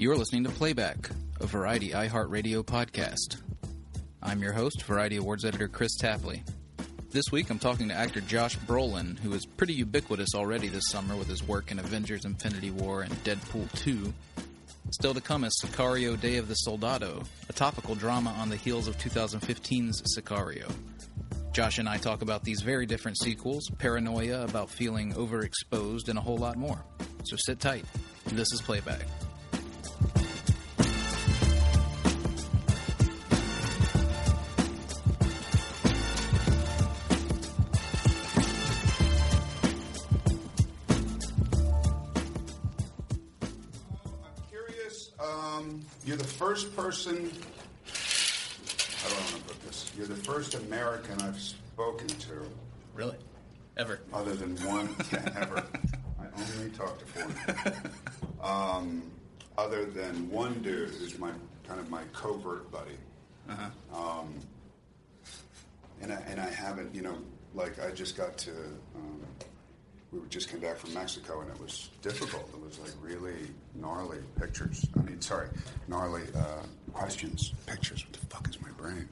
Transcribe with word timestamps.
You're 0.00 0.16
listening 0.16 0.44
to 0.44 0.50
Playback, 0.50 1.10
a 1.42 1.46
Variety 1.46 1.90
iHeartRadio 1.90 2.64
podcast. 2.64 3.36
I'm 4.22 4.40
your 4.40 4.54
host, 4.54 4.82
Variety 4.84 5.16
Awards 5.16 5.44
editor 5.44 5.68
Chris 5.68 5.94
Tapley. 5.98 6.42
This 7.10 7.26
week 7.30 7.50
I'm 7.50 7.58
talking 7.58 7.88
to 7.88 7.94
actor 7.94 8.22
Josh 8.22 8.56
Brolin, 8.60 9.18
who 9.18 9.34
is 9.34 9.44
pretty 9.44 9.74
ubiquitous 9.74 10.34
already 10.34 10.68
this 10.68 10.88
summer 10.88 11.16
with 11.16 11.28
his 11.28 11.46
work 11.46 11.70
in 11.70 11.78
Avengers 11.78 12.24
Infinity 12.24 12.70
War 12.70 13.02
and 13.02 13.12
Deadpool 13.24 13.70
2. 13.82 14.14
Still 14.90 15.12
to 15.12 15.20
come 15.20 15.44
is 15.44 15.52
Sicario 15.62 16.18
Day 16.18 16.38
of 16.38 16.48
the 16.48 16.54
Soldado, 16.54 17.22
a 17.50 17.52
topical 17.52 17.94
drama 17.94 18.30
on 18.38 18.48
the 18.48 18.56
heels 18.56 18.88
of 18.88 18.96
2015's 18.96 20.16
Sicario. 20.16 20.72
Josh 21.52 21.76
and 21.76 21.86
I 21.86 21.98
talk 21.98 22.22
about 22.22 22.42
these 22.42 22.62
very 22.62 22.86
different 22.86 23.18
sequels, 23.18 23.68
paranoia 23.76 24.44
about 24.44 24.70
feeling 24.70 25.12
overexposed, 25.12 26.08
and 26.08 26.18
a 26.18 26.22
whole 26.22 26.38
lot 26.38 26.56
more. 26.56 26.82
So 27.24 27.36
sit 27.36 27.60
tight. 27.60 27.84
This 28.32 28.50
is 28.54 28.62
Playback. 28.62 29.04
First 46.60 46.76
person. 46.76 47.14
I 49.02 49.12
want 49.14 49.28
to 49.28 49.42
put 49.44 49.62
this? 49.62 49.90
You're 49.96 50.06
the 50.06 50.14
first 50.14 50.54
American 50.54 51.20
I've 51.22 51.40
spoken 51.40 52.06
to, 52.08 52.42
Really? 52.94 53.16
Ever? 53.76 54.00
other 54.12 54.34
than 54.34 54.56
one 54.66 54.94
yeah, 55.12 55.24
ever. 55.40 55.64
I 56.20 56.24
only 56.36 56.70
talk 56.70 56.98
to 56.98 57.04
foreigners. 57.06 57.76
Um, 58.42 59.02
other 59.58 59.84
than 59.84 60.30
one 60.30 60.62
dude 60.62 60.88
who's 60.94 61.18
my 61.18 61.30
kind 61.68 61.78
of 61.78 61.90
my 61.90 62.00
covert 62.14 62.70
buddy. 62.72 62.96
Uh 63.50 63.68
Um, 63.94 64.32
and 66.00 66.10
I, 66.10 66.16
and 66.26 66.40
I 66.40 66.48
haven't, 66.48 66.94
you 66.94 67.02
know, 67.02 67.18
like 67.54 67.78
I 67.84 67.90
just 67.90 68.16
got 68.16 68.38
to. 68.38 68.50
Um, 68.96 69.19
we 70.12 70.18
just 70.28 70.48
came 70.50 70.60
back 70.60 70.76
from 70.76 70.92
Mexico, 70.94 71.40
and 71.40 71.50
it 71.50 71.60
was 71.60 71.88
difficult. 72.02 72.48
It 72.52 72.60
was 72.60 72.78
like 72.80 72.90
really 73.02 73.36
gnarly 73.74 74.18
pictures. 74.38 74.84
I 74.98 75.02
mean, 75.02 75.20
sorry, 75.20 75.48
gnarly 75.88 76.22
uh, 76.36 76.62
questions, 76.92 77.52
pictures. 77.66 78.04
What 78.04 78.12
the 78.20 78.26
fuck 78.26 78.48
is 78.48 78.60
my 78.60 78.70
brain? 78.70 79.08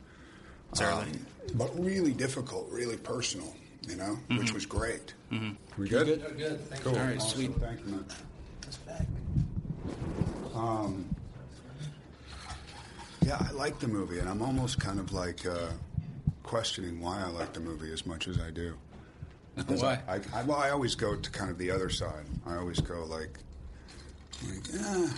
It's. 0.73 0.81
Um, 0.81 1.13
but 1.55 1.71
really 1.83 2.13
difficult, 2.13 2.69
really 2.71 2.97
personal. 2.97 3.55
You 3.89 3.97
know, 3.97 4.19
which 4.37 4.53
was 4.53 4.67
great. 4.67 5.15
Mm-hmm. 5.33 5.81
We 5.81 5.89
good? 5.89 6.07
Good. 6.07 6.37
Good. 6.37 6.61
Thanks. 6.69 6.85
Cool. 6.85 6.95
All 6.99 7.05
right, 7.05 7.17
Awesome. 7.17 7.39
sweet. 7.39 7.55
Thank 7.59 7.81
you, 7.81 7.87
man. 7.87 8.05
Um, 10.55 11.15
yeah, 13.23 13.39
I 13.41 13.53
like 13.53 13.79
the 13.79 13.89
movie, 13.89 14.19
and 14.19 14.29
I'm 14.29 14.43
almost 14.43 14.79
kind 14.81 14.99
of 14.99 15.13
like 15.13 15.47
uh, 15.47 15.69
questioning 16.43 17.01
why 17.01 17.23
I 17.23 17.29
like 17.29 17.53
the 17.53 17.61
movie 17.61 17.93
as 17.93 18.05
much 18.05 18.29
as 18.29 18.39
I 18.41 18.51
do. 18.51 18.75
Why? 19.67 20.01
I, 20.09 20.21
I, 20.35 20.43
well, 20.45 20.59
I 20.59 20.71
always 20.71 20.95
go 20.95 21.17
to 21.17 21.31
kind 21.31 21.51
of 21.51 21.59
the 21.59 21.71
other 21.71 21.91
side. 21.91 22.25
I 22.47 22.57
always 22.57 22.81
go 22.81 23.05
like, 23.05 23.39
like 24.47 24.65
ah. 24.81 25.15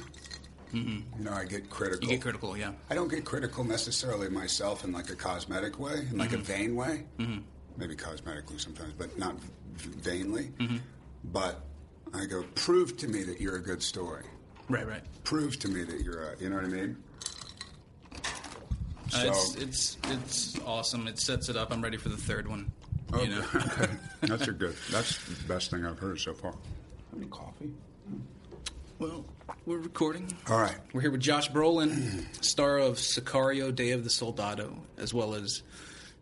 you 0.73 1.03
know, 1.19 1.33
I 1.33 1.45
get 1.45 1.69
critical. 1.69 2.05
You 2.05 2.15
get 2.15 2.23
critical, 2.23 2.57
yeah. 2.57 2.73
I 2.89 2.95
don't 2.95 3.11
get 3.11 3.25
critical 3.25 3.65
necessarily 3.65 4.29
myself 4.29 4.85
in 4.85 4.93
like 4.93 5.11
a 5.11 5.17
cosmetic 5.17 5.79
way, 5.79 6.07
in 6.11 6.19
like 6.19 6.33
a 6.33 6.39
vain 6.39 6.75
way. 6.77 7.05
Mm-hmm. 7.19 7.41
Maybe 7.77 7.97
cosmetically 7.97 8.61
sometimes, 8.61 8.93
but 8.97 9.19
not 9.19 9.37
vainly. 9.77 10.53
But 11.33 11.61
I 12.15 12.27
go, 12.27 12.45
prove 12.55 12.97
to 12.99 13.09
me 13.09 13.23
that 13.25 13.41
you're 13.41 13.57
a 13.57 13.63
good 13.63 13.83
story. 13.83 14.25
Right, 14.69 14.87
right. 14.87 15.03
Prove 15.25 15.59
to 15.61 15.69
me 15.69 15.83
that 15.85 16.01
you're 16.01 16.33
a, 16.33 16.39
you 16.39 16.49
know 16.49 16.57
what 16.57 16.65
I 16.65 16.69
mean? 16.69 16.97
Uh, 19.13 19.25
it's, 19.27 19.55
it's 19.57 19.99
it's 20.05 20.59
awesome. 20.61 21.09
It 21.09 21.19
sets 21.19 21.49
it 21.49 21.57
up. 21.57 21.73
I'm 21.73 21.83
ready 21.83 21.97
for 21.97 22.11
the 22.11 22.17
third 22.17 22.47
one. 22.47 22.71
Oh, 23.13 23.23
you 23.23 23.29
know? 23.31 23.45
okay. 23.55 23.89
That's 24.23 24.49
a 24.49 24.53
good. 24.53 24.75
That's 24.91 25.17
the 25.25 25.45
best 25.49 25.71
thing 25.71 25.85
I've 25.85 25.99
heard 25.99 26.21
so 26.21 26.33
far. 26.35 26.55
Any 27.17 27.27
coffee? 27.27 27.73
well, 28.99 29.25
we're 29.67 29.79
recording. 29.79 30.33
All 30.49 30.61
right. 30.61 30.77
We're 30.93 31.01
here 31.01 31.11
with 31.11 31.21
Josh 31.21 31.51
Brolin, 31.51 32.25
star 32.45 32.79
of 32.79 32.97
Sicario: 32.97 33.75
Day 33.75 33.91
of 33.93 34.05
the 34.05 34.11
Soldado, 34.11 34.77
as 34.99 35.13
well 35.13 35.35
as 35.35 35.63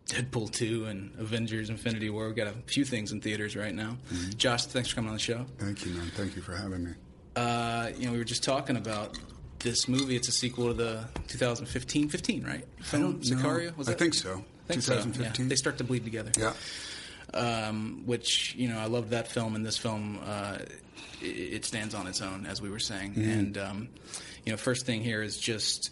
Deadpool 0.07 0.51
2 0.51 0.85
and 0.85 1.11
Avengers: 1.19 1.69
Infinity 1.69 2.09
War. 2.09 2.27
We've 2.27 2.35
got 2.35 2.47
a 2.47 2.53
few 2.65 2.85
things 2.85 3.11
in 3.11 3.21
theaters 3.21 3.55
right 3.55 3.73
now. 3.75 3.97
Josh, 4.37 4.65
thanks 4.65 4.89
for 4.89 4.95
coming 4.95 5.09
on 5.09 5.15
the 5.15 5.19
show. 5.21 5.45
Thank 5.57 5.85
you, 5.85 5.93
man. 5.93 6.09
Thank 6.15 6.35
you 6.35 6.41
for 6.41 6.55
having 6.55 6.85
me. 6.85 6.91
Uh, 7.35 7.89
you 7.97 8.05
know, 8.07 8.11
we 8.13 8.17
were 8.17 8.23
just 8.23 8.43
talking 8.43 8.77
about 8.77 9.17
this 9.59 9.87
movie. 9.87 10.15
It's 10.15 10.27
a 10.27 10.31
sequel 10.31 10.67
to 10.67 10.73
the 10.73 11.05
2015, 11.27 12.09
15, 12.09 12.43
right? 12.43 12.65
Film. 12.81 13.21
Sicario. 13.21 13.75
Was 13.77 13.87
I 13.87 13.91
that? 13.91 13.99
think 13.99 14.13
so. 14.15 14.43
I 14.69 14.73
think 14.73 14.83
so, 14.83 14.93
yeah. 14.93 14.99
2015. 15.01 15.47
They 15.49 15.55
start 15.55 15.77
to 15.79 15.83
bleed 15.83 16.03
together. 16.03 16.31
Yeah. 16.37 16.53
um, 17.33 18.03
which 18.05 18.55
you 18.55 18.67
know 18.69 18.77
I 18.79 18.85
loved 18.85 19.09
that 19.11 19.27
film, 19.27 19.55
and 19.55 19.65
this 19.65 19.77
film 19.77 20.19
uh, 20.25 20.57
it, 21.21 21.25
it 21.25 21.65
stands 21.65 21.93
on 21.95 22.07
its 22.07 22.21
own, 22.21 22.45
as 22.45 22.61
we 22.61 22.69
were 22.69 22.79
saying. 22.79 23.13
And 23.17 23.57
um, 23.57 23.89
you 24.45 24.51
know, 24.51 24.57
first 24.57 24.85
thing 24.85 25.03
here 25.03 25.21
is 25.21 25.37
just 25.37 25.91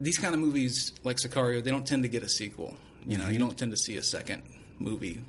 these 0.00 0.18
kind 0.18 0.34
of 0.34 0.40
movies 0.40 0.92
like 1.04 1.16
Sicario. 1.18 1.62
They 1.62 1.70
don't 1.70 1.86
tend 1.86 2.02
to 2.02 2.08
get 2.08 2.22
a 2.22 2.28
sequel. 2.28 2.76
You 3.06 3.18
know, 3.18 3.28
you 3.28 3.38
don't 3.38 3.56
tend 3.56 3.70
to 3.72 3.76
see 3.76 3.96
a 3.96 4.02
second 4.02 4.42
movie. 4.78 5.20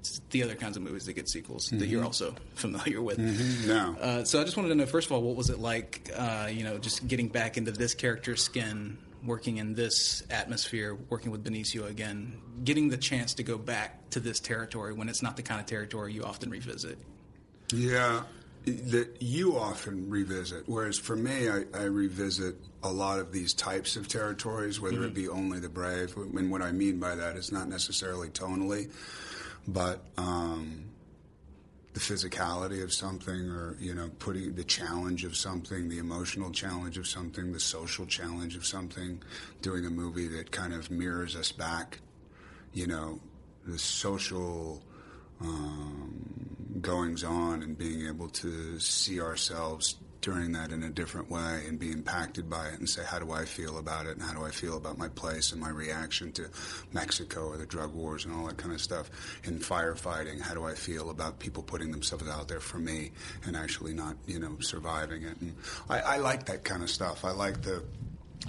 It's 0.00 0.20
the 0.30 0.42
other 0.42 0.54
kinds 0.56 0.76
of 0.76 0.82
movies 0.82 1.06
that 1.06 1.12
get 1.12 1.28
sequels 1.28 1.68
that 1.70 1.86
you're 1.86 2.02
also 2.04 2.34
familiar 2.54 3.00
with. 3.00 3.18
No. 3.66 3.96
Uh, 4.00 4.24
so 4.24 4.40
I 4.40 4.44
just 4.44 4.56
wanted 4.56 4.70
to 4.70 4.74
know, 4.74 4.86
first 4.86 5.06
of 5.06 5.12
all, 5.12 5.22
what 5.22 5.36
was 5.36 5.48
it 5.50 5.58
like? 5.60 6.10
Uh, 6.16 6.48
you 6.50 6.64
know, 6.64 6.78
just 6.78 7.06
getting 7.06 7.28
back 7.28 7.56
into 7.56 7.70
this 7.70 7.94
character's 7.94 8.42
skin, 8.42 8.98
working 9.24 9.58
in 9.58 9.74
this 9.74 10.22
atmosphere, 10.30 10.96
working 11.08 11.30
with 11.30 11.44
Benicio 11.44 11.88
again, 11.88 12.40
getting 12.64 12.88
the 12.88 12.96
chance 12.96 13.34
to 13.34 13.42
go 13.42 13.56
back 13.56 14.10
to 14.10 14.20
this 14.20 14.40
territory 14.40 14.92
when 14.92 15.08
it's 15.08 15.22
not 15.22 15.36
the 15.36 15.42
kind 15.42 15.60
of 15.60 15.66
territory 15.66 16.12
you 16.12 16.24
often 16.24 16.50
revisit. 16.50 16.98
Yeah, 17.72 18.24
that 18.64 19.16
you 19.20 19.56
often 19.56 20.10
revisit, 20.10 20.64
whereas 20.68 20.98
for 20.98 21.16
me, 21.16 21.48
I, 21.48 21.64
I 21.74 21.84
revisit 21.84 22.56
a 22.82 22.92
lot 22.92 23.18
of 23.18 23.32
these 23.32 23.54
types 23.54 23.96
of 23.96 24.08
territories, 24.08 24.80
whether 24.80 25.04
it 25.04 25.14
be 25.14 25.28
only 25.28 25.60
the 25.60 25.68
brave. 25.68 26.16
And 26.16 26.50
what 26.50 26.62
I 26.62 26.72
mean 26.72 26.98
by 26.98 27.14
that 27.14 27.36
is 27.36 27.52
not 27.52 27.68
necessarily 27.68 28.28
tonally, 28.28 28.90
but 29.66 30.02
um, 30.16 30.91
the 31.94 32.00
physicality 32.00 32.82
of 32.82 32.92
something, 32.92 33.50
or 33.50 33.76
you 33.78 33.94
know, 33.94 34.10
putting 34.18 34.54
the 34.54 34.64
challenge 34.64 35.24
of 35.24 35.36
something, 35.36 35.88
the 35.88 35.98
emotional 35.98 36.50
challenge 36.50 36.96
of 36.96 37.06
something, 37.06 37.52
the 37.52 37.60
social 37.60 38.06
challenge 38.06 38.56
of 38.56 38.64
something. 38.64 39.22
Doing 39.60 39.84
a 39.86 39.90
movie 39.90 40.28
that 40.28 40.50
kind 40.50 40.72
of 40.72 40.90
mirrors 40.90 41.36
us 41.36 41.52
back, 41.52 42.00
you 42.72 42.86
know, 42.86 43.20
the 43.66 43.78
social 43.78 44.82
um, 45.40 46.78
goings 46.80 47.24
on 47.24 47.62
and 47.62 47.76
being 47.76 48.06
able 48.06 48.28
to 48.28 48.78
see 48.78 49.20
ourselves 49.20 49.96
during 50.22 50.52
that 50.52 50.70
in 50.70 50.84
a 50.84 50.88
different 50.88 51.28
way 51.30 51.64
and 51.66 51.78
be 51.78 51.90
impacted 51.90 52.48
by 52.48 52.68
it 52.68 52.78
and 52.78 52.88
say, 52.88 53.02
how 53.04 53.18
do 53.18 53.32
I 53.32 53.44
feel 53.44 53.78
about 53.78 54.06
it 54.06 54.12
and 54.12 54.22
how 54.22 54.32
do 54.32 54.44
I 54.44 54.50
feel 54.50 54.76
about 54.76 54.96
my 54.96 55.08
place 55.08 55.52
and 55.52 55.60
my 55.60 55.68
reaction 55.68 56.30
to 56.32 56.48
Mexico 56.92 57.48
or 57.48 57.56
the 57.56 57.66
drug 57.66 57.92
wars 57.92 58.24
and 58.24 58.32
all 58.34 58.46
that 58.46 58.56
kind 58.56 58.72
of 58.72 58.80
stuff. 58.80 59.10
In 59.44 59.58
firefighting, 59.58 60.40
how 60.40 60.54
do 60.54 60.64
I 60.64 60.74
feel 60.74 61.10
about 61.10 61.40
people 61.40 61.62
putting 61.62 61.90
themselves 61.90 62.28
out 62.28 62.46
there 62.46 62.60
for 62.60 62.78
me 62.78 63.10
and 63.44 63.56
actually 63.56 63.92
not, 63.92 64.16
you 64.26 64.38
know, 64.38 64.56
surviving 64.60 65.24
it. 65.24 65.40
And 65.40 65.54
I, 65.90 66.00
I 66.00 66.16
like 66.18 66.46
that 66.46 66.62
kind 66.64 66.82
of 66.82 66.90
stuff. 66.90 67.24
I 67.24 67.32
like 67.32 67.62
the 67.62 67.82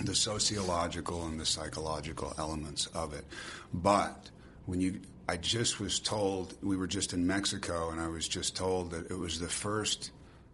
the 0.03 0.15
sociological 0.15 1.25
and 1.27 1.39
the 1.39 1.45
psychological 1.45 2.33
elements 2.39 2.87
of 2.87 3.13
it. 3.13 3.25
But 3.75 4.31
when 4.65 4.81
you, 4.81 4.99
I 5.29 5.37
just 5.37 5.79
was 5.79 5.99
told, 5.99 6.55
we 6.63 6.75
were 6.77 6.87
just 6.87 7.13
in 7.13 7.27
Mexico, 7.27 7.91
and 7.91 8.01
I 8.01 8.07
was 8.07 8.27
just 8.27 8.55
told 8.55 8.89
that 8.89 9.11
it 9.11 9.17
was 9.17 9.39
the 9.39 9.47
first 9.47 10.09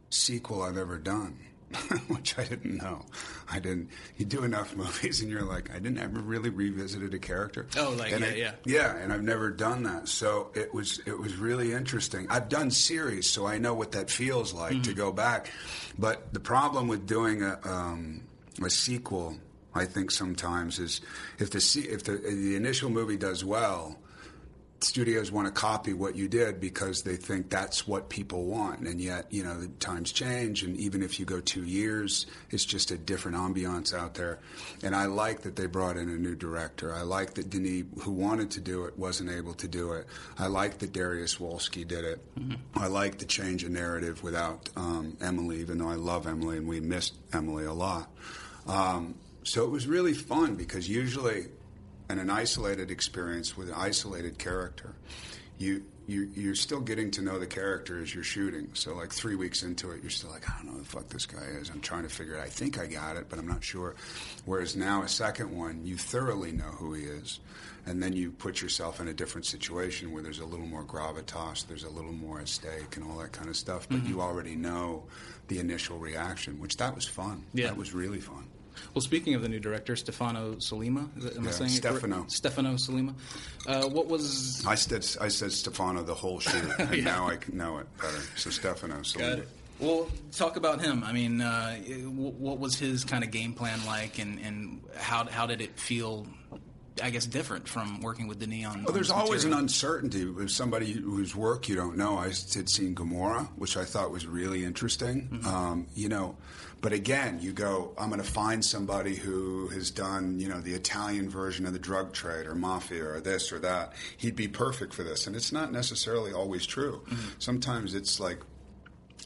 sequel 0.10 0.62
I've 0.64 0.78
ever 0.78 0.98
done. 0.98 1.40
Which 2.08 2.36
I 2.40 2.46
didn't 2.46 2.78
know. 2.78 3.06
I 3.52 3.60
didn't. 3.60 3.90
You 4.18 4.26
do 4.26 4.44
enough 4.44 4.76
movies, 4.76 5.22
and 5.22 5.30
you're 5.30 5.44
like, 5.44 5.70
I 5.70 5.78
didn't 5.78 6.00
ever 6.00 6.20
really 6.20 6.50
revisited 6.50 7.14
a 7.14 7.20
character. 7.20 7.68
Oh, 7.78 7.92
like, 7.96 8.12
And 8.12 8.22
yeah, 8.22 8.28
I- 8.32 8.34
yeah. 8.36 8.52
yeah, 8.66 8.96
and 8.98 9.14
I've 9.14 9.22
never 9.22 9.52
done 9.52 9.84
that, 9.84 10.08
so 10.08 10.50
it 10.56 10.74
was 10.74 11.00
it 11.06 11.18
was 11.20 11.36
really 11.36 11.72
interesting. 11.74 12.26
I've 12.32 12.50
done 12.50 12.72
series, 12.72 13.30
so 13.30 13.46
I 13.46 13.60
know 13.60 13.76
what 13.76 13.92
that 13.92 14.10
feels 14.10 14.52
like 14.52 14.72
Mm-hmm. 14.74 14.82
to 14.82 14.94
go 14.96 15.12
back. 15.12 15.52
But 16.00 16.34
the 16.34 16.40
problem 16.40 16.88
with 16.88 17.06
doing 17.06 17.44
a 17.44 17.60
um, 17.64 18.22
a 18.64 18.70
sequel, 18.72 19.38
I 19.76 19.86
think 19.86 20.10
sometimes 20.10 20.80
is 20.80 21.02
if 21.38 21.52
the 21.52 21.60
if 21.88 22.04
the 22.04 22.14
the 22.14 22.56
initial 22.56 22.90
movie 22.90 23.18
does 23.18 23.46
well, 23.46 23.96
studios 24.84 25.32
want 25.32 25.48
to 25.48 25.52
copy 25.52 25.94
what 25.94 26.16
you 26.16 26.28
did 26.28 26.60
because 26.60 27.04
they 27.04 27.16
think 27.16 27.50
that's 27.50 27.88
what 27.88 28.10
people 28.10 28.46
want. 28.46 28.82
And 28.82 29.02
yet, 29.02 29.28
you 29.30 29.44
know, 29.44 29.60
the 29.60 29.68
times 29.68 30.12
change. 30.12 30.64
And 30.64 30.78
even 30.78 31.04
if 31.04 31.20
you 31.20 31.26
go 31.26 31.40
two 31.40 31.64
years, 31.64 32.26
it's 32.50 32.66
just 32.66 32.92
a 32.92 32.98
different 32.98 33.38
ambiance 33.38 33.94
out 33.94 34.14
there. 34.14 34.40
And 34.84 34.96
I 34.96 35.06
like 35.06 35.42
that 35.42 35.56
they 35.56 35.66
brought 35.66 35.98
in 35.98 36.10
a 36.10 36.18
new 36.18 36.36
director. 36.36 36.94
I 36.94 37.02
like 37.02 37.34
that 37.36 37.50
Denis, 37.50 37.86
who 38.02 38.12
wanted 38.12 38.52
to 38.52 38.62
do 38.62 38.86
it, 38.86 38.98
wasn't 38.98 39.32
able 39.32 39.54
to 39.56 39.68
do 39.68 39.94
it. 39.94 40.08
I 40.38 40.48
like 40.48 40.80
that 40.80 40.94
Darius 40.94 41.36
Wolski 41.36 41.88
did 41.88 42.06
it. 42.06 42.26
Mm-hmm. 42.40 42.80
I 42.80 42.88
like 42.88 43.18
the 43.18 43.26
change 43.26 43.64
in 43.64 43.74
narrative 43.74 44.24
without 44.24 44.70
um, 44.76 45.18
Emily, 45.22 45.60
even 45.60 45.78
though 45.78 45.90
I 45.90 45.96
love 45.96 46.28
Emily 46.28 46.58
and 46.58 46.68
we 46.68 46.80
missed 46.80 47.16
Emily 47.34 47.66
a 47.66 47.74
lot. 47.74 48.10
Um, 48.68 49.16
so 49.44 49.64
it 49.64 49.72
was 49.72 49.88
really 49.88 50.14
fun 50.14 50.56
because 50.56 50.88
usually 50.88 51.48
and 52.10 52.20
an 52.20 52.30
isolated 52.30 52.92
experience 52.92 53.56
with 53.56 53.70
an 53.70 53.76
isolated 53.76 54.38
character, 54.40 54.96
you, 55.60 55.84
you 56.08 56.28
you're 56.34 56.56
still 56.56 56.80
getting 56.80 57.12
to 57.12 57.22
know 57.22 57.38
the 57.38 57.46
character 57.46 58.02
as 58.02 58.14
you're 58.14 58.24
shooting. 58.24 58.70
So 58.74 58.96
like 58.96 59.12
three 59.12 59.36
weeks 59.36 59.62
into 59.62 59.92
it, 59.92 60.02
you're 60.02 60.10
still 60.10 60.32
like, 60.32 60.50
I 60.50 60.58
don't 60.58 60.66
know 60.66 60.72
who 60.74 60.80
the 60.80 60.86
fuck 60.86 61.10
this 61.10 61.28
guy 61.28 61.44
is. 61.62 61.70
I'm 61.70 61.82
trying 61.82 62.04
to 62.04 62.10
figure 62.10 62.34
it. 62.36 62.42
I 62.42 62.48
think 62.48 62.80
I 62.80 62.88
got 62.88 63.16
it, 63.16 63.28
but 63.30 63.38
I'm 63.38 63.48
not 63.48 63.64
sure. 63.64 63.96
Whereas 64.46 64.76
now 64.76 65.04
a 65.04 65.08
second 65.08 65.56
one, 65.56 65.86
you 65.86 65.98
thoroughly 65.98 66.52
know 66.52 66.64
who 66.64 66.94
he 66.94 67.04
is, 67.04 67.40
and 67.86 68.02
then 68.02 68.14
you 68.14 68.32
put 68.32 68.62
yourself 68.62 69.00
in 69.00 69.08
a 69.08 69.14
different 69.14 69.46
situation 69.46 70.12
where 70.12 70.24
there's 70.24 70.40
a 70.40 70.46
little 70.46 70.66
more 70.66 70.84
gravitas, 70.84 71.68
there's 71.68 71.84
a 71.84 71.90
little 71.90 72.14
more 72.14 72.40
at 72.40 72.48
stake, 72.48 72.96
and 72.96 73.06
all 73.06 73.18
that 73.20 73.32
kind 73.32 73.50
of 73.50 73.56
stuff. 73.56 73.88
But 73.88 74.00
mm-hmm. 74.00 74.14
you 74.14 74.22
already 74.22 74.56
know 74.56 75.04
the 75.48 75.60
initial 75.60 76.00
reaction, 76.00 76.60
which 76.60 76.78
that 76.78 76.96
was 76.96 77.06
fun. 77.06 77.46
Yeah. 77.54 77.68
That 77.68 77.78
was 77.78 77.94
really 77.94 78.20
fun. 78.20 78.48
Well, 78.94 79.02
speaking 79.02 79.36
of 79.36 79.42
the 79.42 79.50
new 79.50 79.60
director, 79.60 79.96
Stefano 79.96 80.56
Sollima, 80.56 81.08
am 81.38 81.44
yeah, 81.44 81.50
I 81.50 81.52
saying 81.52 81.70
Stefano. 81.70 82.24
it 82.24 82.32
Stefano 82.32 82.74
Sollima. 82.74 83.14
Uh, 83.68 83.88
what 83.90 84.08
was? 84.08 84.66
I 84.66 84.76
said 84.76 85.06
I 85.22 85.28
said 85.28 85.52
Stefano 85.52 86.04
the 86.04 86.16
whole 86.16 86.40
shoot, 86.40 86.64
and 86.80 86.96
yeah. 86.96 87.04
now 87.04 87.30
I 87.30 87.38
know 87.52 87.78
it 87.80 87.88
better. 87.98 88.20
So 88.36 88.50
Stefano 88.50 89.02
it. 89.40 89.48
Well, 89.80 90.10
talk 90.34 90.58
about 90.58 90.82
him. 90.82 91.04
I 91.06 91.14
mean, 91.14 91.40
uh, 91.40 91.78
what 91.78 92.60
was 92.60 92.78
his 92.78 93.06
kind 93.06 93.24
of 93.24 93.32
game 93.32 93.54
plan 93.54 93.80
like, 93.86 94.20
and, 94.20 94.38
and 94.40 94.82
how 94.98 95.26
how 95.26 95.46
did 95.46 95.62
it 95.62 95.80
feel 95.80 96.28
I 97.02 97.10
guess 97.10 97.26
different 97.26 97.68
from 97.68 98.02
working 98.02 98.28
with 98.28 98.40
Denis 98.40 98.66
on. 98.66 98.84
Well, 98.84 98.94
there's 98.94 99.12
on 99.12 99.22
always 99.22 99.46
an 99.46 99.54
uncertainty 99.54 100.26
with 100.26 100.50
somebody 100.50 100.92
whose 100.92 101.36
work 101.36 101.68
you 101.70 101.76
don't 101.76 101.98
know. 101.98 102.18
I 102.18 102.26
had 102.26 102.70
seen 102.70 102.94
Gomorrah, 102.94 103.50
which 103.56 103.78
I 103.78 103.86
thought 103.86 104.12
was 104.12 104.26
really 104.26 104.64
interesting. 104.64 105.30
Mm-hmm. 105.32 105.48
Um, 105.48 105.88
you 105.96 106.10
know, 106.10 106.38
but 106.82 106.94
again, 106.94 107.40
you 107.42 107.52
go, 107.52 107.94
I'm 107.98 108.10
going 108.10 108.22
to 108.22 108.30
find 108.30 108.64
somebody 108.64 109.16
who 109.16 109.68
has 109.70 109.92
done, 109.92 110.40
you 110.40 110.48
know, 110.48 110.62
the 110.62 110.74
Italian 110.74 111.30
version 111.30 111.66
of 111.66 111.74
the 111.74 111.80
drug 111.80 112.14
trade 112.14 112.48
or 112.48 112.56
mafia 112.56 113.06
or 113.06 113.20
this 113.20 113.52
or 113.52 113.60
that. 113.60 113.94
He'd 114.18 114.36
be 114.36 114.48
perfect 114.48 114.94
for 114.94 115.04
this. 115.04 115.28
And 115.28 115.36
it's 115.36 115.52
not 115.52 115.72
necessarily 115.72 116.32
always 116.32 116.66
true. 116.66 117.02
Mm-hmm. 117.06 117.30
Sometimes 117.40 117.96
it's 117.96 118.20
like, 118.20 118.40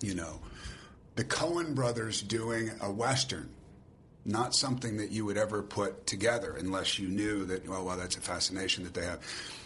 you 0.02 0.16
know, 0.16 0.40
the 1.16 1.24
Coen 1.24 1.76
brothers 1.76 2.22
doing 2.22 2.72
a 2.82 2.92
Western 2.92 3.50
not 4.26 4.56
something 4.56 4.98
that 4.98 5.12
you 5.12 5.26
would 5.26 5.38
ever 5.38 5.62
put 5.62 6.08
together 6.08 6.56
unless 6.58 6.98
you 6.98 7.08
knew 7.08 7.46
that, 7.46 7.68
well, 7.68 7.86
well, 7.86 7.98
that's 7.98 8.16
a 8.16 8.22
fascination 8.22 8.84
that 8.86 8.94
they 8.94 9.06
have. 9.06 9.20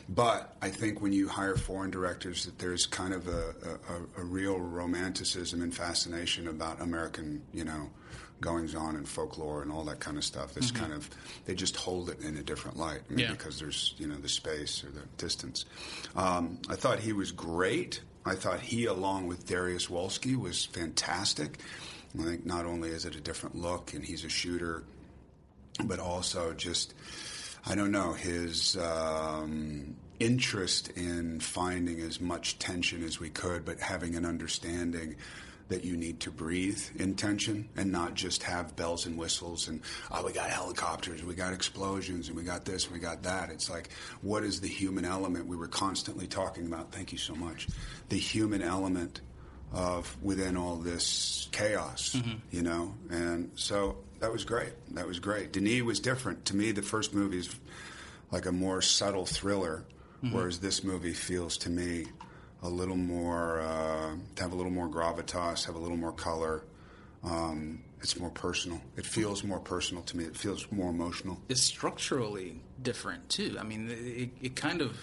But 0.10 0.56
I 0.62 0.70
think 0.70 1.02
when 1.02 1.12
you 1.12 1.28
hire 1.28 1.58
foreign 1.58 1.92
directors, 1.92 2.46
that 2.46 2.58
there's 2.58 2.86
kind 2.86 3.14
of 3.14 3.28
a, 3.28 3.54
a, 3.90 4.22
a 4.22 4.24
real 4.24 4.58
romanticism 4.58 5.62
and 5.62 5.76
fascination 5.76 6.48
about 6.48 6.82
American, 6.82 7.42
you 7.54 7.66
know, 7.66 7.90
goings 8.40 8.76
on 8.76 8.96
and 8.96 9.08
folklore 9.08 9.64
and 9.64 9.72
all 9.72 9.84
that 9.84 10.00
kind 10.00 10.18
of 10.18 10.24
stuff. 10.24 10.56
It's 10.58 10.72
mm-hmm. 10.72 10.84
kind 10.84 10.94
of 10.94 11.10
they 11.46 11.56
just 11.56 11.76
hold 11.76 12.10
it 12.10 12.22
in 12.22 12.38
a 12.38 12.44
different 12.44 12.78
light 12.78 13.02
I 13.10 13.14
mean, 13.14 13.20
yeah. 13.20 13.32
because 13.32 13.60
there's 13.60 13.96
you 13.98 14.08
know 14.08 14.16
the 14.16 14.30
space 14.30 14.84
or 14.84 14.92
the 14.92 15.02
distance. 15.18 15.66
Um, 16.16 16.60
I 16.70 16.76
thought 16.76 17.00
he 17.00 17.14
was 17.14 17.32
great. 17.32 18.02
I 18.26 18.36
thought 18.36 18.60
he, 18.60 18.86
along 18.86 19.28
with 19.28 19.48
Darius 19.48 19.88
Wolski, 19.88 20.36
was 20.36 20.66
fantastic. 20.66 21.60
I 22.20 22.24
think 22.24 22.46
not 22.46 22.66
only 22.66 22.90
is 22.90 23.06
it 23.06 23.16
a 23.16 23.22
different 23.22 23.56
look 23.56 23.94
and 23.94 24.04
he's 24.04 24.24
a 24.24 24.30
shooter, 24.30 24.84
but 25.84 26.00
also 26.00 26.54
just, 26.54 26.94
I 27.66 27.76
don't 27.76 27.92
know, 27.92 28.14
his 28.14 28.78
um, 28.78 29.96
interest 30.20 30.90
in 30.92 31.40
finding 31.40 32.02
as 32.02 32.20
much 32.20 32.60
tension 32.60 33.04
as 33.04 33.20
we 33.20 33.30
could, 33.30 33.66
but 33.66 33.80
having 33.80 34.16
an 34.16 34.26
understanding 34.26 35.16
that 35.70 35.84
you 35.84 35.98
need 35.98 36.20
to 36.22 36.32
breathe 36.32 36.82
in 36.96 37.16
tension 37.16 37.68
and 37.76 37.92
not 37.92 38.14
just 38.14 38.44
have 38.44 38.76
bells 38.76 39.06
and 39.06 39.18
whistles 39.18 39.68
and 39.68 39.82
oh 40.12 40.26
we 40.26 40.32
got 40.32 40.50
helicopters 40.50 41.24
we 41.24 41.36
got 41.36 41.52
explosions 41.54 42.30
and 42.30 42.38
we 42.38 42.44
got 42.44 42.64
this 42.64 42.86
and 42.86 42.94
we 42.94 43.00
got 43.00 43.24
that. 43.24 43.50
It's 43.50 43.70
like 43.70 43.90
what 44.22 44.44
is 44.44 44.62
the 44.62 44.68
human 44.68 45.06
element? 45.06 45.46
We 45.46 45.58
were 45.58 45.68
constantly 45.68 46.28
talking 46.28 46.68
about 46.68 46.92
thank 46.92 47.12
you 47.12 47.18
so 47.18 47.36
much. 47.36 47.68
The 48.10 48.18
human 48.18 48.62
element 48.62 49.22
of 49.74 50.16
within 50.22 50.58
all 50.58 50.76
this 50.76 51.48
chaos, 51.52 52.16
mm-hmm. 52.16 52.38
you 52.52 52.62
know. 52.62 52.94
And 53.10 53.52
so 53.56 53.98
that 54.20 54.32
was 54.32 54.46
great. 54.46 54.74
That 54.96 55.08
was 55.08 55.20
great. 55.20 55.52
Denis 55.52 55.82
was 55.82 56.00
different 56.00 56.46
to 56.46 56.56
me. 56.56 56.72
The 56.72 56.82
first 56.82 57.14
movie 57.14 57.40
is 57.40 57.56
like 58.32 58.46
a 58.46 58.52
more 58.52 58.82
subtle 58.82 59.26
thriller, 59.26 59.86
mm-hmm. 60.24 60.36
whereas 60.36 60.60
this 60.60 60.84
movie 60.84 61.14
feels 61.14 61.58
to 61.60 61.70
me 61.70 62.06
a 62.64 62.70
little 62.70 62.98
more 62.98 63.62
uh, 63.62 64.16
to 64.36 64.44
have 64.44 64.52
a 64.52 64.56
little 64.56 64.72
more 64.72 64.90
gravitas, 64.90 65.66
have 65.66 65.76
a 65.76 65.80
little 65.80 65.98
more 65.98 66.12
color. 66.12 66.64
Um, 67.24 67.84
it's 68.02 68.20
more 68.20 68.30
personal. 68.30 68.82
It 68.96 69.06
feels 69.06 69.44
more 69.44 69.60
personal 69.60 70.04
to 70.04 70.18
me. 70.18 70.24
It 70.24 70.38
feels 70.38 70.72
more 70.72 70.90
emotional. 70.90 71.40
It's 71.50 71.62
structurally 71.62 72.62
different 72.82 73.30
too. 73.30 73.58
I 73.60 73.64
mean, 73.64 73.90
it, 73.90 74.30
it 74.42 74.56
kind 74.56 74.82
of 74.82 74.98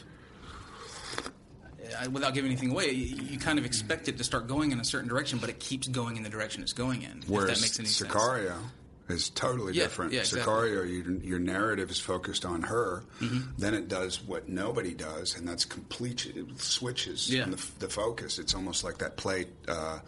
without 2.10 2.34
giving 2.34 2.50
anything 2.50 2.70
away, 2.70 2.90
you, 2.90 3.16
you, 3.16 3.38
kind 3.38 3.58
of 3.58 3.64
expect 3.64 4.08
it 4.08 4.18
to 4.18 4.24
start 4.24 4.46
going 4.46 4.72
in 4.72 4.80
a 4.80 4.84
certain 4.84 5.08
direction, 5.08 5.38
but 5.38 5.48
it 5.48 5.58
keeps 5.58 5.88
going 5.88 6.16
in 6.16 6.22
the 6.22 6.28
direction 6.28 6.62
it's 6.62 6.72
going 6.72 7.02
in. 7.02 7.22
Whereas 7.26 7.50
if 7.50 7.56
that 7.56 7.62
makes 7.62 7.78
any 7.78 8.10
Sicario 8.10 8.52
sense. 8.52 8.62
is 9.08 9.30
totally 9.30 9.74
yeah, 9.74 9.84
different. 9.84 10.12
Yeah, 10.12 10.20
exactly. 10.20 10.52
Sicario, 10.52 11.04
your, 11.04 11.16
your, 11.22 11.38
narrative 11.38 11.90
is 11.90 11.98
focused 11.98 12.44
on 12.44 12.62
her. 12.62 13.04
Mm-hmm. 13.20 13.50
Then 13.58 13.74
it 13.74 13.88
does 13.88 14.22
what 14.22 14.48
nobody 14.48 14.94
does, 14.94 15.36
and 15.36 15.46
that's 15.46 15.64
complete. 15.64 16.26
It 16.26 16.60
switches 16.60 17.32
yeah. 17.32 17.44
the, 17.44 17.64
the, 17.80 17.88
focus. 17.88 18.38
It's 18.38 18.54
almost 18.54 18.84
like 18.84 18.98
that 18.98 19.16
play. 19.16 19.46
Uh, 19.68 20.00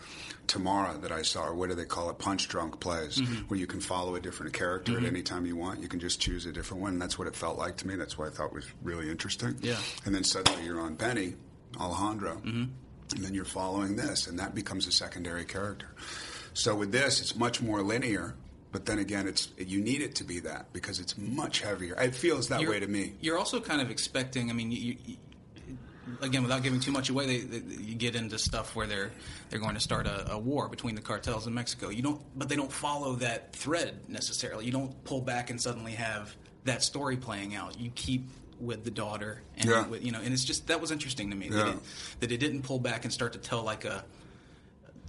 Tamara 0.47 0.97
that 0.99 1.13
I 1.13 1.23
saw, 1.23 1.47
or 1.47 1.55
what 1.55 1.71
do 1.71 1.75
they 1.75 1.85
call 1.85 2.11
it? 2.11 2.19
Punchdrunk 2.19 2.79
plays, 2.81 3.17
mm-hmm. 3.17 3.35
where 3.49 3.59
you 3.59 3.67
can 3.67 3.81
follow 3.81 4.15
a 4.15 4.21
different 4.21 4.53
character 4.53 4.93
mm-hmm. 4.93 5.05
at 5.05 5.11
any 5.11 5.23
time 5.23 5.47
you 5.47 5.57
want. 5.57 5.81
You 5.81 5.89
can 5.89 6.01
just 6.01 6.21
choose 6.21 6.47
a 6.47 6.53
different 6.53 6.83
one. 6.83 6.93
And 6.93 7.03
that's 7.03 7.19
what 7.19 7.29
it 7.29 7.35
felt 7.35 7.59
like 7.59 7.77
to 7.79 7.87
me. 7.87 7.97
That's 7.97 8.17
what 8.17 8.29
I 8.29 8.31
thought 8.31 8.53
was 8.53 8.67
really 8.83 9.11
interesting. 9.11 9.57
Yeah. 9.61 9.77
And 10.05 10.15
then 10.15 10.25
suddenly 10.25 10.65
you're 10.65 10.81
on 10.81 10.95
Benny, 10.95 11.35
Alejandro. 11.79 12.37
Mm-hmm. 12.37 12.65
And 13.15 13.25
then 13.25 13.35
you're 13.35 13.45
following 13.45 13.95
this, 13.95 14.27
and 14.27 14.39
that 14.39 14.55
becomes 14.55 14.87
a 14.87 14.93
secondary 14.93 15.45
character. 15.45 15.89
So 16.55 16.75
with 16.75 16.91
this, 16.91 17.21
it's 17.21 17.37
much 17.37 17.63
more 17.63 17.83
linear, 17.83 18.35
but 18.73 18.85
then 18.85 18.99
again, 18.99 19.29
it's 19.29 19.49
you 19.59 19.81
need 19.81 20.03
it 20.03 20.17
to 20.17 20.25
be 20.25 20.41
that 20.41 20.73
because 20.73 20.99
it's 20.99 21.17
much 21.17 21.61
heavier. 21.61 21.95
It 22.01 22.15
feels 22.15 22.49
that 22.49 22.61
you're, 22.61 22.71
way 22.71 22.81
to 22.81 22.87
me. 22.87 23.15
You're 23.21 23.39
also 23.39 23.61
kind 23.61 23.81
of 23.81 23.91
expecting. 23.91 24.51
I 24.51 24.55
mean, 24.55 24.73
you, 24.73 24.97
you, 25.05 25.17
again, 26.21 26.43
without 26.43 26.63
giving 26.63 26.81
too 26.81 26.91
much 26.91 27.11
away, 27.11 27.27
they, 27.27 27.59
they, 27.59 27.83
you 27.83 27.95
get 27.95 28.17
into 28.17 28.39
stuff 28.39 28.75
where 28.75 28.87
they're 28.87 29.13
they're 29.51 29.61
going 29.61 29.75
to 29.75 29.81
start 29.81 30.07
a, 30.07 30.33
a, 30.33 30.39
war 30.39 30.69
between 30.69 30.95
the 30.95 31.01
cartels 31.01 31.47
in 31.47 31.55
Mexico. 31.55 31.91
You 31.91 32.03
don't, 32.03 32.21
but 32.37 32.49
they 32.49 32.57
don't 32.57 32.73
follow 32.73 33.15
that 33.17 33.55
thread 33.55 34.01
necessarily. 34.09 34.65
You 34.65 34.73
don't 34.73 35.05
pull 35.05 35.21
back 35.21 35.51
and 35.51 35.61
suddenly 35.61 35.93
have 35.93 36.35
that 36.65 36.83
story 36.83 37.17
playing 37.17 37.55
out. 37.55 37.79
You 37.79 37.91
keep 37.95 38.29
with 38.61 38.85
the 38.85 38.91
daughter, 38.91 39.43
and 39.57 39.69
yeah. 39.69 39.87
with, 39.87 40.05
you 40.05 40.13
know, 40.13 40.21
and 40.21 40.33
it's 40.33 40.45
just 40.45 40.69
that 40.69 40.81
was 40.81 40.91
interesting 40.91 41.31
to 41.31 41.37
me 41.37 41.49
yeah. 41.49 41.57
that, 41.57 41.69
it, 41.69 41.77
that, 42.21 42.33
it, 42.33 42.39
didn't 42.39 42.63
pull 42.63 42.79
back 42.79 43.05
and 43.05 43.13
start 43.13 43.33
to 43.35 43.39
tell 43.39 43.63
like 43.63 43.85
a 43.85 44.05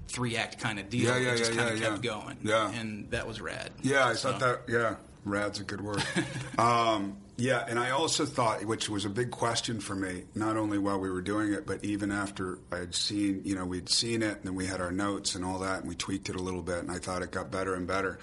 three 0.07 0.37
act 0.37 0.59
kind 0.59 0.79
of 0.79 0.89
deal. 0.89 1.05
Yeah, 1.05 1.17
yeah, 1.17 1.33
it 1.33 1.37
just 1.37 1.53
yeah, 1.53 1.57
kind 1.57 1.73
of 1.73 1.79
yeah, 1.79 1.89
kept 1.89 2.01
going. 2.01 2.37
Yeah, 2.43 2.71
and 2.71 3.09
that 3.11 3.27
was 3.27 3.41
rad. 3.41 3.71
Yeah, 3.81 4.05
I 4.05 4.13
so. 4.13 4.31
thought 4.31 4.39
that. 4.39 4.61
Yeah, 4.71 4.95
rad's 5.25 5.59
a 5.59 5.63
good 5.63 5.81
word. 5.81 6.03
um, 6.57 7.17
yeah, 7.39 7.63
and 7.69 7.77
I 7.77 7.91
also 7.91 8.25
thought, 8.25 8.65
which 8.65 8.89
was 8.89 9.05
a 9.05 9.09
big 9.09 9.29
question 9.29 9.79
for 9.79 9.93
me, 9.93 10.23
not 10.33 10.57
only 10.57 10.79
while 10.79 10.99
we 10.99 11.11
were 11.11 11.21
doing 11.21 11.53
it, 11.53 11.67
but 11.67 11.85
even 11.85 12.11
after 12.11 12.57
I 12.71 12.77
had 12.77 12.95
seen, 12.95 13.43
you 13.45 13.53
know, 13.53 13.63
we'd 13.63 13.89
seen 13.89 14.23
it, 14.23 14.37
and 14.37 14.43
then 14.43 14.55
we 14.55 14.65
had 14.65 14.81
our 14.81 14.91
notes 14.91 15.35
and 15.35 15.45
all 15.45 15.59
that, 15.59 15.81
and 15.81 15.87
we 15.87 15.93
tweaked 15.93 16.29
it 16.29 16.35
a 16.35 16.41
little 16.41 16.63
bit, 16.63 16.79
and 16.79 16.89
I 16.89 16.97
thought 16.97 17.21
it 17.21 17.29
got 17.29 17.51
better 17.51 17.75
and 17.75 17.85
better. 17.85 18.17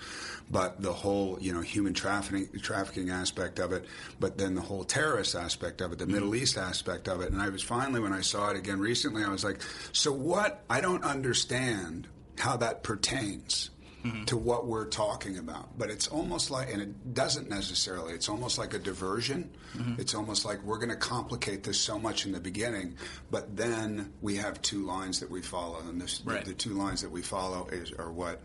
But 0.50 0.82
the 0.82 0.92
whole, 0.92 1.38
you 1.40 1.52
know, 1.52 1.60
human 1.60 1.94
trafficking 1.94 2.48
trafficking 2.60 3.10
aspect 3.10 3.60
of 3.60 3.72
it, 3.72 3.84
but 4.18 4.36
then 4.36 4.56
the 4.56 4.60
whole 4.60 4.82
terrorist 4.82 5.36
aspect 5.36 5.80
of 5.80 5.92
it, 5.92 5.98
the 5.98 6.06
mm-hmm. 6.06 6.14
Middle 6.14 6.34
East 6.34 6.58
aspect 6.58 7.06
of 7.06 7.20
it, 7.20 7.30
and 7.30 7.40
I 7.40 7.50
was 7.50 7.62
finally 7.62 8.00
when 8.00 8.12
I 8.12 8.20
saw 8.20 8.50
it 8.50 8.56
again 8.56 8.80
recently, 8.80 9.22
I 9.22 9.28
was 9.28 9.44
like, 9.44 9.62
so 9.92 10.12
what? 10.12 10.64
I 10.68 10.80
don't 10.80 11.04
understand 11.04 12.08
how 12.36 12.56
that 12.56 12.82
pertains 12.82 13.70
mm-hmm. 14.04 14.24
to 14.24 14.36
what 14.36 14.66
we're 14.66 14.86
talking 14.86 15.38
about. 15.38 15.76
But 15.78 15.90
it's 15.90 16.08
almost 16.08 16.50
like, 16.50 16.72
and 16.72 16.82
it 16.82 17.14
doesn't 17.14 17.48
necessarily, 17.48 18.14
it's 18.14 18.28
almost 18.28 18.58
like 18.58 18.74
a 18.74 18.78
diversion. 18.78 19.50
Mm-hmm. 19.76 20.00
It's 20.00 20.14
almost 20.14 20.44
like 20.44 20.62
we're 20.62 20.78
going 20.78 20.90
to 20.90 20.96
complicate 20.96 21.64
this 21.64 21.80
so 21.80 21.98
much 21.98 22.26
in 22.26 22.32
the 22.32 22.40
beginning, 22.40 22.96
but 23.30 23.56
then 23.56 24.12
we 24.20 24.36
have 24.36 24.60
two 24.62 24.84
lines 24.84 25.20
that 25.20 25.30
we 25.30 25.42
follow, 25.42 25.80
and 25.80 26.00
this, 26.00 26.22
right. 26.24 26.44
the, 26.44 26.50
the, 26.50 26.56
two 26.56 26.74
lines 26.74 27.02
that 27.02 27.10
we 27.10 27.22
follow 27.22 27.66
is, 27.68 27.92
are 27.92 28.12
what 28.12 28.40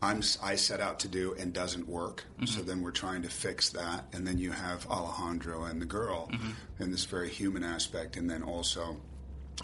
I'm 0.00 0.22
I 0.42 0.56
set 0.56 0.80
out 0.80 1.00
to 1.00 1.08
do 1.08 1.34
and 1.38 1.52
doesn't 1.52 1.88
work. 1.88 2.24
So 2.46 2.60
then 2.60 2.82
we're 2.82 2.90
trying 2.90 3.22
to 3.22 3.30
fix 3.30 3.70
that, 3.70 4.04
and 4.12 4.26
then 4.26 4.38
you 4.38 4.52
have 4.52 4.86
Alejandro 4.86 5.64
and 5.64 5.80
the 5.80 5.86
girl, 5.86 6.30
and 6.78 6.92
this 6.92 7.04
very 7.06 7.30
human 7.30 7.64
aspect, 7.64 8.16
and 8.16 8.28
then 8.28 8.42
also 8.42 8.98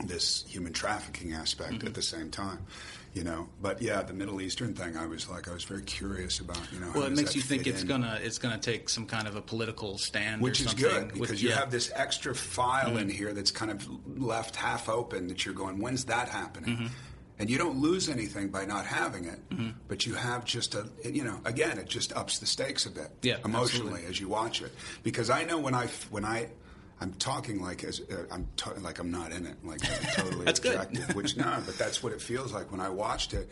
this 0.04 0.44
human 0.48 0.72
trafficking 0.72 1.32
aspect 1.32 1.84
at 1.84 1.94
the 1.94 2.02
same 2.02 2.30
time. 2.30 2.58
You 3.12 3.24
know, 3.24 3.48
but 3.60 3.82
yeah, 3.82 4.02
the 4.02 4.12
Middle 4.12 4.40
Eastern 4.40 4.72
thing, 4.72 4.96
I 4.96 5.04
was 5.04 5.28
like, 5.28 5.48
I 5.48 5.52
was 5.52 5.64
very 5.64 5.82
curious 5.82 6.38
about. 6.38 6.60
You 6.72 6.78
know, 6.78 6.92
Well, 6.94 7.06
it 7.06 7.12
makes 7.12 7.34
you 7.34 7.42
think 7.42 7.66
it's 7.66 7.82
in? 7.82 7.88
gonna 7.88 8.20
it's 8.22 8.38
gonna 8.38 8.56
take 8.58 8.88
some 8.88 9.04
kind 9.04 9.26
of 9.26 9.34
a 9.34 9.42
political 9.42 9.98
stand, 9.98 10.40
which 10.40 10.60
or 10.60 10.64
is 10.66 10.70
something. 10.70 10.88
good 10.88 11.12
with- 11.12 11.20
because 11.22 11.42
you 11.42 11.48
yeah. 11.48 11.54
Mm-hmm. 11.56 11.60
have 11.64 11.70
this 11.72 11.90
extra 11.96 12.34
file 12.36 12.98
in 12.98 13.08
here 13.08 13.32
that's 13.32 13.50
kind 13.50 13.72
of 13.72 13.84
left 14.16 14.54
half 14.54 14.88
open 14.88 15.26
that 15.26 15.44
you're 15.44 15.54
going 15.54 15.78
when's 15.80 16.04
that 16.04 16.28
happening 16.28 16.76
Mm-hmm. 16.76 16.86
and 17.40 17.50
you 17.50 17.58
don't 17.58 17.78
lose 17.80 18.08
anything 18.08 18.48
by 18.48 18.64
not 18.64 18.86
having 18.86 19.24
it 19.24 19.40
but 19.88 20.06
you 20.06 20.14
have 20.14 20.44
just 20.44 20.74
a 20.76 20.88
you 21.04 21.24
know 21.24 21.40
again 21.44 21.78
it 21.78 21.88
just 21.88 22.12
ups 22.16 22.38
the 22.38 22.46
stakes 22.46 22.86
a 22.86 22.90
bit 22.90 23.10
Yeah, 23.22 23.38
emotionally 23.44 24.04
absolutely. 24.04 24.06
as 24.06 24.20
you 24.20 24.28
watch 24.28 24.62
it 24.62 24.72
because 25.02 25.30
i 25.30 25.42
know 25.44 25.58
when 25.58 25.74
i 25.74 25.86
when 26.10 26.24
i 26.24 26.48
I'm 27.00 27.12
talking 27.14 27.62
like 27.62 27.82
as 27.84 28.00
uh, 28.00 28.24
I'm 28.30 28.46
ta- 28.56 28.74
like 28.80 28.98
I'm 28.98 29.10
not 29.10 29.32
in 29.32 29.46
it, 29.46 29.56
like 29.64 29.80
I'm 29.84 30.02
totally 30.24 30.44
That's 30.44 30.60
good. 30.60 30.78
which 31.14 31.36
no, 31.36 31.58
but 31.64 31.76
that's 31.78 32.02
what 32.02 32.12
it 32.12 32.20
feels 32.20 32.52
like 32.52 32.70
when 32.70 32.80
I 32.80 32.88
watched 32.88 33.32
it 33.34 33.48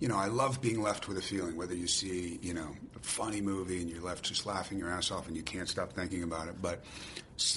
you 0.00 0.08
know, 0.08 0.16
I 0.16 0.26
love 0.26 0.60
being 0.60 0.80
left 0.80 1.08
with 1.08 1.18
a 1.18 1.22
feeling, 1.22 1.56
whether 1.56 1.74
you 1.74 1.88
see, 1.88 2.38
you 2.40 2.54
know, 2.54 2.76
a 2.94 2.98
funny 3.00 3.40
movie 3.40 3.80
and 3.80 3.90
you're 3.90 4.02
left 4.02 4.24
just 4.24 4.46
laughing 4.46 4.78
your 4.78 4.90
ass 4.90 5.10
off 5.10 5.26
and 5.26 5.36
you 5.36 5.42
can't 5.42 5.68
stop 5.68 5.92
thinking 5.92 6.22
about 6.22 6.48
it. 6.48 6.62
But 6.62 6.84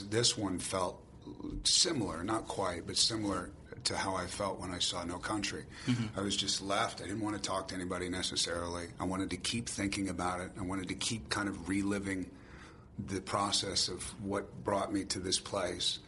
this 0.10 0.38
one 0.38 0.58
felt 0.58 1.00
similar, 1.64 2.24
not 2.24 2.48
quite, 2.48 2.88
but 2.88 2.98
similar 2.98 3.52
to 3.84 3.96
how 3.96 4.16
I 4.16 4.26
felt 4.26 4.60
when 4.60 4.72
I 4.72 4.80
saw 4.80 5.04
No 5.04 5.18
Country. 5.18 5.64
I 6.16 6.22
was 6.22 6.36
just 6.36 6.62
left. 6.62 7.02
I 7.02 7.06
didn't 7.06 7.22
want 7.22 7.36
to 7.36 7.42
talk 7.42 7.68
to 7.70 7.76
anybody 7.76 8.10
necessarily. 8.10 8.88
I 9.00 9.06
wanted 9.06 9.30
to 9.32 9.38
keep 9.38 9.68
thinking 9.70 10.10
about 10.10 10.40
it. 10.40 10.52
I 10.60 10.64
wanted 10.64 10.88
to 10.90 10.96
keep 10.96 11.30
kind 11.30 11.48
of 11.48 11.70
reliving 11.70 12.30
the 13.08 13.22
process 13.22 13.88
of 13.88 14.04
what 14.24 14.64
brought 14.64 14.94
me 14.94 15.04
to 15.06 15.20
this 15.20 15.40
place. 15.40 16.00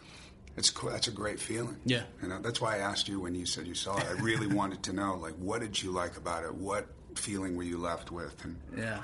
It's. 0.55 0.71
That's 0.71 1.07
a 1.07 1.11
great 1.11 1.39
feeling. 1.39 1.77
Yeah. 1.85 2.03
You 2.21 2.27
know, 2.27 2.39
that's 2.39 2.61
why 2.61 2.75
I 2.75 2.79
asked 2.79 3.07
you 3.07 3.19
when 3.19 3.33
you 3.33 3.45
said 3.45 3.65
you 3.65 3.73
saw 3.73 3.97
it. 3.97 4.05
I 4.05 4.11
really 4.21 4.47
wanted 4.61 4.83
to 4.83 4.93
know, 4.93 5.15
like, 5.15 5.33
what 5.33 5.61
did 5.61 5.81
you 5.81 5.91
like 5.91 6.17
about 6.17 6.43
it? 6.43 6.53
What 6.53 6.87
feeling 7.15 7.55
were 7.55 7.63
you 7.63 7.77
left 7.77 8.11
with? 8.11 8.35
And 8.43 8.57
Yeah. 8.77 9.01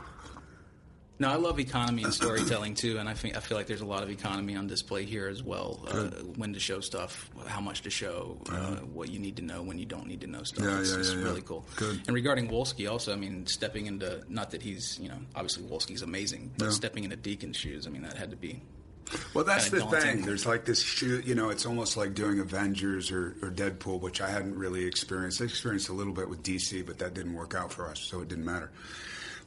No, 1.20 1.30
I 1.30 1.36
love 1.36 1.60
economy 1.60 2.04
and 2.04 2.14
storytelling 2.14 2.76
too, 2.76 2.98
and 2.98 3.10
I 3.10 3.14
think 3.14 3.36
I 3.36 3.42
feel 3.42 3.58
like 3.58 3.68
there's 3.68 3.82
a 3.82 3.86
lot 3.86 4.04
of 4.04 4.10
economy 4.10 4.56
on 4.56 4.68
display 4.68 5.04
here 5.04 5.28
as 5.28 5.44
well. 5.44 5.86
Uh, 5.86 6.06
when 6.38 6.54
to 6.54 6.62
show 6.62 6.80
stuff, 6.80 7.30
how 7.46 7.60
much 7.60 7.82
to 7.82 7.90
show, 7.90 8.38
uh, 8.50 8.78
what 8.94 9.12
you 9.12 9.20
need 9.20 9.36
to 9.36 9.42
know 9.42 9.62
when 9.62 9.78
you 9.78 9.86
don't 9.86 10.08
need 10.08 10.22
to 10.22 10.28
know 10.28 10.44
stuff. 10.44 10.64
Yeah, 10.64 10.80
it's 10.80 10.94
yeah, 10.94 11.00
it's 11.00 11.14
yeah, 11.14 11.22
really 11.22 11.42
cool. 11.42 11.66
Good. 11.76 12.02
And 12.08 12.16
regarding 12.16 12.48
Wolski, 12.48 12.90
also, 12.90 13.12
I 13.12 13.18
mean, 13.18 13.46
stepping 13.48 13.88
into 13.88 14.24
not 14.30 14.52
that 14.52 14.62
he's 14.62 14.98
you 14.98 15.10
know 15.10 15.18
obviously 15.36 15.64
Wolski's 15.64 16.04
amazing, 16.04 16.52
but 16.58 16.72
stepping 16.72 17.04
into 17.04 17.18
Deakins' 17.18 17.58
shoes, 17.58 17.86
I 17.86 17.90
mean, 17.90 18.04
that 18.04 18.16
had 18.16 18.32
to 18.32 18.38
be. 18.38 18.62
Well, 19.34 19.44
that's 19.44 19.70
the 19.70 19.80
daunting. 19.80 20.02
thing. 20.02 20.22
There's 20.22 20.46
like 20.46 20.66
this 20.66 20.82
shoot, 20.82 21.26
you 21.26 21.36
know, 21.36 21.50
it's 21.50 21.66
almost 21.66 21.98
like 21.98 22.14
doing 22.14 22.40
Avengers 22.40 23.12
or, 23.12 23.36
or 23.42 23.50
Deadpool, 23.50 24.02
which 24.02 24.22
I 24.22 24.30
hadn't 24.30 24.56
really 24.56 24.86
experienced. 24.86 25.42
I 25.42 25.46
experienced 25.46 25.90
a 25.90 25.94
little 25.94 26.14
bit 26.14 26.30
with 26.30 26.44
DC, 26.44 26.86
but 26.86 27.00
that 27.00 27.14
didn't 27.14 27.34
work 27.34 27.56
out 27.56 27.74
for 27.74 27.88
us, 27.88 28.00
so 28.00 28.22
it 28.22 28.28
didn't 28.28 28.46
matter. 28.46 28.72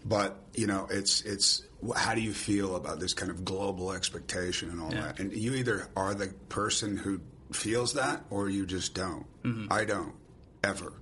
But 0.04 0.38
you 0.54 0.66
know, 0.66 0.88
it's 0.90 1.20
it's 1.22 1.62
how 1.96 2.14
do 2.14 2.20
you 2.20 2.32
feel 2.32 2.76
about 2.76 3.00
this 3.00 3.14
kind 3.14 3.30
of 3.30 3.44
global 3.44 3.92
expectation 3.92 4.70
and 4.70 4.80
all 4.80 4.92
Yeah. 4.92 5.00
that? 5.02 5.20
And 5.20 5.32
you 5.32 5.54
either 5.54 5.88
are 5.96 6.14
the 6.14 6.28
person 6.48 6.96
who 6.96 7.20
feels 7.52 7.94
that, 7.94 8.24
or 8.30 8.48
you 8.48 8.66
just 8.66 8.94
don't. 8.94 9.26
Mm-hmm. 9.42 9.72
I 9.72 9.84
don't 9.84 10.14
ever. 10.64 10.92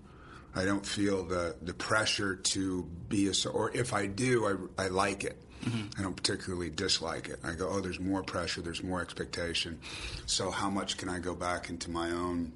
I 0.55 0.65
don't 0.65 0.85
feel 0.85 1.25
the 1.25 1.57
the 1.63 1.75
pressure 1.75 2.35
to 2.37 2.83
be 3.09 3.29
a, 3.29 3.49
or 3.49 3.71
if 3.75 3.93
I 3.95 4.07
do, 4.07 4.69
I, 4.79 4.85
I 4.85 4.89
like 4.89 5.25
it. 5.25 5.41
I 5.99 6.01
don't 6.01 6.17
particularly 6.17 6.71
dislike 6.71 7.29
it. 7.29 7.39
I 7.45 7.53
go, 7.53 7.69
oh, 7.69 7.81
there's 7.81 8.01
more 8.01 8.23
pressure, 8.23 8.63
there's 8.63 8.83
more 8.83 9.03
expectation. 9.03 9.79
So 10.25 10.51
how 10.51 10.71
much 10.71 10.97
can 10.97 11.11
I 11.11 11.19
go 11.19 11.35
back 11.35 11.69
into 11.69 11.91
my 11.91 12.11
own, 12.13 12.53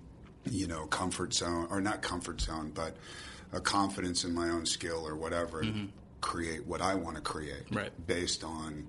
you 0.51 0.67
know, 0.67 0.87
comfort 0.87 1.35
zone, 1.35 1.67
or 1.71 1.83
not 1.83 2.01
comfort 2.01 2.41
zone, 2.41 2.73
but 2.75 2.97
a 3.53 3.61
confidence 3.61 4.25
in 4.25 4.33
my 4.35 4.49
own 4.49 4.65
skill 4.65 5.07
or 5.07 5.17
whatever, 5.17 5.61
and 5.61 5.93
create 6.25 6.67
what 6.67 6.81
I 6.81 6.95
want 6.95 7.17
to 7.17 7.23
create, 7.23 7.65
Right. 7.71 7.93
based 8.07 8.43
on 8.43 8.87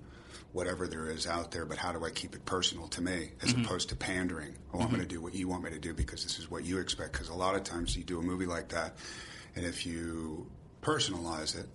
whatever 0.52 0.88
there 0.88 1.10
is 1.10 1.26
out 1.26 1.50
there. 1.50 1.66
But 1.66 1.76
how 1.76 1.92
do 1.92 2.04
I 2.04 2.10
keep 2.10 2.34
it 2.34 2.44
personal 2.46 2.88
to 2.88 3.02
me, 3.02 3.32
as 3.42 3.52
mm-hmm. 3.52 3.64
opposed 3.64 3.90
to 3.90 3.96
pandering? 3.96 4.56
Oh, 4.72 4.80
I'm 4.80 4.86
going 4.86 5.00
to 5.00 5.06
mm-hmm. 5.06 5.08
do 5.08 5.20
what 5.20 5.34
you 5.34 5.46
want 5.46 5.62
me 5.62 5.70
to 5.70 5.78
do 5.78 5.92
because 5.92 6.22
this 6.22 6.38
is 6.38 6.50
what 6.50 6.64
you 6.64 6.78
expect. 6.78 7.12
Because 7.12 7.28
a 7.28 7.34
lot 7.34 7.54
of 7.54 7.62
times 7.62 7.94
you 7.94 8.04
do 8.04 8.18
a 8.18 8.22
movie 8.22 8.46
like 8.46 8.70
that, 8.70 8.96
and 9.54 9.66
if 9.66 9.84
you 9.84 10.46
personalize 10.80 11.58
it, 11.58 11.66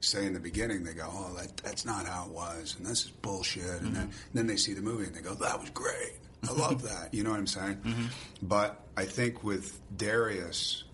say 0.00 0.26
in 0.26 0.34
the 0.34 0.40
beginning 0.40 0.84
they 0.84 0.92
go, 0.92 1.08
"Oh, 1.10 1.34
that, 1.38 1.56
that's 1.56 1.86
not 1.86 2.06
how 2.06 2.26
it 2.26 2.32
was," 2.32 2.76
and 2.76 2.86
this 2.86 3.04
is 3.04 3.10
bullshit, 3.10 3.80
and 3.80 3.96
then 3.96 4.08
mm-hmm. 4.08 4.34
then 4.34 4.46
they 4.46 4.56
see 4.56 4.74
the 4.74 4.82
movie 4.82 5.04
and 5.04 5.14
they 5.14 5.22
go, 5.22 5.34
"That 5.34 5.58
was 5.58 5.70
great, 5.70 6.12
I 6.46 6.52
love 6.52 6.82
that." 6.90 7.14
You 7.14 7.24
know 7.24 7.30
what 7.30 7.38
I'm 7.38 7.46
saying? 7.46 7.80
But 8.42 8.82
I 8.98 9.06
think 9.06 9.42
with 9.42 9.80
Darius, 9.96 10.84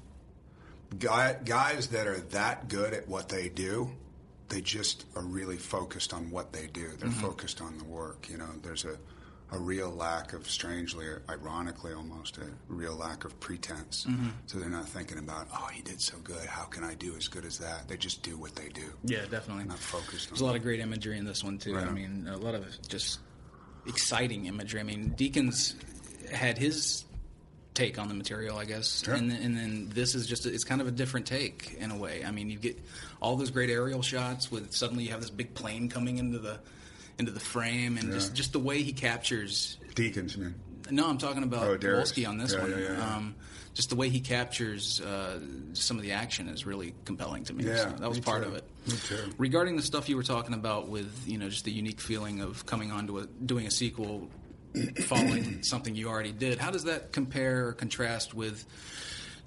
guy, 0.97 1.37
guys 1.45 1.89
that 1.89 2.07
are 2.07 2.21
that 2.31 2.69
good 2.69 2.95
at 2.95 3.09
what 3.09 3.29
they 3.29 3.49
do, 3.49 3.91
they 4.53 4.61
just 4.61 5.07
are 5.17 5.23
really 5.23 5.57
focused 5.57 6.13
on 6.13 6.31
what 6.31 6.53
they 6.53 6.67
do. 6.67 6.89
They're 6.99 7.09
mm-hmm. 7.09 7.21
focused 7.21 7.63
on 7.63 7.79
the 7.79 7.85
work. 7.85 8.29
You 8.31 8.37
know, 8.37 8.49
there's 8.63 8.85
a 8.85 8.99
a 9.53 9.59
real 9.59 9.91
lack 9.91 10.33
of, 10.33 10.49
strangely, 10.49 11.07
ironically 11.29 11.93
almost, 11.93 12.39
a 12.39 12.47
real 12.69 12.95
lack 12.95 13.25
of 13.25 13.39
pretense. 13.39 14.07
Mm-hmm. 14.09 14.29
So 14.47 14.59
they're 14.59 14.71
not 14.71 14.89
thinking 14.89 15.19
about, 15.19 15.47
oh, 15.53 15.69
he 15.71 15.83
did 15.83 16.01
so 16.01 16.17
good. 16.25 16.47
How 16.47 16.65
can 16.65 16.83
I 16.83 16.95
do 16.95 17.15
as 17.17 17.29
good 17.29 17.45
as 17.45 17.59
that? 17.59 17.87
They 17.87 17.99
just 17.99 18.23
do 18.23 18.39
what 18.39 18.55
they 18.55 18.69
do. 18.69 18.87
Yeah, 19.05 19.27
definitely. 19.31 19.65
Not 19.65 19.79
focused 19.79 20.31
There's 20.31 20.41
a 20.41 20.45
lot 20.45 20.57
of 20.57 20.63
great 20.63 20.81
imagery 20.81 21.19
in 21.19 21.27
this 21.27 21.45
one 21.45 21.59
too. 21.59 21.75
Right 21.75 21.87
I 21.87 21.91
mean, 21.91 22.29
a 22.33 22.39
lot 22.39 22.55
of 22.55 22.65
just 22.89 23.21
exciting 23.87 24.47
imagery. 24.47 24.81
I 24.81 24.85
mean, 24.85 25.15
Deakins 25.17 25.75
had 26.31 26.57
his 26.57 27.05
take 27.75 27.99
on 27.99 28.09
the 28.09 28.15
material, 28.15 28.59
I 28.59 28.65
guess, 28.67 29.03
Sure. 29.03 29.15
and, 29.15 29.31
then, 29.31 29.43
and 29.43 29.57
then 29.57 29.89
this 29.95 30.15
is 30.15 30.27
just 30.27 30.45
a, 30.47 30.53
it's 30.53 30.65
kind 30.65 30.81
of 30.81 30.87
a 30.87 30.91
different 30.91 31.27
take 31.27 31.75
in 31.81 31.91
a 31.91 31.97
way. 31.97 32.23
I 32.25 32.31
mean, 32.31 32.51
you 32.51 32.59
get 32.59 32.79
all 33.21 33.37
those 33.37 33.51
great 33.51 33.71
aerial 33.71 34.03
shots 34.03 34.51
with 34.51 34.75
suddenly 34.75 35.05
you 35.05 35.11
have 35.11 35.21
this 35.21 35.31
big 35.31 35.55
plane 35.55 35.89
coming 35.89 36.19
into 36.19 36.39
the 36.39 36.59
into 37.19 37.31
the 37.33 37.41
frame, 37.41 37.97
and 37.99 38.13
just 38.13 38.31
Yeah. 38.31 38.37
just 38.37 38.53
the 38.53 38.59
way 38.59 38.83
he 38.83 38.93
captures 38.93 39.79
Deakins, 39.95 40.37
man. 40.37 40.55
no, 40.91 41.07
I'm 41.09 41.19
talking 41.19 41.43
about 41.43 41.67
Oh, 41.69 41.79
Wolski 41.79 42.27
on 42.29 42.39
this 42.39 42.53
Yeah, 42.53 42.61
one. 42.61 42.71
yeah. 42.79 43.17
Um, 43.17 43.35
just 43.75 43.89
the 43.89 43.97
way 43.97 44.11
he 44.11 44.21
captures 44.21 45.01
uh, 45.01 45.41
some 45.73 45.97
of 45.97 46.03
the 46.03 46.13
action 46.13 46.49
is 46.49 46.67
really 46.67 46.95
compelling 47.07 47.45
to 47.45 47.55
me. 47.55 47.65
Yeah, 47.65 47.77
so 47.77 47.97
that 48.01 48.09
was 48.09 48.21
part 48.21 48.43
too. 48.43 48.51
of 48.51 48.55
it. 48.57 48.65
Regarding 49.39 49.77
the 49.77 49.83
stuff 49.83 50.09
you 50.11 50.17
were 50.17 50.23
talking 50.23 50.53
about 50.55 50.89
with 50.89 51.11
you 51.27 51.39
know 51.39 51.49
just 51.49 51.65
the 51.65 51.71
unique 51.73 52.01
feeling 52.01 52.41
of 52.41 52.67
coming 52.67 52.91
onto 52.93 53.19
a 53.19 53.27
doing 53.27 53.67
a 53.67 53.71
sequel, 53.71 54.29
following 55.05 55.63
something 55.63 55.95
you 55.95 56.09
already 56.09 56.33
did, 56.33 56.59
how 56.59 56.71
does 56.71 56.85
that 56.85 57.13
compare 57.13 57.69
or 57.69 57.73
contrast 57.73 58.35
with? 58.35 58.65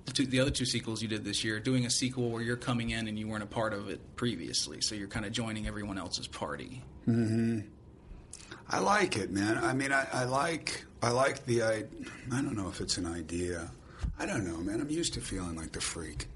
The, 0.05 0.12
two, 0.12 0.25
the 0.27 0.39
other 0.39 0.51
two 0.51 0.65
sequels 0.65 1.01
you 1.01 1.08
did 1.08 1.25
this 1.25 1.44
year, 1.44 1.60
doing 1.60 1.88
a 1.88 1.89
sequel 1.89 2.29
where 2.29 2.44
you're 2.44 2.58
coming 2.58 2.91
in 2.91 3.08
and 3.08 3.17
you 3.17 3.27
weren't 3.27 3.41
a 3.41 3.48
part 3.48 3.74
of 3.74 3.89
it 3.89 4.15
previously, 4.15 4.79
so 4.82 4.94
you're 4.94 5.08
kind 5.08 5.25
of 5.25 5.32
joining 5.32 5.65
everyone 5.65 5.98
else's 5.98 6.27
party. 6.27 6.84
Mm-hmm. 7.08 7.62
I 8.70 8.79
like 8.79 9.17
it, 9.17 9.32
man. 9.32 9.58
I 9.58 9.74
mean, 9.74 9.91
I, 9.91 10.08
I 10.12 10.24
like 10.25 10.86
I 11.01 11.10
like 11.10 11.46
the 11.46 11.63
I, 11.63 11.84
I 12.32 12.41
don't 12.41 12.55
know 12.55 12.70
if 12.70 12.82
it's 12.82 12.98
an 12.98 13.05
idea. 13.05 13.72
I 14.20 14.25
don't 14.25 14.46
know, 14.46 14.58
man. 14.58 14.82
I'm 14.82 14.89
used 14.89 15.13
to 15.15 15.22
feeling 15.22 15.55
like 15.55 15.72
the 15.72 15.82
freak. 15.82 16.27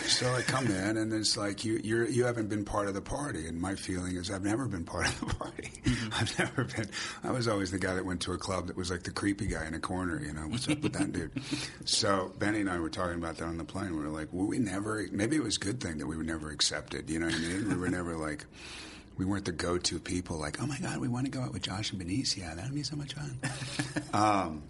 So 0.00 0.32
I 0.32 0.40
come 0.42 0.66
in 0.66 0.96
and 0.96 1.12
it's 1.12 1.36
like 1.36 1.64
you 1.64 1.80
you're 1.84 2.08
you 2.08 2.24
haven't 2.24 2.48
been 2.48 2.64
part 2.64 2.88
of 2.88 2.94
the 2.94 3.02
party, 3.02 3.46
and 3.46 3.60
my 3.60 3.74
feeling 3.74 4.16
is 4.16 4.30
I've 4.30 4.44
never 4.44 4.66
been 4.66 4.84
part 4.84 5.06
of 5.06 5.20
the 5.20 5.26
party. 5.34 5.70
I've 6.12 6.38
never 6.38 6.64
been. 6.64 6.88
I 7.22 7.30
was 7.30 7.46
always 7.46 7.70
the 7.70 7.78
guy 7.78 7.94
that 7.94 8.04
went 8.04 8.22
to 8.22 8.32
a 8.32 8.38
club 8.38 8.68
that 8.68 8.76
was 8.76 8.90
like 8.90 9.02
the 9.02 9.10
creepy 9.10 9.46
guy 9.46 9.66
in 9.66 9.74
a 9.74 9.80
corner. 9.80 10.20
You 10.20 10.32
know, 10.32 10.42
what's 10.42 10.68
up 10.68 10.80
with 10.80 10.94
that 10.94 11.12
dude? 11.12 11.32
So 11.84 12.32
Benny 12.38 12.60
and 12.60 12.70
I 12.70 12.78
were 12.78 12.88
talking 12.88 13.16
about 13.16 13.36
that 13.38 13.44
on 13.44 13.58
the 13.58 13.64
plane. 13.64 13.94
We 13.96 14.02
were 14.02 14.08
like, 14.08 14.32
were 14.32 14.46
we 14.46 14.58
never? 14.58 15.06
Maybe 15.10 15.36
it 15.36 15.42
was 15.42 15.56
a 15.56 15.60
good 15.60 15.80
thing 15.80 15.98
that 15.98 16.06
we 16.06 16.16
were 16.16 16.22
never 16.22 16.50
accepted. 16.50 17.10
You 17.10 17.18
know 17.18 17.26
what 17.26 17.34
I 17.34 17.38
mean? 17.38 17.68
We 17.68 17.74
were 17.74 17.88
never 17.88 18.16
like 18.16 18.46
we 19.18 19.24
weren't 19.24 19.44
the 19.44 19.52
go-to 19.52 19.98
people 20.00 20.38
like 20.38 20.60
oh 20.62 20.66
my 20.66 20.78
god 20.78 20.98
we 20.98 21.06
want 21.06 21.26
to 21.26 21.30
go 21.30 21.42
out 21.42 21.52
with 21.52 21.62
josh 21.62 21.92
and 21.92 22.00
benicio 22.00 22.56
that 22.56 22.64
would 22.64 22.74
be 22.74 22.82
so 22.82 22.96
much 22.96 23.12
fun 23.14 23.38
um, 24.14 24.62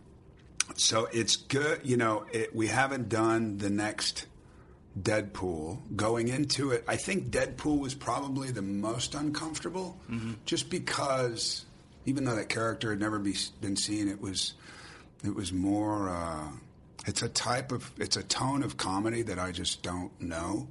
so 0.74 1.08
it's 1.12 1.36
good 1.36 1.80
you 1.84 1.96
know 1.96 2.24
it, 2.32 2.54
we 2.54 2.66
haven't 2.66 3.08
done 3.08 3.56
the 3.58 3.70
next 3.70 4.26
deadpool 5.00 5.78
going 5.96 6.28
into 6.28 6.70
it 6.70 6.84
i 6.86 6.96
think 6.96 7.30
deadpool 7.30 7.78
was 7.78 7.94
probably 7.94 8.50
the 8.50 8.62
most 8.62 9.14
uncomfortable 9.14 9.98
just 10.44 10.68
because 10.68 11.64
even 12.04 12.24
though 12.24 12.34
that 12.34 12.48
character 12.48 12.90
had 12.90 13.00
never 13.00 13.18
be, 13.18 13.34
been 13.60 13.76
seen 13.76 14.08
it 14.08 14.20
was 14.20 14.54
it 15.24 15.34
was 15.34 15.52
more 15.52 16.10
uh, 16.10 16.48
it's 17.06 17.22
a 17.22 17.28
type 17.28 17.72
of 17.72 17.90
it's 17.96 18.16
a 18.16 18.22
tone 18.22 18.62
of 18.62 18.76
comedy 18.76 19.22
that 19.22 19.38
i 19.38 19.50
just 19.50 19.82
don't 19.82 20.12
know 20.20 20.68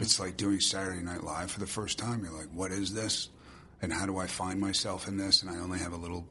it's 0.00 0.20
like 0.20 0.36
doing 0.36 0.60
Saturday 0.60 1.00
Night 1.02 1.24
Live 1.24 1.50
for 1.50 1.60
the 1.60 1.66
first 1.66 1.98
time. 1.98 2.22
You're 2.22 2.36
like, 2.36 2.50
what 2.52 2.72
is 2.72 2.92
this? 2.92 3.30
And 3.80 3.92
how 3.92 4.06
do 4.06 4.18
I 4.18 4.26
find 4.26 4.60
myself 4.60 5.08
in 5.08 5.16
this? 5.16 5.42
And 5.42 5.50
I 5.50 5.58
only 5.60 5.78
have 5.78 5.92
a 5.92 5.96
little 5.96 6.26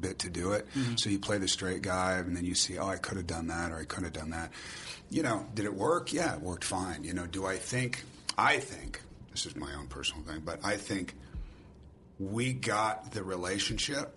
bit 0.00 0.18
to 0.20 0.30
do 0.30 0.52
it. 0.52 0.66
So 0.96 1.10
you 1.10 1.18
play 1.18 1.38
the 1.38 1.48
straight 1.48 1.82
guy, 1.82 2.14
and 2.18 2.36
then 2.36 2.44
you 2.44 2.54
see, 2.54 2.78
oh, 2.78 2.86
I 2.88 2.96
could 2.96 3.16
have 3.16 3.26
done 3.26 3.46
that, 3.48 3.70
or 3.72 3.78
I 3.78 3.84
could 3.84 4.04
have 4.04 4.12
done 4.12 4.30
that. 4.30 4.50
You 5.10 5.22
know, 5.22 5.46
did 5.54 5.64
it 5.64 5.74
work? 5.74 6.12
Yeah, 6.12 6.34
it 6.34 6.40
worked 6.40 6.64
fine. 6.64 7.04
You 7.04 7.12
know, 7.14 7.26
do 7.26 7.46
I 7.46 7.56
think 7.56 8.04
I 8.38 8.58
think 8.58 9.00
this 9.30 9.46
is 9.46 9.54
my 9.56 9.72
own 9.74 9.86
personal 9.86 10.22
thing, 10.24 10.42
but 10.44 10.60
I 10.64 10.76
think 10.76 11.14
we 12.18 12.52
got 12.52 13.12
the 13.12 13.22
relationship. 13.22 14.14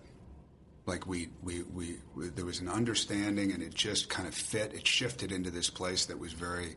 Like 0.86 1.06
we, 1.06 1.28
we, 1.42 1.62
we, 1.62 1.98
we, 2.16 2.28
there 2.30 2.44
was 2.46 2.58
an 2.60 2.68
understanding, 2.68 3.52
and 3.52 3.62
it 3.62 3.74
just 3.74 4.08
kind 4.08 4.26
of 4.26 4.34
fit. 4.34 4.72
It 4.74 4.86
shifted 4.86 5.30
into 5.30 5.50
this 5.50 5.70
place 5.70 6.06
that 6.06 6.18
was 6.18 6.32
very 6.32 6.76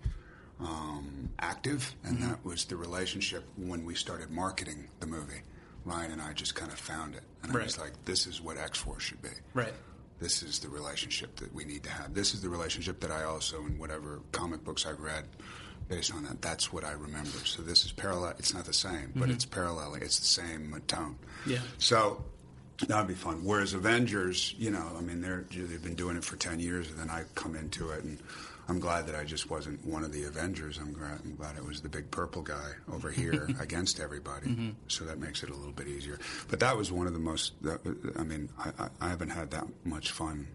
um, 0.60 1.30
active, 1.40 1.96
and 2.04 2.18
Mm-hmm. 2.20 2.30
that 2.30 2.46
was 2.46 2.66
the 2.66 2.76
relationship 2.76 3.44
when 3.58 3.86
we 3.86 3.96
started 3.96 4.30
marketing 4.30 4.90
the 5.00 5.08
movie. 5.08 5.42
Ryan 5.86 6.12
and 6.14 6.22
I 6.22 6.34
just 6.34 6.56
kind 6.56 6.72
of 6.72 6.80
found 6.80 7.16
it, 7.16 7.24
and 7.44 7.52
I 7.52 7.56
Right. 7.56 7.66
was 7.66 7.78
like, 7.78 8.06
"This 8.06 8.26
is 8.28 8.42
what 8.42 8.58
X 8.58 8.80
Force 8.80 9.04
should 9.04 9.22
be." 9.22 9.30
Right. 9.54 9.74
This 10.20 10.42
is 10.44 10.60
the 10.60 10.70
relationship 10.70 11.36
that 11.38 11.54
we 11.54 11.66
need 11.66 11.84
to 11.84 11.90
have. 11.90 12.14
This 12.14 12.34
is 12.34 12.42
the 12.42 12.50
relationship 12.50 13.00
that 13.02 13.12
I 13.12 13.24
also, 13.24 13.66
in 13.66 13.78
whatever 13.78 14.22
comic 14.32 14.64
books 14.64 14.86
I've 14.86 15.02
read, 15.02 15.26
based 15.90 16.14
on 16.14 16.24
that, 16.24 16.42
that's 16.42 16.72
what 16.72 16.86
I 16.86 16.92
remember. 16.94 17.38
So 17.46 17.62
this 17.62 17.84
is 17.84 17.92
parallel. 17.92 18.34
It's 18.40 18.54
not 18.54 18.64
the 18.66 18.74
same, 18.74 19.12
but 19.16 19.30
it's 19.30 19.44
paralleling. 19.46 20.02
It's 20.02 20.20
the 20.20 20.26
same 20.26 20.82
tone. 20.88 21.18
Mm-hmm. 21.42 21.52
Yeah. 21.52 21.60
So 21.78 22.24
that'd 22.88 23.08
be 23.08 23.14
fun. 23.16 23.44
Whereas 23.44 23.74
Avengers, 23.74 24.56
you 24.58 24.72
know, 24.72 24.96
I 24.98 25.02
mean, 25.02 25.22
they're 25.22 25.46
they've 25.52 25.84
been 25.84 25.96
doing 25.96 26.16
it 26.16 26.24
for 26.24 26.38
ten 26.38 26.60
years, 26.62 26.90
and 26.90 26.98
then 26.98 27.10
I 27.10 27.26
come 27.36 27.56
into 27.56 27.90
it, 27.90 28.04
and 28.06 28.18
I'm 28.70 28.80
glad 28.80 29.08
that 29.08 29.16
I 29.16 29.24
just 29.24 29.50
wasn't 29.50 29.86
one 29.86 30.04
of 30.04 30.12
the 30.14 30.24
Avengers. 30.24 30.78
I'm 30.78 30.94
glad, 30.94 31.20
I'm 31.24 31.36
glad 31.36 31.58
it 31.58 31.66
was 31.66 31.82
the 31.82 31.90
big 31.90 32.10
purple 32.12 32.42
guy 32.42 32.72
over 32.92 33.12
here 33.12 33.48
against 33.60 34.00
everybody. 34.00 34.48
Mm-hmm. 34.48 34.70
So 34.88 35.04
that 35.06 35.20
makes 35.20 35.44
it 35.44 35.50
a 35.50 35.54
little 35.54 35.74
bit 35.74 35.88
easier. 35.88 36.20
But 36.50 36.60
that 36.62 36.78
was 36.78 36.92
one 36.92 37.08
of 37.08 37.14
the 37.14 37.20
most. 37.20 37.54
That, 37.64 37.80
I 38.18 38.24
mean, 38.24 38.50
I, 38.58 38.90
I, 39.02 39.10
haven't 39.10 39.30
had 39.30 39.52
that 39.52 39.66
much 39.86 40.12
fun 40.12 40.48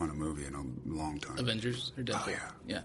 on 0.00 0.08
a 0.10 0.14
movie 0.14 0.46
in 0.46 0.54
a 0.54 0.62
long 0.88 1.18
time. 1.18 1.38
Avengers 1.38 1.92
or 1.98 2.02
Deadpool? 2.02 2.22
Oh, 2.26 2.30
yeah. 2.30 2.50
yeah. 2.66 2.80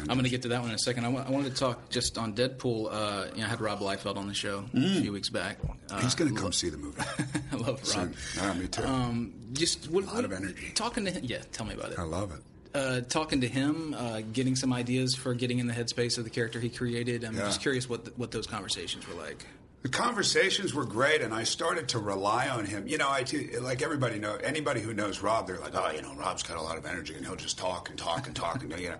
I'm 0.00 0.06
going 0.06 0.24
to 0.24 0.28
get 0.30 0.42
to 0.42 0.48
that 0.48 0.60
one 0.60 0.68
in 0.68 0.74
a 0.76 0.78
second. 0.78 1.04
I 1.04 1.08
wa- 1.08 1.24
I 1.26 1.30
wanted 1.30 1.52
to 1.54 1.58
talk 1.58 1.88
just 1.88 2.18
on 2.18 2.34
Deadpool. 2.34 2.88
Uh, 2.92 3.26
you 3.34 3.40
know, 3.40 3.46
I 3.46 3.48
had 3.48 3.60
Rob 3.60 3.80
Liefeld 3.80 4.16
on 4.16 4.28
the 4.28 4.34
show 4.34 4.64
a 4.74 5.00
few 5.00 5.12
weeks 5.12 5.28
back. 5.28 5.58
Uh, 5.90 6.00
He's 6.00 6.14
going 6.14 6.32
to 6.34 6.40
come 6.40 6.52
see 6.52 6.68
the 6.68 6.76
movie. 6.76 7.00
I 7.52 7.56
love 7.56 7.66
Rob. 7.68 7.84
Soon. 7.84 8.14
Yeah, 8.36 8.52
me 8.52 8.68
too. 8.68 8.84
Um, 8.84 9.32
just 9.54 9.90
what, 9.90 10.04
lot 10.04 10.16
what- 10.16 10.24
of 10.26 10.32
energy. 10.32 10.72
Talking 10.74 11.04
to 11.06 11.10
him, 11.10 11.24
yeah. 11.24 11.42
Tell 11.52 11.66
me 11.66 11.74
about 11.74 11.92
it. 11.92 11.98
I 11.98 12.02
love 12.02 12.30
it. 12.32 12.40
Uh, 12.76 13.00
talking 13.00 13.40
to 13.40 13.48
him, 13.48 13.94
uh, 13.96 14.20
getting 14.34 14.54
some 14.54 14.70
ideas 14.70 15.14
for 15.14 15.32
getting 15.32 15.60
in 15.60 15.66
the 15.66 15.72
headspace 15.72 16.18
of 16.18 16.24
the 16.24 16.30
character 16.30 16.60
he 16.60 16.68
created. 16.68 17.24
I'm 17.24 17.34
Yeah. 17.34 17.46
just 17.46 17.62
curious 17.62 17.88
what 17.88 18.04
th- 18.04 18.16
what 18.18 18.30
those 18.32 18.46
conversations 18.46 19.08
were 19.08 19.14
like. 19.14 19.46
The 19.82 19.88
conversations 19.88 20.74
were 20.74 20.84
great, 20.84 21.22
and 21.22 21.32
I 21.32 21.44
started 21.44 21.88
to 21.90 21.98
rely 21.98 22.48
on 22.48 22.66
him. 22.66 22.86
You 22.86 22.98
know, 22.98 23.08
I 23.08 23.24
like 23.62 23.80
everybody 23.80 24.18
know 24.18 24.34
anybody 24.36 24.82
who 24.82 24.92
knows 24.92 25.20
Rob. 25.20 25.46
They're 25.46 25.58
like, 25.58 25.74
oh, 25.74 25.90
you 25.90 26.02
know, 26.02 26.14
Rob's 26.16 26.42
got 26.42 26.58
a 26.58 26.60
lot 26.62 26.76
of 26.76 26.84
energy, 26.84 27.14
and 27.14 27.24
he'll 27.24 27.36
just 27.36 27.56
talk 27.56 27.88
and 27.88 27.98
talk 27.98 28.26
and 28.26 28.36
talk, 28.36 28.62
and 28.62 28.78
you 28.78 28.90
know. 28.90 28.96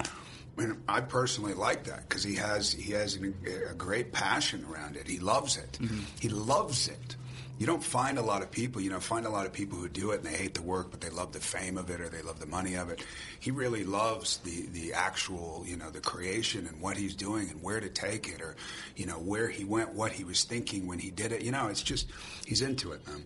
And 0.59 0.83
I 0.89 1.03
personally 1.03 1.53
like 1.53 1.85
that 1.85 2.09
because 2.09 2.23
he 2.25 2.37
has 2.37 2.73
he 2.73 2.93
has 2.93 3.17
an, 3.17 3.35
a 3.71 3.75
great 3.75 4.11
passion 4.13 4.65
around 4.71 4.97
it. 4.97 5.07
He 5.07 5.19
loves 5.19 5.59
it. 5.59 5.79
He 6.19 6.31
loves 6.31 6.89
it. 6.89 7.17
You 7.59 7.67
don't 7.67 7.83
find 7.83 8.19
a 8.19 8.23
lot 8.23 8.43
of 8.43 8.51
people, 8.51 8.83
you 8.83 8.91
know, 8.91 9.01
find 9.01 9.25
a 9.25 9.31
lot 9.31 9.47
of 9.47 9.53
people 9.53 9.79
who 9.79 9.89
do 9.89 10.11
it 10.11 10.17
and 10.17 10.27
they 10.27 10.37
hate 10.37 10.55
the 10.55 10.63
work, 10.63 10.91
but 10.91 11.01
they 11.01 11.09
love 11.09 11.33
the 11.33 11.41
fame 11.41 11.79
of 11.79 11.89
it 11.89 12.01
or 12.01 12.09
they 12.09 12.21
love 12.21 12.39
the 12.39 12.47
money 12.47 12.75
of 12.75 12.91
it. 12.91 13.03
He 13.41 13.51
really 13.51 13.83
loves 13.83 14.39
the, 14.39 14.67
the 14.73 14.93
actual, 14.93 15.65
you 15.67 15.77
know, 15.77 15.91
the 15.91 16.01
creation 16.01 16.67
and 16.67 16.81
what 16.81 16.99
he's 16.99 17.15
doing 17.15 17.49
and 17.49 17.63
where 17.63 17.81
to 17.81 17.89
take 17.89 18.29
it 18.29 18.43
or, 18.43 18.57
you 18.97 19.07
know, 19.07 19.15
where 19.15 19.49
he 19.49 19.65
went, 19.65 19.95
what 19.95 20.13
he 20.13 20.25
was 20.25 20.45
thinking 20.45 20.87
when 20.87 20.99
he 20.99 21.11
did 21.11 21.33
it. 21.33 21.43
You 21.43 21.53
know, 21.53 21.69
it's 21.69 21.83
just, 21.83 22.09
he's 22.45 22.61
into 22.61 22.93
it, 22.93 23.07
man. 23.07 23.25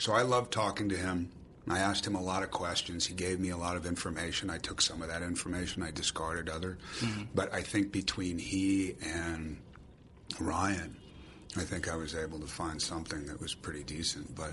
So 0.00 0.12
I 0.12 0.22
love 0.22 0.50
talking 0.50 0.88
to 0.88 0.96
him. 0.96 1.30
I 1.68 1.80
asked 1.80 2.06
him 2.06 2.14
a 2.14 2.22
lot 2.22 2.42
of 2.42 2.50
questions. 2.50 3.06
He 3.06 3.14
gave 3.14 3.38
me 3.38 3.50
a 3.50 3.56
lot 3.56 3.76
of 3.76 3.84
information. 3.84 4.48
I 4.48 4.58
took 4.58 4.80
some 4.80 5.02
of 5.02 5.08
that 5.08 5.22
information. 5.22 5.82
I 5.82 5.90
discarded 5.90 6.48
other. 6.48 6.78
Mm-hmm. 7.00 7.24
But 7.34 7.52
I 7.52 7.62
think 7.62 7.92
between 7.92 8.38
he 8.38 8.96
and 9.02 9.58
Ryan, 10.40 10.96
I 11.58 11.64
think 11.64 11.88
I 11.88 11.96
was 11.96 12.14
able 12.14 12.38
to 12.40 12.46
find 12.46 12.80
something 12.80 13.26
that 13.26 13.40
was 13.40 13.54
pretty 13.54 13.82
decent. 13.82 14.34
But 14.34 14.52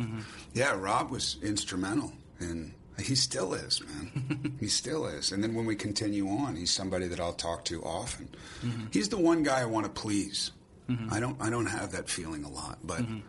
yeah, 0.53 0.75
Rob 0.77 1.11
was 1.11 1.37
instrumental, 1.41 2.13
and 2.39 2.73
he 3.01 3.15
still 3.15 3.53
is, 3.53 3.81
man. 3.81 4.57
he 4.59 4.67
still 4.67 5.05
is. 5.05 5.31
And 5.31 5.43
then 5.43 5.53
when 5.53 5.65
we 5.65 5.75
continue 5.75 6.27
on, 6.29 6.55
he's 6.55 6.71
somebody 6.71 7.07
that 7.07 7.19
I'll 7.19 7.33
talk 7.33 7.65
to 7.65 7.83
often. 7.83 8.29
Mm-hmm. 8.61 8.85
He's 8.91 9.09
the 9.09 9.17
one 9.17 9.43
guy 9.43 9.61
I 9.61 9.65
want 9.65 9.85
to 9.85 9.91
please. 9.91 10.51
Mm-hmm. 10.89 11.13
I 11.13 11.19
don't. 11.19 11.41
I 11.41 11.49
don't 11.49 11.65
have 11.65 11.91
that 11.93 12.09
feeling 12.09 12.43
a 12.43 12.49
lot, 12.49 12.77
but 12.83 12.99
mm-hmm. 12.99 13.19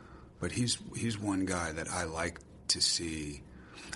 but 0.41 0.53
he's 0.53 0.79
he's 0.95 1.19
one 1.19 1.47
guy 1.47 1.73
that 1.73 1.89
I 1.91 2.05
like 2.05 2.39
to 2.69 2.81
see. 2.81 3.43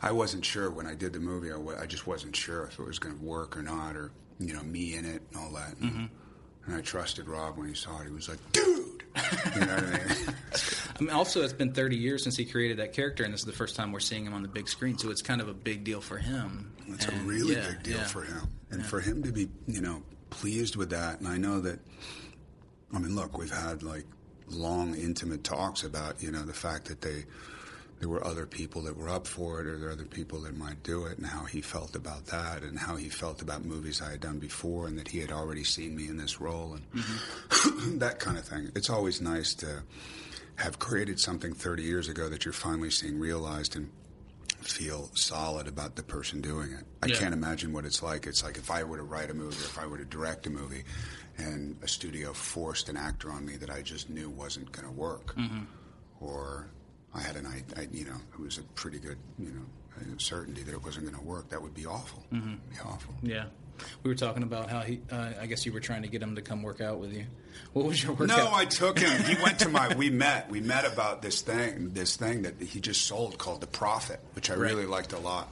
I 0.02 0.12
wasn't 0.12 0.44
sure 0.44 0.70
when 0.70 0.86
I 0.86 0.94
did 0.94 1.12
the 1.12 1.20
movie. 1.20 1.52
I, 1.52 1.82
I 1.82 1.86
just 1.86 2.06
wasn't 2.06 2.34
sure 2.34 2.64
if 2.64 2.78
it 2.78 2.86
was 2.86 2.98
going 2.98 3.18
to 3.18 3.22
work 3.22 3.56
or 3.56 3.62
not, 3.62 3.96
or 3.96 4.12
you 4.38 4.54
know, 4.54 4.62
me 4.62 4.96
in 4.96 5.04
it 5.04 5.22
and 5.30 5.40
all 5.40 5.50
that. 5.52 5.76
And, 5.80 6.08
and 6.66 6.74
I 6.74 6.80
trusted 6.80 7.28
Rob 7.28 7.58
when 7.58 7.68
he 7.68 7.74
saw 7.74 8.00
it. 8.00 8.06
He 8.06 8.12
was 8.12 8.28
like, 8.28 8.38
"Dude," 8.52 8.86
you 9.54 9.60
know 9.60 9.74
what 9.74 9.84
I 9.84 9.90
mean? 9.90 10.34
I 11.00 11.02
mean, 11.02 11.10
also, 11.10 11.42
it's 11.42 11.54
been 11.54 11.72
30 11.72 11.96
years 11.96 12.22
since 12.22 12.36
he 12.36 12.44
created 12.44 12.76
that 12.78 12.92
character, 12.92 13.24
and 13.24 13.32
this 13.32 13.40
is 13.40 13.46
the 13.46 13.52
first 13.52 13.74
time 13.74 13.90
we're 13.90 14.00
seeing 14.00 14.26
him 14.26 14.34
on 14.34 14.42
the 14.42 14.48
big 14.48 14.68
screen, 14.68 14.98
so 14.98 15.10
it's 15.10 15.22
kind 15.22 15.40
of 15.40 15.48
a 15.48 15.54
big 15.54 15.82
deal 15.82 16.00
for 16.02 16.18
him. 16.18 16.72
It's 16.88 17.08
a 17.08 17.12
really 17.24 17.54
yeah, 17.54 17.68
big 17.70 17.82
deal 17.82 17.96
yeah. 17.96 18.04
for 18.04 18.22
him, 18.22 18.50
and 18.70 18.84
for 18.84 19.00
him 19.00 19.22
to 19.22 19.32
be, 19.32 19.48
you 19.66 19.80
know, 19.80 20.02
pleased 20.28 20.76
with 20.76 20.90
that. 20.90 21.20
And 21.20 21.28
I 21.28 21.38
know 21.38 21.60
that. 21.60 21.80
I 22.92 22.98
mean, 22.98 23.14
look, 23.14 23.38
we've 23.38 23.50
had 23.50 23.82
like 23.82 24.04
long, 24.48 24.94
intimate 24.94 25.44
talks 25.44 25.84
about, 25.84 26.22
you 26.22 26.30
know, 26.30 26.42
the 26.42 26.52
fact 26.52 26.86
that 26.86 27.00
they 27.00 27.24
there 28.00 28.08
were 28.08 28.26
other 28.26 28.46
people 28.46 28.82
that 28.82 28.96
were 28.96 29.08
up 29.08 29.26
for 29.26 29.60
it, 29.60 29.66
or 29.66 29.76
there 29.78 29.88
were 29.88 29.92
other 29.92 30.04
people 30.06 30.40
that 30.40 30.56
might 30.56 30.82
do 30.82 31.04
it, 31.04 31.18
and 31.18 31.26
how 31.26 31.44
he 31.44 31.60
felt 31.60 31.94
about 31.94 32.26
that, 32.26 32.62
and 32.62 32.78
how 32.78 32.96
he 32.96 33.08
felt 33.10 33.42
about 33.42 33.64
movies 33.64 34.00
I 34.02 34.10
had 34.12 34.20
done 34.20 34.38
before, 34.38 34.86
and 34.86 34.98
that 34.98 35.08
he 35.08 35.18
had 35.18 35.30
already 35.30 35.64
seen 35.64 35.94
me 35.94 36.08
in 36.08 36.16
this 36.16 36.40
role, 36.40 36.74
and 36.74 36.92
mm-hmm. 36.92 37.98
that 37.98 38.18
kind 38.18 38.38
of 38.38 38.44
thing. 38.44 38.72
It's 38.74 38.90
always 38.90 39.20
nice 39.20 39.54
to 39.56 39.82
have 40.56 40.78
created 40.78 41.20
something 41.20 41.52
30 41.54 41.82
years 41.82 42.08
ago 42.08 42.28
that 42.30 42.44
you're 42.44 42.52
finally 42.52 42.90
seeing 42.90 43.18
realized 43.18 43.76
and 43.76 43.90
feel 44.62 45.10
solid 45.14 45.66
about 45.66 45.96
the 45.96 46.02
person 46.02 46.40
doing 46.40 46.70
it. 46.72 46.84
I 47.02 47.06
Yeah. 47.06 47.16
can't 47.16 47.34
imagine 47.34 47.72
what 47.72 47.84
it's 47.86 48.02
like. 48.02 48.26
It's 48.26 48.42
like 48.44 48.58
if 48.58 48.70
I 48.70 48.82
were 48.84 48.98
to 48.98 49.02
write 49.02 49.30
a 49.30 49.34
movie, 49.34 49.56
or 49.56 49.64
if 49.66 49.78
I 49.78 49.86
were 49.86 49.96
to 49.98 50.04
direct 50.04 50.46
a 50.46 50.50
movie, 50.50 50.84
and 51.38 51.76
a 51.82 51.88
studio 51.88 52.32
forced 52.32 52.88
an 52.90 52.96
actor 52.96 53.30
on 53.30 53.44
me 53.46 53.56
that 53.56 53.70
I 53.70 53.80
just 53.82 54.10
knew 54.10 54.28
wasn't 54.28 54.70
going 54.72 54.86
to 54.86 54.92
work, 54.92 55.34
mm-hmm. 55.36 55.64
or 56.20 56.66
I 57.14 57.20
had 57.20 57.36
an, 57.36 57.46
I, 57.46 57.62
I, 57.80 57.88
you 57.92 58.04
know, 58.04 58.16
it 58.34 58.40
was 58.40 58.58
a 58.58 58.62
pretty 58.74 58.98
good, 58.98 59.18
you 59.38 59.50
know, 59.50 59.62
uh, 59.98 60.04
certainty 60.18 60.62
that 60.62 60.72
it 60.72 60.82
wasn't 60.84 61.06
going 61.06 61.18
to 61.18 61.24
work. 61.24 61.48
That 61.50 61.60
would 61.62 61.74
be 61.74 61.86
awful. 61.86 62.22
It'd 62.30 62.44
be 62.70 62.76
awful. 62.84 63.14
Yeah. 63.22 63.44
We 64.02 64.10
were 64.10 64.14
talking 64.14 64.42
about 64.42 64.68
how 64.70 64.80
he, 64.80 65.00
uh, 65.10 65.30
I 65.40 65.46
guess 65.46 65.64
you 65.64 65.72
were 65.72 65.80
trying 65.80 66.02
to 66.02 66.08
get 66.08 66.22
him 66.22 66.36
to 66.36 66.42
come 66.42 66.62
work 66.62 66.80
out 66.82 66.98
with 67.00 67.12
you. 67.14 67.24
What 67.72 67.86
was 67.86 68.02
your 68.02 68.12
workout? 68.12 68.36
No, 68.36 68.50
I 68.52 68.64
took 68.66 68.98
him. 68.98 69.22
He 69.24 69.42
went 69.42 69.58
to 69.60 69.68
my. 69.70 69.94
We 69.96 70.10
met. 70.10 70.50
We 70.50 70.60
met 70.60 70.84
about 70.90 71.22
this 71.22 71.40
thing. 71.40 71.90
This 71.94 72.14
thing 72.16 72.42
that 72.42 72.60
he 72.60 72.78
just 72.80 73.06
sold 73.06 73.38
called 73.38 73.60
the 73.62 73.66
Prophet, 73.66 74.20
which 74.34 74.50
I 74.50 74.54
Right. 74.54 74.70
really 74.70 74.86
liked 74.86 75.12
a 75.14 75.18
lot. 75.18 75.48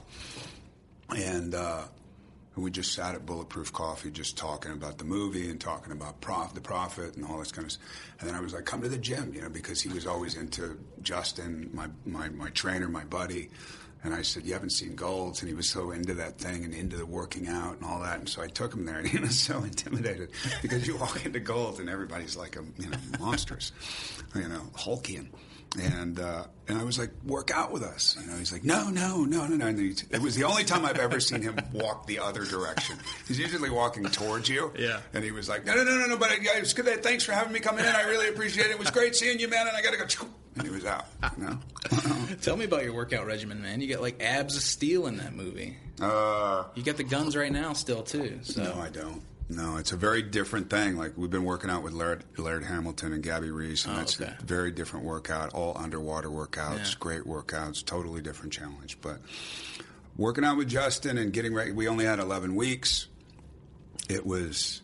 And 1.15 1.55
uh, 1.55 1.83
we 2.59 2.71
just 2.71 2.93
sat 2.93 3.15
at 3.15 3.25
Bulletproof 3.25 3.71
Coffee, 3.73 4.11
just 4.11 4.37
talking 4.37 4.71
about 4.71 4.97
the 4.97 5.03
movie 5.03 5.49
and 5.49 5.59
talking 5.59 5.91
about 5.91 6.21
prof, 6.21 6.53
the 6.53 6.61
Prophet 6.61 7.15
and 7.15 7.25
all 7.25 7.39
this 7.39 7.51
kind 7.51 7.65
of. 7.65 7.71
stuff. 7.71 7.85
And 8.19 8.29
then 8.29 8.35
I 8.35 8.39
was 8.41 8.53
like, 8.53 8.65
"Come 8.65 8.81
to 8.81 8.89
the 8.89 8.97
gym," 8.97 9.33
you 9.33 9.41
know, 9.41 9.49
because 9.49 9.81
he 9.81 9.89
was 9.89 10.05
always 10.05 10.35
into 10.35 10.77
Justin, 11.01 11.69
my 11.73 11.87
my, 12.05 12.29
my 12.29 12.49
trainer, 12.49 12.87
my 12.87 13.03
buddy. 13.05 13.49
And 14.03 14.13
I 14.13 14.21
said, 14.21 14.45
"You 14.45 14.53
haven't 14.53 14.71
seen 14.71 14.95
Golds," 14.95 15.41
and 15.41 15.49
he 15.49 15.55
was 15.55 15.69
so 15.69 15.91
into 15.91 16.13
that 16.15 16.37
thing 16.37 16.63
and 16.63 16.73
into 16.73 16.95
the 16.95 17.05
working 17.05 17.47
out 17.47 17.75
and 17.75 17.85
all 17.85 17.99
that. 18.01 18.19
And 18.19 18.29
so 18.29 18.41
I 18.41 18.47
took 18.47 18.73
him 18.73 18.85
there, 18.85 18.97
and 18.97 19.07
he 19.07 19.19
was 19.19 19.39
so 19.39 19.63
intimidated 19.63 20.31
because 20.61 20.87
you 20.87 20.97
walk 20.97 21.25
into 21.25 21.39
Golds 21.39 21.79
and 21.79 21.89
everybody's 21.89 22.37
like 22.37 22.55
a 22.55 22.63
you 22.77 22.89
know 22.89 22.97
monstrous, 23.19 23.71
you 24.35 24.47
know 24.47 24.61
Hulkian. 24.75 25.27
And 25.79 26.19
uh, 26.19 26.45
and 26.67 26.79
I 26.79 26.83
was 26.83 26.97
like, 26.97 27.11
"Work 27.23 27.51
out 27.51 27.71
with 27.71 27.83
us," 27.83 28.17
you 28.19 28.25
know. 28.25 28.37
He's 28.37 28.51
like, 28.51 28.63
"No, 28.63 28.89
no, 28.89 29.23
no, 29.23 29.45
no, 29.45 29.55
no." 29.55 29.67
And 29.67 29.77
he, 29.79 29.93
it 30.09 30.19
was 30.19 30.35
the 30.35 30.43
only 30.45 30.63
time 30.63 30.83
I've 30.83 30.97
ever 30.97 31.19
seen 31.19 31.43
him 31.43 31.57
walk 31.71 32.07
the 32.07 32.17
other 32.17 32.43
direction. 32.43 32.97
He's 33.27 33.37
usually 33.37 33.69
walking 33.69 34.03
towards 34.05 34.49
you. 34.49 34.71
Yeah. 34.75 35.01
And 35.13 35.23
he 35.23 35.31
was 35.31 35.47
like, 35.47 35.65
"No, 35.67 35.75
no, 35.75 35.83
no, 35.83 35.95
no, 35.99 36.07
no." 36.07 36.17
But 36.17 36.31
I, 36.31 36.57
I 36.57 36.59
was 36.59 36.73
good. 36.73 37.03
Thanks 37.03 37.23
for 37.23 37.33
having 37.33 37.53
me 37.53 37.59
come 37.59 37.77
in. 37.77 37.85
I 37.85 38.01
really 38.09 38.29
appreciate 38.29 38.65
it. 38.65 38.71
It 38.71 38.79
was 38.79 38.89
great 38.89 39.15
seeing 39.15 39.39
you, 39.39 39.47
man. 39.47 39.67
And 39.67 39.77
I 39.77 39.81
got 39.83 39.91
to 39.91 39.97
go. 40.17 40.25
And 40.55 40.63
he 40.67 40.73
was 40.73 40.85
out. 40.85 41.05
You 41.37 41.43
know? 41.43 41.59
Tell 42.41 42.57
me 42.57 42.65
about 42.65 42.83
your 42.83 42.93
workout 42.93 43.27
regimen, 43.27 43.61
man. 43.61 43.79
You 43.79 43.87
got 43.93 44.01
like 44.01 44.21
abs 44.23 44.57
of 44.57 44.63
steel 44.63 45.05
in 45.05 45.17
that 45.17 45.35
movie. 45.35 45.77
Uh, 46.01 46.63
You 46.73 46.81
got 46.83 46.97
the 46.97 47.03
guns 47.03 47.35
right 47.37 47.51
now 47.51 47.73
still, 47.73 48.01
too. 48.01 48.39
So. 48.41 48.63
No, 48.63 48.73
I 48.79 48.89
don't. 48.89 49.21
No, 49.49 49.77
it's 49.77 49.91
a 49.91 49.97
very 49.97 50.21
different 50.21 50.69
thing. 50.69 50.95
Like 50.95 51.13
we've 51.17 51.29
been 51.29 51.43
working 51.43 51.69
out 51.71 51.81
with 51.81 51.93
Laird, 51.93 52.23
Laird 52.37 52.63
Hamilton 52.63 53.13
and 53.13 53.23
Gabby 53.23 53.49
Reece, 53.49 53.85
and 53.85 53.95
Oh, 53.95 53.97
that's 53.97 54.21
okay. 54.21 54.31
a 54.39 54.43
very 54.45 54.71
different 54.71 55.05
workout. 55.05 55.53
All 55.53 55.75
underwater 55.77 56.29
workouts, 56.29 56.77
Yeah. 56.77 56.93
great 56.99 57.23
workouts, 57.23 57.83
totally 57.83 58.21
different 58.21 58.53
challenge. 58.53 58.99
But 59.01 59.19
working 60.15 60.45
out 60.45 60.55
with 60.57 60.67
Justin 60.69 61.17
and 61.17 61.33
getting 61.33 61.53
ready, 61.55 61.71
we 61.71 61.87
only 61.87 62.05
had 62.05 62.19
11 62.19 62.55
weeks. 62.55 63.07
It 64.07 64.25
was 64.25 64.81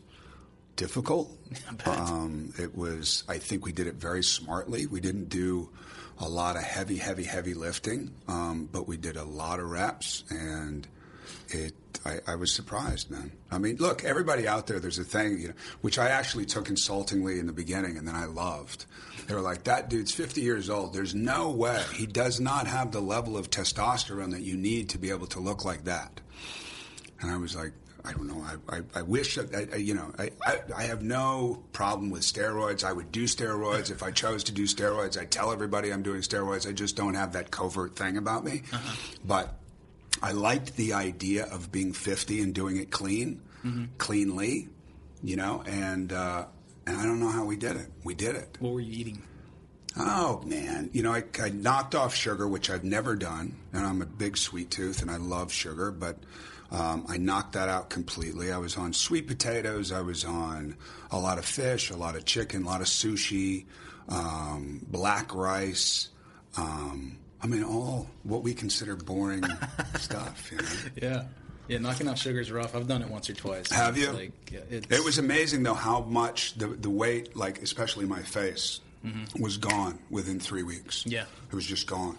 difficult. 0.75 1.31
Um, 1.85 2.51
it 2.57 2.75
was. 2.75 3.23
I 3.29 3.37
think 3.37 3.63
we 3.65 3.71
did 3.71 3.85
it 3.85 3.95
very 3.95 4.23
smartly. 4.23 4.87
We 4.87 4.99
didn't 4.99 5.29
do 5.29 5.69
a 6.17 6.27
lot 6.27 6.55
of 6.55 6.63
heavy, 6.63 6.97
heavy, 6.97 7.23
heavy 7.23 7.53
lifting, 7.53 8.11
um, 8.27 8.67
but 8.71 8.87
we 8.87 8.97
did 8.97 9.15
a 9.15 9.23
lot 9.23 9.59
of 9.59 9.69
reps 9.69 10.23
and 10.31 10.87
it 11.49 11.73
I, 12.05 12.19
I, 12.27 12.35
was 12.35 12.53
surprised, 12.53 13.09
man. 13.09 13.31
I 13.49 13.57
mean, 13.57 13.77
look, 13.77 14.03
everybody 14.03 14.47
out 14.47 14.67
there, 14.67 14.79
there's 14.79 14.99
a 14.99 15.03
thing, 15.03 15.39
you 15.39 15.47
know, 15.49 15.53
which 15.81 15.97
I 15.97 16.09
actually 16.09 16.45
took 16.45 16.69
insultingly 16.69 17.39
in 17.39 17.47
the 17.47 17.53
beginning, 17.53 17.97
and 17.97 18.07
then 18.07 18.15
I 18.15 18.25
loved. 18.25 18.85
They 19.27 19.33
were 19.33 19.41
like, 19.41 19.63
"That 19.63 19.89
dude's 19.89 20.11
50 20.11 20.41
years 20.41 20.69
old. 20.69 20.93
There's 20.93 21.15
no 21.15 21.49
way 21.49 21.83
he 21.93 22.05
does 22.05 22.39
not 22.39 22.67
have 22.67 22.91
the 22.91 23.01
level 23.01 23.37
of 23.37 23.49
testosterone 23.49 24.31
that 24.31 24.41
you 24.41 24.55
need 24.55 24.89
to 24.89 24.97
be 24.97 25.09
able 25.09 25.27
to 25.27 25.39
look 25.39 25.65
like 25.65 25.85
that." 25.85 26.21
And 27.21 27.31
I 27.31 27.37
was 27.37 27.55
like, 27.55 27.73
I 28.03 28.11
don't 28.11 28.27
know. 28.27 28.43
I, 28.43 28.77
I, 28.77 28.81
I 28.95 29.01
wish, 29.01 29.39
I, 29.39 29.67
I, 29.73 29.75
you 29.77 29.95
know, 29.95 30.11
I, 30.19 30.29
I, 30.45 30.59
I, 30.75 30.83
have 30.83 31.01
no 31.01 31.63
problem 31.73 32.11
with 32.11 32.21
steroids. 32.21 32.83
I 32.83 32.93
would 32.93 33.11
do 33.11 33.23
steroids 33.23 33.89
if 33.89 34.03
I 34.03 34.11
chose 34.11 34.43
to 34.43 34.51
do 34.51 34.65
steroids. 34.65 35.19
I 35.19 35.25
tell 35.25 35.51
everybody 35.51 35.91
I'm 35.91 36.03
doing 36.03 36.21
steroids. 36.21 36.69
I 36.69 36.71
just 36.71 36.95
don't 36.95 37.15
have 37.15 37.33
that 37.33 37.49
covert 37.49 37.95
thing 37.95 38.17
about 38.17 38.43
me. 38.43 38.61
Uh-huh. 38.71 38.95
But 39.25 39.57
I 40.21 40.31
liked 40.31 40.75
the 40.75 40.93
idea 40.93 41.45
of 41.45 41.71
being 41.71 41.93
50 41.93 42.41
and 42.41 42.53
doing 42.53 42.77
it 42.77 42.91
clean, 42.91 43.41
mm-hmm. 43.63 43.85
cleanly, 43.97 44.69
you 45.23 45.35
know, 45.35 45.63
and 45.65 46.11
uh, 46.11 46.45
and 46.87 46.97
I 46.97 47.03
don't 47.03 47.19
know 47.19 47.29
how 47.29 47.45
we 47.45 47.57
did 47.57 47.77
it. 47.77 47.91
We 48.03 48.13
did 48.13 48.35
it. 48.35 48.57
What 48.59 48.73
were 48.73 48.79
you 48.79 48.93
eating? 48.93 49.23
Oh 49.97 50.41
man, 50.45 50.89
you 50.93 51.03
know, 51.03 51.13
I, 51.13 51.23
I 51.41 51.49
knocked 51.49 51.95
off 51.95 52.13
sugar, 52.13 52.47
which 52.47 52.69
I've 52.69 52.83
never 52.83 53.15
done, 53.15 53.55
and 53.71 53.85
I'm 53.85 54.01
a 54.01 54.05
big 54.05 54.37
sweet 54.37 54.69
tooth, 54.69 55.01
and 55.01 55.09
I 55.09 55.17
love 55.17 55.51
sugar, 55.51 55.89
but 55.91 56.17
um, 56.71 57.05
I 57.07 57.17
knocked 57.17 57.53
that 57.53 57.69
out 57.69 57.89
completely. 57.89 58.51
I 58.51 58.57
was 58.57 58.75
on 58.77 58.91
sweet 58.91 59.27
potatoes. 59.27 59.91
I 59.91 60.01
was 60.01 60.25
on 60.25 60.75
a 61.11 61.17
lot 61.17 61.37
of 61.37 61.45
fish, 61.45 61.91
a 61.91 61.95
lot 61.95 62.15
of 62.15 62.25
chicken, 62.25 62.63
a 62.63 62.65
lot 62.65 62.81
of 62.81 62.87
sushi, 62.87 63.65
um, 64.09 64.85
black 64.89 65.33
rice. 65.33 66.09
Um, 66.57 67.17
I 67.45 67.47
mean, 67.47 67.63
all 67.63 68.07
what 68.23 68.41
we 68.41 68.55
consider 68.55 68.95
boring 68.95 69.43
stuff. 69.97 70.51
You 70.51 70.57
know? 70.57 70.63
Yeah. 71.09 71.23
Yeah, 71.67 71.77
knocking 71.77 72.07
out 72.07 72.17
sugar 72.17 72.39
is 72.39 72.51
rough. 72.51 72.75
I've 72.75 72.87
done 72.87 73.03
it 73.03 73.09
once 73.09 73.29
or 73.29 73.33
twice. 73.33 73.71
Have 73.71 73.97
you? 73.97 74.11
Like, 74.11 74.51
yeah, 74.51 74.59
it 74.71 75.03
was 75.03 75.19
amazing 75.19 75.61
though 75.61 75.75
how 75.75 76.01
much 76.01 76.55
the 76.55 76.67
the 76.67 76.89
weight, 76.89 77.35
like 77.35 77.61
especially 77.61 78.05
my 78.05 78.21
face, 78.21 78.81
mm-hmm. 79.03 79.41
was 79.41 79.57
gone 79.57 79.97
within 80.11 80.39
three 80.39 80.61
weeks. 80.61 81.05
Yeah, 81.07 81.25
it 81.49 81.55
was 81.55 81.65
just 81.65 81.87
gone. 81.87 82.17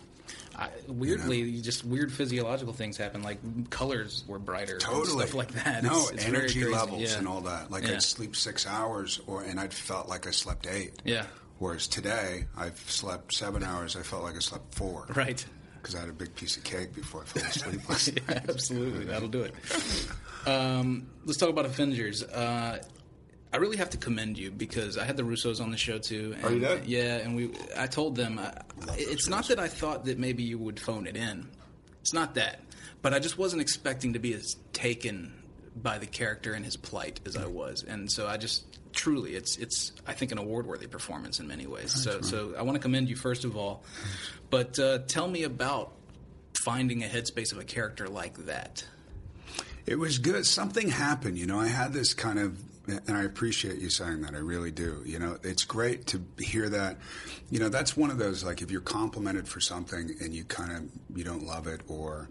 I, 0.56 0.70
weirdly, 0.88 1.42
you 1.42 1.56
know? 1.58 1.62
just 1.62 1.84
weird 1.84 2.12
physiological 2.12 2.72
things 2.72 2.96
happen. 2.96 3.22
Like 3.22 3.38
colors 3.70 4.24
were 4.26 4.40
brighter, 4.40 4.78
totally 4.78 5.26
stuff 5.26 5.34
like 5.34 5.52
that. 5.64 5.84
No, 5.84 6.02
it's, 6.02 6.10
it's 6.12 6.24
energy 6.24 6.64
levels 6.64 7.02
yeah. 7.02 7.18
and 7.18 7.28
all 7.28 7.42
that. 7.42 7.70
Like 7.70 7.84
yeah. 7.84 7.94
I'd 7.94 8.02
sleep 8.02 8.34
six 8.34 8.66
hours, 8.66 9.20
or 9.28 9.42
and 9.42 9.60
I'd 9.60 9.74
felt 9.74 10.08
like 10.08 10.26
I 10.26 10.32
slept 10.32 10.66
eight. 10.66 10.94
Yeah. 11.04 11.26
Whereas 11.58 11.86
today, 11.86 12.44
I've 12.56 12.78
slept 12.78 13.32
seven 13.32 13.62
hours. 13.62 13.96
I 13.96 14.02
felt 14.02 14.22
like 14.24 14.36
I 14.36 14.40
slept 14.40 14.74
four. 14.74 15.06
Right. 15.14 15.44
Because 15.80 15.94
I 15.94 16.00
had 16.00 16.08
a 16.08 16.12
big 16.12 16.34
piece 16.34 16.56
of 16.56 16.64
cake 16.64 16.94
before 16.94 17.22
I 17.22 17.24
fell 17.24 17.44
asleep 17.44 17.88
last 17.88 18.08
yeah, 18.28 18.34
night. 18.34 18.50
Absolutely, 18.50 19.04
that'll 19.06 19.28
do 19.28 19.42
it. 19.42 19.54
Um, 20.46 21.06
let's 21.24 21.38
talk 21.38 21.48
about 21.48 21.64
Avengers. 21.64 22.22
Uh, 22.24 22.82
I 23.52 23.56
really 23.58 23.76
have 23.76 23.90
to 23.90 23.96
commend 23.96 24.36
you 24.36 24.50
because 24.50 24.98
I 24.98 25.04
had 25.04 25.16
the 25.16 25.22
Russos 25.22 25.62
on 25.62 25.70
the 25.70 25.76
show 25.76 25.98
too. 25.98 26.34
And, 26.36 26.44
Are 26.44 26.52
you 26.52 26.60
there? 26.60 26.82
Yeah, 26.84 27.16
and 27.18 27.36
we. 27.36 27.50
I 27.76 27.86
told 27.86 28.16
them 28.16 28.38
uh, 28.38 28.50
it's 28.98 29.28
not 29.28 29.48
that 29.48 29.58
I 29.58 29.68
thought 29.68 30.04
that 30.06 30.18
maybe 30.18 30.42
you 30.42 30.58
would 30.58 30.78
phone 30.78 31.06
it 31.06 31.16
in. 31.16 31.48
It's 32.00 32.12
not 32.12 32.34
that, 32.34 32.60
but 33.00 33.14
I 33.14 33.18
just 33.18 33.38
wasn't 33.38 33.62
expecting 33.62 34.12
to 34.12 34.18
be 34.18 34.34
as 34.34 34.56
taken 34.72 35.32
by 35.74 35.98
the 35.98 36.06
character 36.06 36.52
and 36.52 36.64
his 36.64 36.76
plight 36.76 37.20
as 37.26 37.36
I 37.36 37.46
was, 37.46 37.82
and 37.82 38.10
so 38.10 38.26
I 38.26 38.36
just 38.36 38.64
truly, 38.96 39.36
it's 39.36 39.56
it's 39.56 39.92
I 40.06 40.12
think 40.12 40.32
an 40.32 40.38
award 40.38 40.66
worthy 40.66 40.88
performance 40.88 41.38
in 41.38 41.46
many 41.46 41.66
ways. 41.66 41.92
so 41.92 42.20
so 42.20 42.54
I 42.58 42.62
want 42.62 42.74
to 42.74 42.80
commend 42.80 43.08
you 43.08 43.16
first 43.16 43.44
of 43.44 43.56
all, 43.56 43.84
but 44.50 44.78
uh, 44.78 44.98
tell 45.06 45.28
me 45.28 45.44
about 45.44 45.92
finding 46.54 47.04
a 47.04 47.06
headspace 47.06 47.52
of 47.52 47.58
a 47.58 47.64
character 47.64 48.08
like 48.08 48.46
that. 48.46 48.84
It 49.86 50.00
was 50.00 50.18
good. 50.18 50.44
Something 50.44 50.88
happened. 50.88 51.38
You 51.38 51.46
know, 51.46 51.60
I 51.60 51.68
had 51.68 51.92
this 51.92 52.12
kind 52.12 52.40
of 52.40 52.58
and 52.88 53.16
I 53.16 53.24
appreciate 53.24 53.78
you 53.78 53.90
saying 53.90 54.22
that. 54.22 54.34
I 54.34 54.38
really 54.38 54.70
do. 54.70 55.02
You 55.04 55.18
know, 55.18 55.38
it's 55.42 55.64
great 55.64 56.06
to 56.08 56.22
hear 56.38 56.68
that. 56.68 56.98
You 57.50 57.58
know, 57.58 57.68
that's 57.68 57.96
one 57.96 58.10
of 58.10 58.18
those 58.18 58.44
like 58.44 58.62
if 58.62 58.70
you're 58.70 58.80
complimented 58.80 59.48
for 59.48 59.60
something 59.60 60.14
and 60.20 60.34
you 60.34 60.44
kind 60.44 60.72
of 60.72 61.16
you 61.16 61.24
don't 61.24 61.44
love 61.44 61.66
it 61.66 61.82
or 61.88 62.28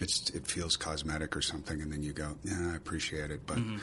it's 0.00 0.30
it 0.30 0.46
feels 0.46 0.76
cosmetic 0.76 1.36
or 1.36 1.42
something, 1.42 1.80
and 1.80 1.92
then 1.92 2.02
you 2.02 2.12
go, 2.12 2.36
yeah, 2.44 2.72
I 2.72 2.76
appreciate 2.76 3.30
it, 3.30 3.40
but 3.46 3.58
mm-hmm. 3.58 3.78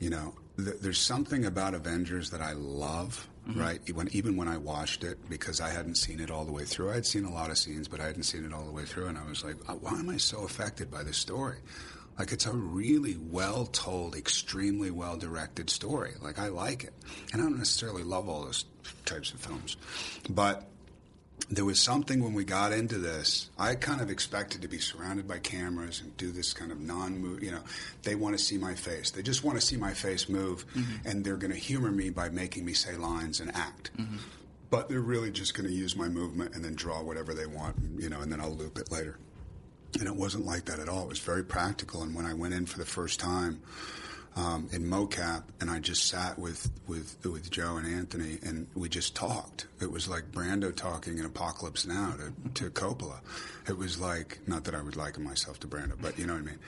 you 0.00 0.10
know, 0.10 0.34
there's 0.56 1.00
something 1.00 1.44
about 1.44 1.74
Avengers 1.74 2.30
that 2.30 2.40
I 2.40 2.52
love. 2.52 3.28
Mm-hmm. 3.48 3.60
Right, 3.60 3.94
when, 3.94 4.08
even 4.12 4.36
when 4.38 4.48
I 4.48 4.56
watched 4.56 5.04
it, 5.04 5.18
because 5.28 5.60
I 5.60 5.68
hadn't 5.68 5.96
seen 5.96 6.18
it 6.18 6.30
all 6.30 6.46
the 6.46 6.52
way 6.52 6.64
through. 6.64 6.90
I 6.90 6.94
had 6.94 7.04
seen 7.04 7.26
a 7.26 7.30
lot 7.30 7.50
of 7.50 7.58
scenes, 7.58 7.88
but 7.88 8.00
I 8.00 8.06
hadn't 8.06 8.22
seen 8.22 8.46
it 8.46 8.54
all 8.54 8.64
the 8.64 8.72
way 8.72 8.84
through, 8.84 9.08
and 9.08 9.18
I 9.18 9.28
was 9.28 9.44
like, 9.44 9.56
"Why 9.82 9.98
am 9.98 10.08
I 10.08 10.16
so 10.16 10.44
affected 10.44 10.90
by 10.90 11.02
this 11.02 11.18
story?" 11.18 11.58
Like 12.18 12.32
it's 12.32 12.46
a 12.46 12.52
really 12.52 13.18
well 13.18 13.66
told, 13.66 14.14
extremely 14.14 14.90
well 14.90 15.18
directed 15.18 15.68
story. 15.68 16.12
Like 16.22 16.38
I 16.38 16.48
like 16.48 16.84
it, 16.84 16.94
and 17.34 17.42
I 17.42 17.44
don't 17.44 17.58
necessarily 17.58 18.02
love 18.02 18.30
all 18.30 18.44
those 18.44 18.64
types 19.04 19.30
of 19.32 19.40
films, 19.40 19.76
but 20.30 20.66
there 21.50 21.64
was 21.64 21.80
something 21.80 22.22
when 22.22 22.32
we 22.32 22.44
got 22.44 22.72
into 22.72 22.98
this. 22.98 23.50
I 23.58 23.74
kind 23.74 24.00
of 24.00 24.10
expected 24.10 24.62
to 24.62 24.68
be 24.68 24.78
surrounded 24.78 25.28
by 25.28 25.38
cameras 25.38 26.00
and 26.00 26.16
do 26.16 26.30
this 26.30 26.52
kind 26.52 26.72
of 26.72 26.80
non-move. 26.80 27.42
You 27.42 27.52
know, 27.52 27.62
they 28.02 28.14
want 28.14 28.36
to 28.36 28.42
see 28.42 28.56
my 28.56 28.74
face. 28.74 29.10
They 29.10 29.22
just 29.22 29.44
want 29.44 29.60
to 29.60 29.64
see 29.64 29.76
my 29.76 29.92
face 29.92 30.28
move, 30.28 30.66
mm-hmm. 30.74 31.06
and 31.06 31.24
they're 31.24 31.36
going 31.36 31.52
to 31.52 31.58
humor 31.58 31.90
me 31.90 32.10
by 32.10 32.30
making 32.30 32.64
me 32.64 32.72
say 32.72 32.96
lines 32.96 33.40
and 33.40 33.54
act. 33.54 33.90
Mm-hmm. 33.98 34.16
But 34.70 34.88
they're 34.88 35.00
really 35.00 35.30
just 35.30 35.54
going 35.54 35.68
to 35.68 35.74
use 35.74 35.96
my 35.96 36.08
movement 36.08 36.54
and 36.54 36.64
then 36.64 36.74
draw 36.74 37.02
whatever 37.02 37.34
they 37.34 37.46
want. 37.46 37.76
You 37.96 38.08
know, 38.08 38.20
and 38.20 38.32
then 38.32 38.40
I'll 38.40 38.54
loop 38.54 38.78
it 38.78 38.90
later. 38.90 39.18
And 39.98 40.08
it 40.08 40.16
wasn't 40.16 40.46
like 40.46 40.64
that 40.64 40.80
at 40.80 40.88
all. 40.88 41.02
It 41.02 41.08
was 41.08 41.20
very 41.20 41.44
practical. 41.44 42.02
And 42.02 42.14
when 42.14 42.26
I 42.26 42.34
went 42.34 42.54
in 42.54 42.66
for 42.66 42.78
the 42.78 42.84
first 42.84 43.20
time 43.20 43.60
um, 44.36 44.68
in 44.72 44.84
mocap, 44.84 45.44
and 45.60 45.70
I 45.70 45.78
just 45.78 46.06
sat 46.06 46.38
with, 46.38 46.70
with 46.88 47.16
with 47.24 47.50
Joe 47.50 47.76
and 47.76 47.86
Anthony, 47.86 48.38
and 48.42 48.66
we 48.74 48.88
just 48.88 49.14
talked. 49.14 49.66
It 49.80 49.90
was 49.90 50.08
like 50.08 50.32
Brando 50.32 50.74
talking 50.74 51.18
in 51.18 51.24
Apocalypse 51.24 51.86
Now 51.86 52.14
to, 52.14 52.64
to 52.64 52.70
Coppola. 52.70 53.20
It 53.68 53.78
was 53.78 54.00
like 54.00 54.40
not 54.46 54.64
that 54.64 54.74
I 54.74 54.82
would 54.82 54.96
liken 54.96 55.22
myself 55.22 55.60
to 55.60 55.68
Brando, 55.68 55.94
but 56.00 56.18
you 56.18 56.26
know 56.26 56.34
what 56.34 56.42
I 56.42 56.46
mean. 56.46 56.58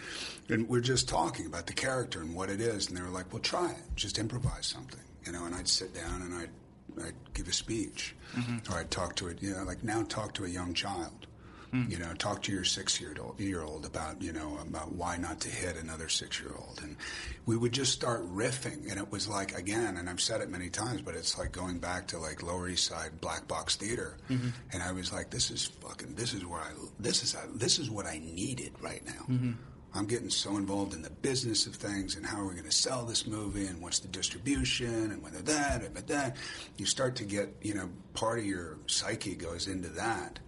And 0.48 0.68
we're 0.68 0.80
just 0.80 1.08
talking 1.08 1.46
about 1.46 1.66
the 1.66 1.72
character 1.72 2.20
and 2.20 2.34
what 2.34 2.50
it 2.50 2.60
is, 2.60 2.88
and 2.88 2.96
they 2.96 3.02
were 3.02 3.08
like, 3.08 3.32
"Well, 3.32 3.42
try 3.42 3.70
it. 3.70 3.82
Just 3.96 4.18
improvise 4.18 4.66
something." 4.66 5.00
You 5.24 5.32
know, 5.32 5.44
and 5.44 5.54
I'd 5.54 5.68
sit 5.68 5.92
down 5.92 6.22
and 6.22 6.34
I'd 6.34 7.04
I'd 7.04 7.34
give 7.34 7.48
a 7.48 7.52
speech, 7.52 8.14
mm-hmm. 8.36 8.72
or 8.72 8.78
I'd 8.78 8.90
talk 8.92 9.16
to 9.16 9.26
it. 9.28 9.42
You 9.42 9.54
know, 9.54 9.64
like 9.64 9.82
now 9.82 10.04
talk 10.04 10.34
to 10.34 10.44
a 10.44 10.48
young 10.48 10.72
child 10.72 11.25
Mm. 11.72 11.90
You 11.90 11.98
know, 11.98 12.12
talk 12.14 12.42
to 12.42 12.52
your 12.52 12.64
six 12.64 13.00
year 13.00 13.14
old 13.20 13.40
year 13.40 13.62
old 13.62 13.84
about 13.84 14.22
you 14.22 14.32
know 14.32 14.58
about 14.60 14.92
why 14.92 15.16
not 15.16 15.40
to 15.40 15.48
hit 15.48 15.76
another 15.76 16.08
six 16.08 16.40
year 16.40 16.52
old, 16.56 16.80
and 16.82 16.96
we 17.44 17.56
would 17.56 17.72
just 17.72 17.92
start 17.92 18.26
riffing, 18.32 18.90
and 18.90 18.98
it 18.98 19.10
was 19.10 19.28
like 19.28 19.56
again, 19.56 19.96
and 19.96 20.08
I've 20.08 20.20
said 20.20 20.40
it 20.40 20.50
many 20.50 20.68
times, 20.68 21.02
but 21.02 21.14
it's 21.14 21.38
like 21.38 21.52
going 21.52 21.78
back 21.78 22.08
to 22.08 22.18
like 22.18 22.42
Lower 22.42 22.68
East 22.68 22.86
Side 22.86 23.20
Black 23.20 23.48
Box 23.48 23.76
Theater, 23.76 24.16
mm-hmm. 24.30 24.48
and 24.72 24.82
I 24.82 24.92
was 24.92 25.12
like, 25.12 25.30
this 25.30 25.50
is 25.50 25.64
fucking, 25.64 26.14
this 26.14 26.34
is 26.34 26.44
where 26.46 26.60
I, 26.60 26.70
this 27.00 27.22
is 27.22 27.36
this 27.54 27.78
is 27.78 27.90
what 27.90 28.06
I 28.06 28.18
needed 28.18 28.72
right 28.80 29.04
now. 29.04 29.24
Mm-hmm. 29.28 29.52
I'm 29.94 30.06
getting 30.06 30.28
so 30.28 30.56
involved 30.58 30.92
in 30.92 31.00
the 31.00 31.10
business 31.10 31.66
of 31.66 31.74
things 31.74 32.16
and 32.16 32.26
how 32.26 32.40
are 32.40 32.46
we 32.46 32.52
going 32.52 32.64
to 32.64 32.70
sell 32.70 33.06
this 33.06 33.26
movie 33.26 33.66
and 33.66 33.80
what's 33.80 34.00
the 34.00 34.08
distribution 34.08 35.10
and 35.10 35.22
whether 35.22 35.38
that 35.38 35.82
and 35.82 35.96
that. 35.96 36.36
You 36.76 36.84
start 36.84 37.16
to 37.16 37.24
get, 37.24 37.56
you 37.62 37.72
know, 37.72 37.88
part 38.12 38.38
of 38.38 38.44
your 38.44 38.76
psyche 38.86 39.34
goes 39.34 39.68
into 39.68 39.88
that 39.90 40.38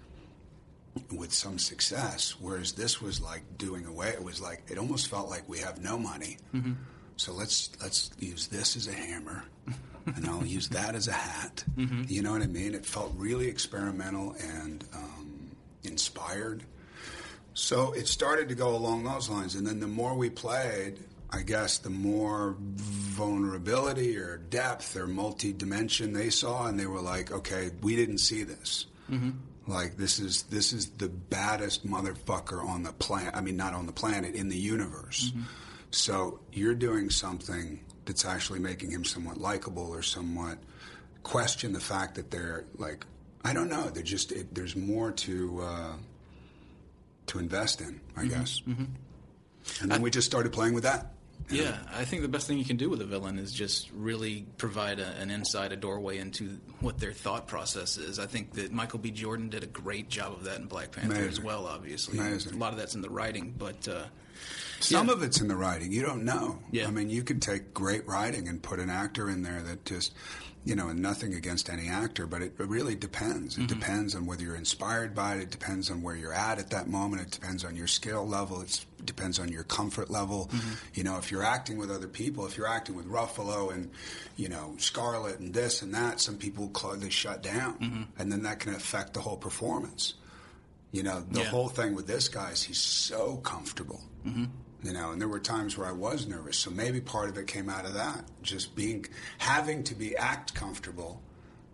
with 1.12 1.32
some 1.32 1.58
success. 1.58 2.34
Whereas 2.40 2.72
this 2.72 3.00
was 3.00 3.20
like 3.20 3.42
doing 3.58 3.86
away. 3.86 4.08
It 4.08 4.22
was 4.22 4.40
like 4.40 4.62
it 4.68 4.78
almost 4.78 5.08
felt 5.08 5.28
like 5.28 5.48
we 5.48 5.58
have 5.58 5.82
no 5.82 5.98
money. 5.98 6.38
Mm-hmm. 6.54 6.72
So 7.16 7.32
let's 7.32 7.70
let's 7.82 8.10
use 8.18 8.46
this 8.46 8.76
as 8.76 8.86
a 8.86 8.92
hammer, 8.92 9.44
and 10.06 10.26
I'll 10.26 10.46
use 10.46 10.68
that 10.68 10.94
as 10.94 11.08
a 11.08 11.12
hat. 11.12 11.64
Mm-hmm. 11.76 12.04
You 12.06 12.22
know 12.22 12.32
what 12.32 12.42
I 12.42 12.46
mean? 12.46 12.74
It 12.74 12.86
felt 12.86 13.12
really 13.16 13.48
experimental 13.48 14.36
and 14.40 14.84
um, 14.94 15.50
inspired. 15.82 16.62
So 17.54 17.92
it 17.92 18.06
started 18.06 18.48
to 18.50 18.54
go 18.54 18.76
along 18.76 19.02
those 19.02 19.28
lines, 19.28 19.56
and 19.56 19.66
then 19.66 19.80
the 19.80 19.88
more 19.88 20.14
we 20.14 20.30
played, 20.30 21.00
I 21.30 21.42
guess 21.42 21.78
the 21.78 21.90
more 21.90 22.54
vulnerability 22.60 24.16
or 24.16 24.36
depth 24.36 24.94
or 24.94 25.08
multi-dimension 25.08 26.12
they 26.12 26.30
saw, 26.30 26.68
and 26.68 26.78
they 26.78 26.86
were 26.86 27.00
like, 27.00 27.32
"Okay, 27.32 27.70
we 27.82 27.96
didn't 27.96 28.18
see 28.18 28.44
this." 28.44 28.86
Mm-hmm. 29.10 29.30
Like 29.68 29.98
this 29.98 30.18
is 30.18 30.44
this 30.44 30.72
is 30.72 30.88
the 30.92 31.10
baddest 31.10 31.86
motherfucker 31.86 32.64
on 32.64 32.82
the 32.82 32.92
planet. 32.92 33.34
I 33.36 33.42
mean, 33.42 33.58
not 33.58 33.74
on 33.74 33.84
the 33.84 33.92
planet, 33.92 34.34
in 34.34 34.48
the 34.48 34.56
universe. 34.56 35.30
Mm-hmm. 35.30 35.42
So 35.90 36.40
you're 36.52 36.74
doing 36.74 37.10
something 37.10 37.84
that's 38.06 38.24
actually 38.24 38.60
making 38.60 38.90
him 38.90 39.04
somewhat 39.04 39.36
likable 39.36 39.90
or 39.90 40.00
somewhat 40.00 40.56
question 41.22 41.74
the 41.74 41.80
fact 41.80 42.14
that 42.14 42.30
they're 42.30 42.64
like 42.78 43.04
I 43.44 43.52
don't 43.52 43.68
know. 43.68 43.90
They're 43.90 44.02
just 44.02 44.32
it, 44.32 44.54
there's 44.54 44.74
more 44.74 45.12
to 45.12 45.60
uh, 45.62 45.92
to 47.26 47.38
invest 47.38 47.82
in, 47.82 48.00
I 48.16 48.20
mm-hmm. 48.20 48.28
guess. 48.30 48.60
Mm-hmm. 48.60 48.84
And 49.82 49.90
then 49.90 50.00
I, 50.00 50.02
we 50.02 50.10
just 50.10 50.26
started 50.26 50.50
playing 50.50 50.72
with 50.72 50.84
that. 50.84 51.12
Yeah, 51.50 51.78
I 51.94 52.04
think 52.04 52.22
the 52.22 52.28
best 52.28 52.46
thing 52.46 52.58
you 52.58 52.64
can 52.64 52.76
do 52.76 52.90
with 52.90 53.00
a 53.00 53.06
villain 53.06 53.38
is 53.38 53.52
just 53.52 53.90
really 53.94 54.44
provide 54.58 55.00
a, 55.00 55.06
an 55.20 55.30
insight, 55.30 55.72
a 55.72 55.76
doorway 55.76 56.18
into 56.18 56.58
what 56.80 56.98
their 56.98 57.12
thought 57.12 57.46
process 57.46 57.96
is. 57.96 58.18
I 58.18 58.26
think 58.26 58.52
that 58.54 58.70
Michael 58.72 58.98
B. 58.98 59.10
Jordan 59.10 59.48
did 59.48 59.62
a 59.62 59.66
great 59.66 60.08
job 60.10 60.32
of 60.34 60.44
that 60.44 60.58
in 60.60 60.66
Black 60.66 60.92
Panther 60.92 61.12
Amazing. 61.12 61.28
as 61.30 61.40
well. 61.40 61.66
Obviously, 61.66 62.18
Amazing. 62.18 62.54
a 62.54 62.56
lot 62.58 62.72
of 62.72 62.78
that's 62.78 62.94
in 62.94 63.00
the 63.00 63.08
writing, 63.10 63.54
but 63.56 63.88
uh, 63.88 64.04
Some 64.80 65.06
Yeah. 65.08 65.14
of 65.14 65.22
it's 65.22 65.40
in 65.40 65.48
the 65.48 65.56
writing. 65.56 65.90
You 65.90 66.02
don't 66.02 66.24
know. 66.24 66.58
Yeah. 66.70 66.86
I 66.86 66.90
mean, 66.90 67.08
you 67.10 67.22
could 67.24 67.40
take 67.42 67.72
great 67.74 68.06
writing 68.06 68.46
and 68.46 68.62
put 68.62 68.78
an 68.78 68.90
actor 68.90 69.30
in 69.30 69.42
there 69.42 69.62
that 69.62 69.84
just, 69.86 70.12
you 70.68 70.76
know, 70.76 70.88
and 70.88 71.00
nothing 71.00 71.32
against 71.32 71.70
any 71.70 71.88
actor, 71.88 72.26
but 72.26 72.42
it, 72.42 72.52
it 72.58 72.68
really 72.68 72.94
depends. 72.94 73.56
It 73.56 73.62
Mm-hmm. 73.62 73.78
depends 73.78 74.14
on 74.14 74.26
whether 74.26 74.42
you're 74.42 74.54
inspired 74.66 75.14
by 75.14 75.36
it. 75.36 75.40
It 75.40 75.50
depends 75.50 75.90
on 75.90 76.02
where 76.02 76.14
you're 76.14 76.34
at 76.48 76.58
at 76.58 76.68
that 76.70 76.86
moment. 76.88 77.22
It 77.22 77.30
depends 77.30 77.64
on 77.64 77.74
your 77.74 77.86
skill 77.86 78.26
level. 78.28 78.60
It 78.60 78.84
depends 79.02 79.38
on 79.38 79.48
your 79.48 79.62
comfort 79.64 80.10
level. 80.10 80.50
Mm-hmm. 80.52 80.74
You 80.92 81.04
know, 81.04 81.16
if 81.16 81.30
you're 81.30 81.42
acting 81.56 81.78
with 81.78 81.90
other 81.90 82.06
people, 82.06 82.44
if 82.46 82.58
you're 82.58 82.68
acting 82.68 82.96
with 82.96 83.06
Ruffalo 83.08 83.72
and, 83.72 83.90
you 84.36 84.50
know, 84.50 84.74
Scarlett 84.78 85.38
and 85.40 85.54
this 85.54 85.80
and 85.80 85.94
that, 85.94 86.20
some 86.20 86.36
people 86.36 86.70
cl- 86.76 86.96
they 86.96 87.08
shut 87.08 87.42
down, 87.42 87.78
Mm-hmm. 87.78 88.02
and 88.18 88.30
then 88.30 88.42
that 88.42 88.60
can 88.60 88.74
affect 88.74 89.14
the 89.14 89.20
whole 89.20 89.38
performance. 89.38 90.14
You 90.92 91.02
know, 91.02 91.24
the 91.30 91.40
Yeah. 91.40 91.46
whole 91.46 91.70
thing 91.70 91.94
with 91.94 92.06
this 92.06 92.28
guy 92.28 92.50
is 92.50 92.62
he's 92.62 92.78
so 92.78 93.36
comfortable. 93.38 94.02
You 94.82 94.92
know, 94.92 95.10
and 95.10 95.20
there 95.20 95.28
were 95.28 95.40
times 95.40 95.76
where 95.76 95.88
I 95.88 95.92
was 95.92 96.26
nervous. 96.26 96.56
So 96.56 96.70
maybe 96.70 97.00
part 97.00 97.28
of 97.28 97.36
it 97.36 97.48
came 97.48 97.68
out 97.68 97.84
of 97.84 97.94
that, 97.94 98.24
just 98.42 98.76
being 98.76 99.06
having 99.38 99.82
to 99.84 99.94
be 99.94 100.16
act 100.16 100.54
comfortable, 100.54 101.20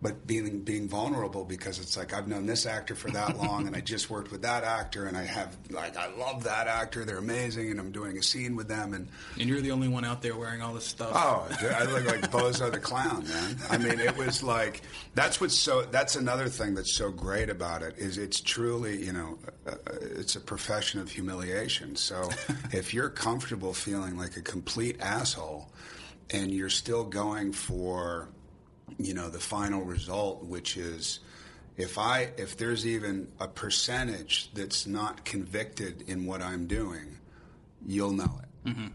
but 0.05 0.27
being 0.27 0.59
being 0.59 0.87
vulnerable 0.87 1.43
because 1.43 1.79
it's 1.79 1.97
like 1.97 2.13
I've 2.13 2.27
known 2.27 2.45
this 2.45 2.67
actor 2.67 2.93
for 2.93 3.09
that 3.09 3.39
long, 3.39 3.65
and 3.65 3.75
I 3.75 3.79
just 3.81 4.11
worked 4.11 4.31
with 4.31 4.43
that 4.43 4.63
actor, 4.63 5.07
and 5.07 5.17
I 5.17 5.23
have 5.23 5.57
like 5.71 5.97
I 5.97 6.15
love 6.15 6.43
that 6.43 6.67
actor. 6.67 7.05
They're 7.05 7.17
amazing, 7.17 7.71
and 7.71 7.79
I'm 7.79 7.91
doing 7.91 8.15
a 8.15 8.21
scene 8.21 8.55
with 8.55 8.67
them, 8.67 8.93
and 8.93 9.07
and 9.39 9.49
you're 9.49 9.61
the 9.61 9.71
only 9.71 9.87
one 9.87 10.05
out 10.05 10.21
there 10.21 10.37
wearing 10.37 10.61
all 10.61 10.75
this 10.75 10.85
stuff. 10.85 11.09
Oh, 11.15 11.47
I 11.75 11.85
look 11.85 12.05
like 12.05 12.29
Bozo 12.29 12.71
the 12.71 12.77
Clown, 12.77 13.27
man. 13.27 13.57
I 13.71 13.79
mean, 13.79 13.99
it 13.99 14.15
was 14.15 14.43
like 14.43 14.83
that's 15.15 15.41
what's 15.41 15.57
so. 15.57 15.81
That's 15.81 16.15
another 16.15 16.49
thing 16.49 16.75
that's 16.75 16.93
so 16.93 17.09
great 17.09 17.49
about 17.49 17.81
it 17.81 17.97
is 17.97 18.19
it's 18.19 18.39
truly, 18.39 19.03
you 19.03 19.11
know, 19.11 19.39
uh, 19.65 19.71
uh, 19.71 19.75
it's 20.01 20.35
a 20.35 20.39
profession 20.39 20.99
of 20.99 21.09
humiliation. 21.09 21.95
So 21.95 22.29
if 22.71 22.93
you're 22.93 23.09
comfortable 23.09 23.73
feeling 23.73 24.19
like 24.19 24.37
a 24.37 24.41
complete 24.43 25.01
asshole, 25.01 25.71
and 26.29 26.51
you're 26.51 26.69
still 26.69 27.05
going 27.05 27.53
for, 27.53 28.29
you 28.97 29.13
know, 29.13 29.29
the 29.29 29.39
final 29.39 29.81
result, 29.83 30.43
which 30.43 30.77
is. 30.77 31.19
If 31.77 31.97
I 31.97 32.29
if 32.37 32.55
there's 32.55 32.87
even 32.87 33.27
a 33.37 33.49
percentage 33.49 34.49
that's 34.53 34.87
not 34.87 35.25
convicted 35.25 36.03
in 36.07 36.25
what 36.25 36.41
I'm 36.41 36.67
doing, 36.67 37.17
you'll 37.85 38.13
know 38.13 38.39
it. 38.41 38.69
Mm-hmm. 38.69 38.87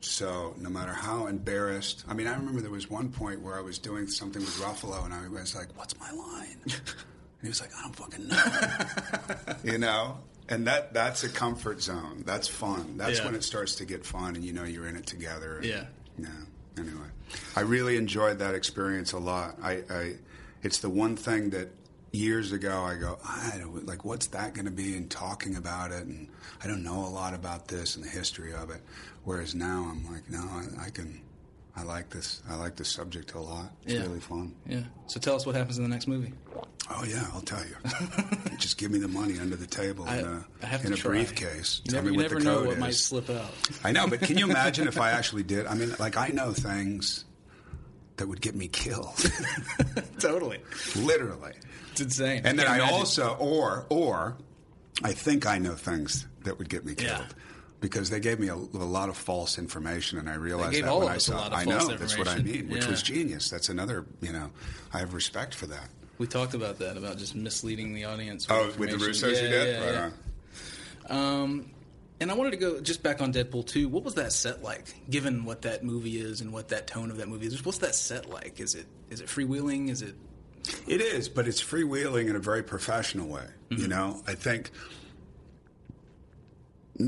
So 0.00 0.54
no 0.58 0.68
matter 0.68 0.92
how 0.92 1.26
embarrassed, 1.26 2.04
I 2.06 2.12
mean, 2.12 2.26
I 2.26 2.34
remember 2.34 2.60
there 2.60 2.70
was 2.70 2.90
one 2.90 3.08
point 3.08 3.40
where 3.40 3.56
I 3.56 3.62
was 3.62 3.78
doing 3.78 4.08
something 4.08 4.42
with 4.42 4.54
Ruffalo, 4.60 5.04
and 5.06 5.14
I 5.14 5.26
was 5.28 5.54
like, 5.56 5.68
"What's 5.78 5.98
my 5.98 6.10
line?" 6.10 6.58
And 6.66 7.46
he 7.46 7.48
was 7.48 7.60
like, 7.60 7.70
"I 7.76 7.82
don't 7.82 7.96
fucking 7.96 8.28
know," 8.28 9.54
you 9.72 9.78
know. 9.78 10.18
And 10.48 10.66
that 10.66 10.92
that's 10.92 11.24
a 11.24 11.28
comfort 11.30 11.80
zone. 11.80 12.24
That's 12.26 12.46
fun. 12.46 12.98
That's 12.98 13.18
Yeah. 13.20 13.24
when 13.24 13.34
it 13.34 13.42
starts 13.42 13.76
to 13.76 13.84
get 13.86 14.04
fun, 14.04 14.36
and 14.36 14.44
you 14.44 14.52
know 14.52 14.64
you're 14.64 14.86
in 14.86 14.96
it 14.96 15.06
together. 15.06 15.56
And, 15.56 15.64
Yeah. 15.64 15.84
Yeah. 16.18 16.28
Anyway, 16.76 17.08
I 17.56 17.60
really 17.60 17.96
enjoyed 17.96 18.38
that 18.38 18.54
experience 18.54 19.12
a 19.12 19.18
lot. 19.18 19.56
I, 19.62 19.82
I 19.90 20.14
it's 20.62 20.78
the 20.78 20.88
one 20.88 21.16
thing 21.16 21.50
that 21.50 21.68
years 22.12 22.52
ago 22.52 22.82
I 22.82 22.96
go, 22.96 23.18
I 23.24 23.56
don't 23.58 23.86
like 23.86 24.04
what's 24.04 24.26
that 24.28 24.54
going 24.54 24.66
to 24.66 24.70
be, 24.70 24.96
and 24.96 25.10
talking 25.10 25.56
about 25.56 25.90
it, 25.90 26.04
and 26.06 26.28
I 26.62 26.66
don't 26.66 26.82
know 26.82 27.06
a 27.06 27.08
lot 27.08 27.34
about 27.34 27.68
this 27.68 27.96
and 27.96 28.04
the 28.04 28.08
history 28.08 28.52
of 28.52 28.70
it. 28.70 28.82
Whereas 29.24 29.54
now 29.54 29.88
I'm 29.90 30.12
like, 30.12 30.28
no, 30.30 30.40
I, 30.40 30.86
I 30.86 30.90
can. 30.90 31.20
I 31.74 31.82
like 31.84 32.10
this. 32.10 32.42
I 32.50 32.56
like 32.56 32.76
this 32.76 32.88
subject 32.88 33.32
a 33.34 33.40
lot. 33.40 33.72
It's 33.84 33.94
Yeah. 33.94 34.02
really 34.02 34.20
fun. 34.20 34.54
Yeah. 34.66 34.82
So 35.06 35.18
tell 35.20 35.34
us 35.36 35.46
what 35.46 35.54
happens 35.54 35.78
in 35.78 35.84
the 35.84 35.88
next 35.88 36.06
movie. 36.06 36.32
Oh 36.90 37.04
yeah, 37.04 37.26
I'll 37.32 37.40
tell 37.40 37.62
you. 37.64 37.74
Just 38.58 38.76
give 38.76 38.90
me 38.90 38.98
the 38.98 39.08
money 39.08 39.38
under 39.38 39.56
the 39.56 39.66
table 39.66 40.04
I- 40.06 40.18
in 40.18 40.24
a, 40.26 40.44
I 40.62 40.66
have 40.66 40.84
in 40.84 40.92
to 40.94 41.08
a 41.08 41.10
briefcase. 41.10 41.80
You 41.84 41.92
tell 41.92 42.02
never, 42.02 42.10
me 42.10 42.16
what 42.16 42.22
never 42.24 42.34
the 42.40 42.44
know 42.44 42.56
code 42.58 42.66
what 42.66 42.74
is. 42.74 42.80
might 42.80 42.94
slip 42.94 43.30
out. 43.30 43.50
I 43.84 43.92
know, 43.92 44.06
but 44.06 44.20
can 44.20 44.36
you 44.36 44.50
imagine 44.50 44.86
if 44.86 45.00
I 45.00 45.10
actually 45.18 45.44
did? 45.44 45.66
I 45.66 45.74
mean, 45.74 45.94
like 45.98 46.16
I 46.18 46.28
know 46.28 46.52
things 46.52 47.24
that 48.16 48.26
would 48.28 48.42
get 48.42 48.54
me 48.54 48.68
killed, 48.68 49.16
totally. 50.18 50.58
literally. 50.96 51.52
It's 51.92 52.00
insane. 52.02 52.42
And 52.44 52.58
then 52.58 52.66
I 52.66 52.80
also, 52.80 53.34
or 53.38 53.86
or, 53.88 54.36
I 55.02 55.12
think 55.12 55.46
I 55.46 55.56
know 55.58 55.74
things 55.74 56.26
that 56.44 56.58
would 56.58 56.68
get 56.68 56.84
me 56.84 56.94
killed. 56.94 57.18
Yeah. 57.18 57.26
Because 57.82 58.08
they 58.08 58.20
gave 58.20 58.38
me 58.40 58.48
a, 58.48 58.54
a 58.54 58.86
lot 58.88 59.08
of 59.10 59.16
false 59.18 59.58
information, 59.58 60.18
and 60.18 60.30
I 60.30 60.36
realized 60.36 60.82
that 60.82 60.98
when 60.98 61.08
I 61.08 61.18
saw. 61.18 61.36
lot 61.36 61.52
of 61.52 61.58
I 61.58 61.64
know 61.64 61.88
that's 61.88 62.16
what 62.16 62.28
I 62.28 62.38
mean, 62.38 62.70
which 62.70 62.84
Yeah. 62.84 62.90
was 62.90 63.02
genius. 63.02 63.50
That's 63.50 63.68
another, 63.68 64.06
you 64.22 64.32
know, 64.32 64.50
I 64.94 65.00
have 65.00 65.12
respect 65.12 65.54
for 65.54 65.66
that. 65.66 65.88
We 66.18 66.26
talked 66.28 66.54
about 66.54 66.78
that 66.78 66.96
about 66.96 67.18
just 67.18 67.34
misleading 67.34 67.92
the 67.92 68.04
audience. 68.04 68.48
With 68.48 68.56
Oh, 68.56 68.72
with 68.78 68.90
the. 68.90 68.96
Russos, 68.98 69.32
yeah, 69.34 69.42
you 69.42 69.48
did. 69.48 69.82
Yeah, 69.82 70.00
Right. 70.04 70.12
Um, 71.10 71.70
and 72.20 72.30
I 72.30 72.34
wanted 72.34 72.52
to 72.52 72.56
go 72.56 72.80
just 72.80 73.02
back 73.02 73.20
on 73.20 73.32
Deadpool 73.32 73.66
2. 73.66 73.88
What 73.88 74.04
was 74.04 74.14
that 74.14 74.32
set 74.32 74.62
like? 74.62 74.94
Given 75.10 75.44
what 75.44 75.62
that 75.62 75.82
movie 75.82 76.18
is 76.20 76.40
and 76.40 76.52
what 76.52 76.68
that 76.68 76.86
tone 76.86 77.10
of 77.10 77.16
that 77.16 77.28
movie 77.28 77.46
is, 77.46 77.64
what's 77.64 77.78
that 77.78 77.96
set 77.96 78.30
like? 78.30 78.60
Is 78.60 78.76
it 78.76 78.86
is 79.10 79.20
it 79.20 79.26
freewheeling? 79.26 79.90
Is 79.90 80.02
it 80.02 80.14
It 80.86 81.00
is, 81.00 81.28
but 81.28 81.48
it's 81.48 81.60
freewheeling 81.60 82.28
in 82.30 82.36
a 82.36 82.38
very 82.38 82.62
professional 82.62 83.26
way. 83.26 83.46
Mm-hmm. 83.70 83.82
You 83.82 83.88
know, 83.88 84.22
I 84.28 84.34
think 84.36 84.70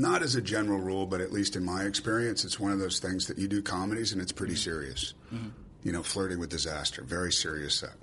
not 0.01 0.21
as 0.23 0.35
a 0.35 0.41
general 0.41 0.79
rule, 0.79 1.05
but 1.05 1.21
at 1.21 1.31
least 1.31 1.55
in 1.55 1.63
my 1.65 1.83
experience, 1.83 2.43
it's 2.45 2.59
one 2.59 2.71
of 2.71 2.79
those 2.79 2.99
things 2.99 3.27
that 3.27 3.37
you 3.37 3.47
do 3.47 3.61
comedies 3.61 4.11
and 4.13 4.21
it's 4.21 4.31
pretty 4.31 4.53
Mm-hmm. 4.53 4.69
serious. 4.69 5.13
You 5.83 5.91
know, 5.91 6.01
flirting 6.03 6.39
with 6.39 6.49
disaster, 6.49 7.03
very 7.03 7.31
serious 7.31 7.75
set, 7.75 7.93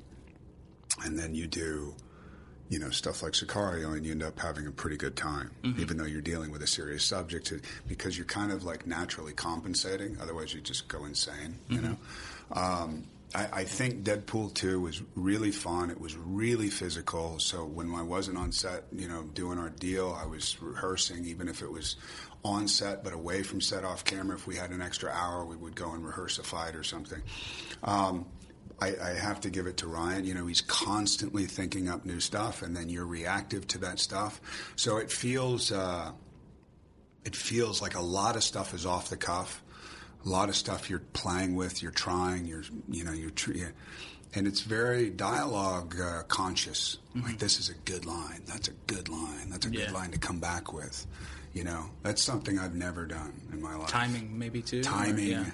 and 1.05 1.19
then 1.19 1.35
you 1.35 1.47
do. 1.47 1.95
You 2.69 2.79
know 2.79 2.89
stuff 2.89 3.23
like 3.23 3.33
Sicario, 3.35 3.93
and 3.95 4.03
you 4.07 4.13
end 4.13 4.23
up 4.23 4.39
having 4.41 4.67
a 4.67 4.71
pretty 4.71 4.97
good 4.97 5.15
time, 5.15 5.51
Mm-hmm. 5.63 5.81
even 5.83 5.97
though 5.99 6.07
you're 6.07 6.23
dealing 6.23 6.51
with 6.51 6.63
a 6.63 6.67
serious 6.67 7.05
subject, 7.05 7.53
because 7.87 8.17
you're 8.17 8.25
kind 8.25 8.51
of 8.51 8.65
like 8.65 8.87
naturally 8.87 9.35
compensating. 9.35 10.17
Otherwise, 10.23 10.55
you 10.55 10.63
just 10.63 10.89
go 10.89 11.05
insane. 11.05 11.59
You 11.69 11.81
Mm-hmm. 11.81 11.87
know, 11.91 11.97
um, 12.63 13.05
I, 13.35 13.49
I 13.53 13.65
think 13.65 14.05
Deadpool 14.05 14.55
2 14.55 14.81
was 14.81 15.03
really 15.15 15.51
fun. 15.51 15.91
It 15.91 16.01
was 16.01 16.17
really 16.17 16.69
physical. 16.69 17.39
So 17.39 17.65
when 17.65 17.95
I 17.95 18.03
wasn't 18.03 18.39
on 18.39 18.53
set, 18.53 18.85
you 18.93 19.09
know, 19.09 19.23
doing 19.23 19.59
our 19.59 19.71
deal, 19.71 20.17
I 20.21 20.27
was 20.27 20.61
rehearsing, 20.61 21.25
even 21.25 21.49
if 21.49 21.63
it 21.63 21.71
was 21.71 21.97
on 22.45 22.69
set 22.69 23.05
but 23.05 23.13
away 23.13 23.43
from 23.43 23.61
set 23.61 23.85
off 23.85 24.05
camera. 24.05 24.37
If 24.37 24.47
we 24.47 24.57
had 24.57 24.71
an 24.71 24.83
extra 24.83 25.11
hour, 25.11 25.45
we 25.45 25.57
would 25.57 25.75
go 25.75 25.93
and 25.93 26.05
rehearse 26.05 26.39
a 26.39 26.43
fight 26.43 26.75
or 26.75 26.83
something. 26.83 27.23
Um, 27.83 28.27
I, 28.81 28.97
I 29.01 29.11
have 29.11 29.41
to 29.43 29.51
give 29.51 29.67
it 29.67 29.77
to 29.79 29.87
Ryan. 29.87 30.25
You 30.25 30.35
know, 30.35 30.47
he's 30.47 30.61
constantly 30.61 31.47
thinking 31.47 31.89
up 31.89 32.05
new 32.05 32.21
stuff, 32.21 32.63
and 32.63 32.77
then 32.77 32.89
you're 32.89 33.07
reactive 33.07 33.67
to 33.69 33.79
that 33.79 33.99
stuff. 33.99 34.41
So 34.77 34.97
it 34.97 35.11
feels. 35.11 35.71
Uh, 35.73 36.13
it 37.25 37.37
feels 37.37 37.81
like 37.81 37.95
a 37.95 38.01
lot 38.01 38.35
of 38.35 38.43
stuff 38.43 38.75
is 38.75 38.85
off 38.85 39.09
the 39.09 39.17
cuff. 39.17 39.63
A 40.25 40.29
lot 40.29 40.49
of 40.49 40.57
stuff 40.57 40.89
you're 40.89 41.03
playing 41.13 41.55
with, 41.57 41.83
you're 41.83 41.91
trying, 41.93 42.47
you're 42.47 42.63
you 42.89 43.05
know 43.05 43.13
you're 43.13 43.31
tr- 43.31 43.53
yeah. 43.53 43.69
and 44.35 44.47
it's 44.47 44.61
very 44.61 45.11
dialogue 45.11 45.97
uh, 46.01 46.23
conscious. 46.29 46.99
Like 47.15 47.25
mm-hmm. 47.25 47.37
this 47.39 47.59
is 47.59 47.69
a 47.71 47.75
good 47.85 48.07
line, 48.07 48.43
that's 48.47 48.69
a 48.69 48.73
good 48.87 49.09
line, 49.09 49.51
that's 49.51 49.67
a 49.67 49.71
Yeah. 49.71 49.87
good 49.87 49.95
line 49.95 50.11
to 50.13 50.19
come 50.19 50.39
back 50.39 50.73
with. 50.73 51.07
You 51.55 51.65
know, 51.65 51.91
that's 52.03 52.23
something 52.23 52.59
I've 52.59 52.75
never 52.75 53.05
done 53.05 53.33
in 53.53 53.61
my 53.61 53.75
life. 53.77 53.89
timing 53.89 54.39
maybe 54.39 54.63
too? 54.63 54.81
or- 54.81 54.85
timing, 54.85 55.29
yeah. 55.29 55.45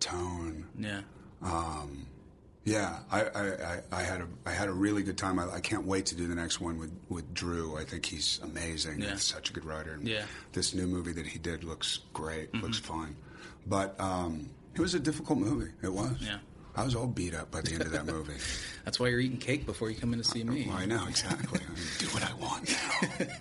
tone. 0.00 0.66
Yeah. 0.78 1.00
Um, 1.42 2.06
yeah, 2.64 2.98
I, 3.10 3.22
I, 3.22 3.42
I, 3.42 3.80
I 3.90 4.02
had 4.02 4.20
a 4.20 4.28
I 4.44 4.50
had 4.50 4.68
a 4.68 4.72
really 4.72 5.02
good 5.02 5.16
time. 5.16 5.38
I, 5.38 5.50
I 5.54 5.60
can't 5.60 5.86
wait 5.86 6.06
to 6.06 6.14
do 6.14 6.26
the 6.26 6.34
next 6.34 6.60
one 6.60 6.78
with, 6.78 6.92
with 7.08 7.32
Drew. 7.32 7.78
I 7.78 7.84
think 7.84 8.04
he's 8.04 8.38
amazing. 8.42 9.00
Yeah. 9.00 9.12
He's 9.12 9.22
such 9.22 9.48
a 9.50 9.52
good 9.54 9.64
writer. 9.64 9.94
And 9.94 10.06
Yeah. 10.06 10.24
this 10.52 10.74
new 10.74 10.86
movie 10.86 11.12
that 11.12 11.26
he 11.26 11.38
did 11.38 11.64
looks 11.64 12.00
great. 12.12 12.52
Looks 12.54 12.78
mm-hmm. 12.80 13.00
fun, 13.00 13.16
but 13.66 13.98
um, 14.00 14.50
it 14.74 14.80
was 14.80 14.94
a 14.94 15.00
difficult 15.00 15.38
movie. 15.38 15.70
It 15.82 15.92
was. 15.92 16.16
Yeah. 16.20 16.38
I 16.76 16.84
was 16.84 16.94
all 16.94 17.08
beat 17.08 17.34
up 17.34 17.50
by 17.50 17.60
the 17.62 17.72
end 17.72 17.82
of 17.82 17.90
that 17.92 18.06
movie. 18.06 18.34
That's 18.84 18.98
why 19.00 19.08
you're 19.08 19.18
eating 19.20 19.38
cake 19.38 19.66
before 19.66 19.90
you 19.90 19.96
come 19.96 20.12
in 20.12 20.20
to 20.20 20.24
see 20.24 20.44
me. 20.44 20.66
well, 20.68 20.76
I 20.78 20.86
know 20.86 21.04
exactly. 21.08 21.60
I 21.68 21.98
do 21.98 22.06
what 22.08 22.22
I 22.24 22.32
want 22.34 22.70
now. 23.20 23.26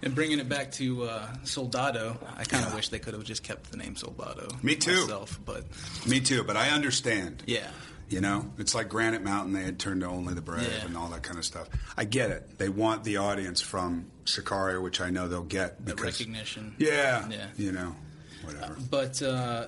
And 0.00 0.14
bringing 0.14 0.38
it 0.38 0.48
back 0.48 0.70
to 0.74 1.02
uh, 1.02 1.26
Soldado, 1.42 2.16
I 2.36 2.44
kind 2.44 2.64
of 2.64 2.72
wish 2.72 2.88
they 2.90 3.00
could 3.00 3.14
have 3.14 3.24
just 3.24 3.42
kept 3.42 3.72
the 3.72 3.76
name 3.76 3.96
Soldado. 3.96 4.46
Me 4.62 4.76
too. 4.76 4.92
Myself, 5.02 5.40
but 5.44 5.64
Me 6.06 6.20
too, 6.20 6.44
but 6.44 6.56
I 6.56 6.70
understand. 6.70 7.42
yeah, 7.48 7.66
You 8.08 8.20
know, 8.20 8.48
it's 8.58 8.76
like 8.76 8.88
Granite 8.88 9.24
Mountain. 9.24 9.54
They 9.54 9.64
had 9.64 9.80
turned 9.80 10.02
to 10.02 10.06
only 10.06 10.34
the 10.34 10.40
brave 10.40 10.70
Yeah. 10.72 10.86
and 10.86 10.96
all 10.96 11.08
that 11.08 11.24
kind 11.24 11.36
of 11.36 11.44
stuff. 11.44 11.68
I 11.96 12.04
get 12.04 12.30
it. 12.30 12.58
They 12.58 12.68
want 12.68 13.02
the 13.02 13.16
audience 13.16 13.60
from 13.60 14.06
Sicario, 14.24 14.80
which 14.84 15.00
I 15.00 15.10
know 15.10 15.26
they'll 15.26 15.42
get 15.42 15.84
the 15.84 15.96
recognition. 15.96 16.76
Yeah. 16.78 17.28
Yeah. 17.28 17.46
You 17.56 17.72
know, 17.72 17.96
whatever. 18.44 18.76
But 18.90 19.22
uh, 19.22 19.66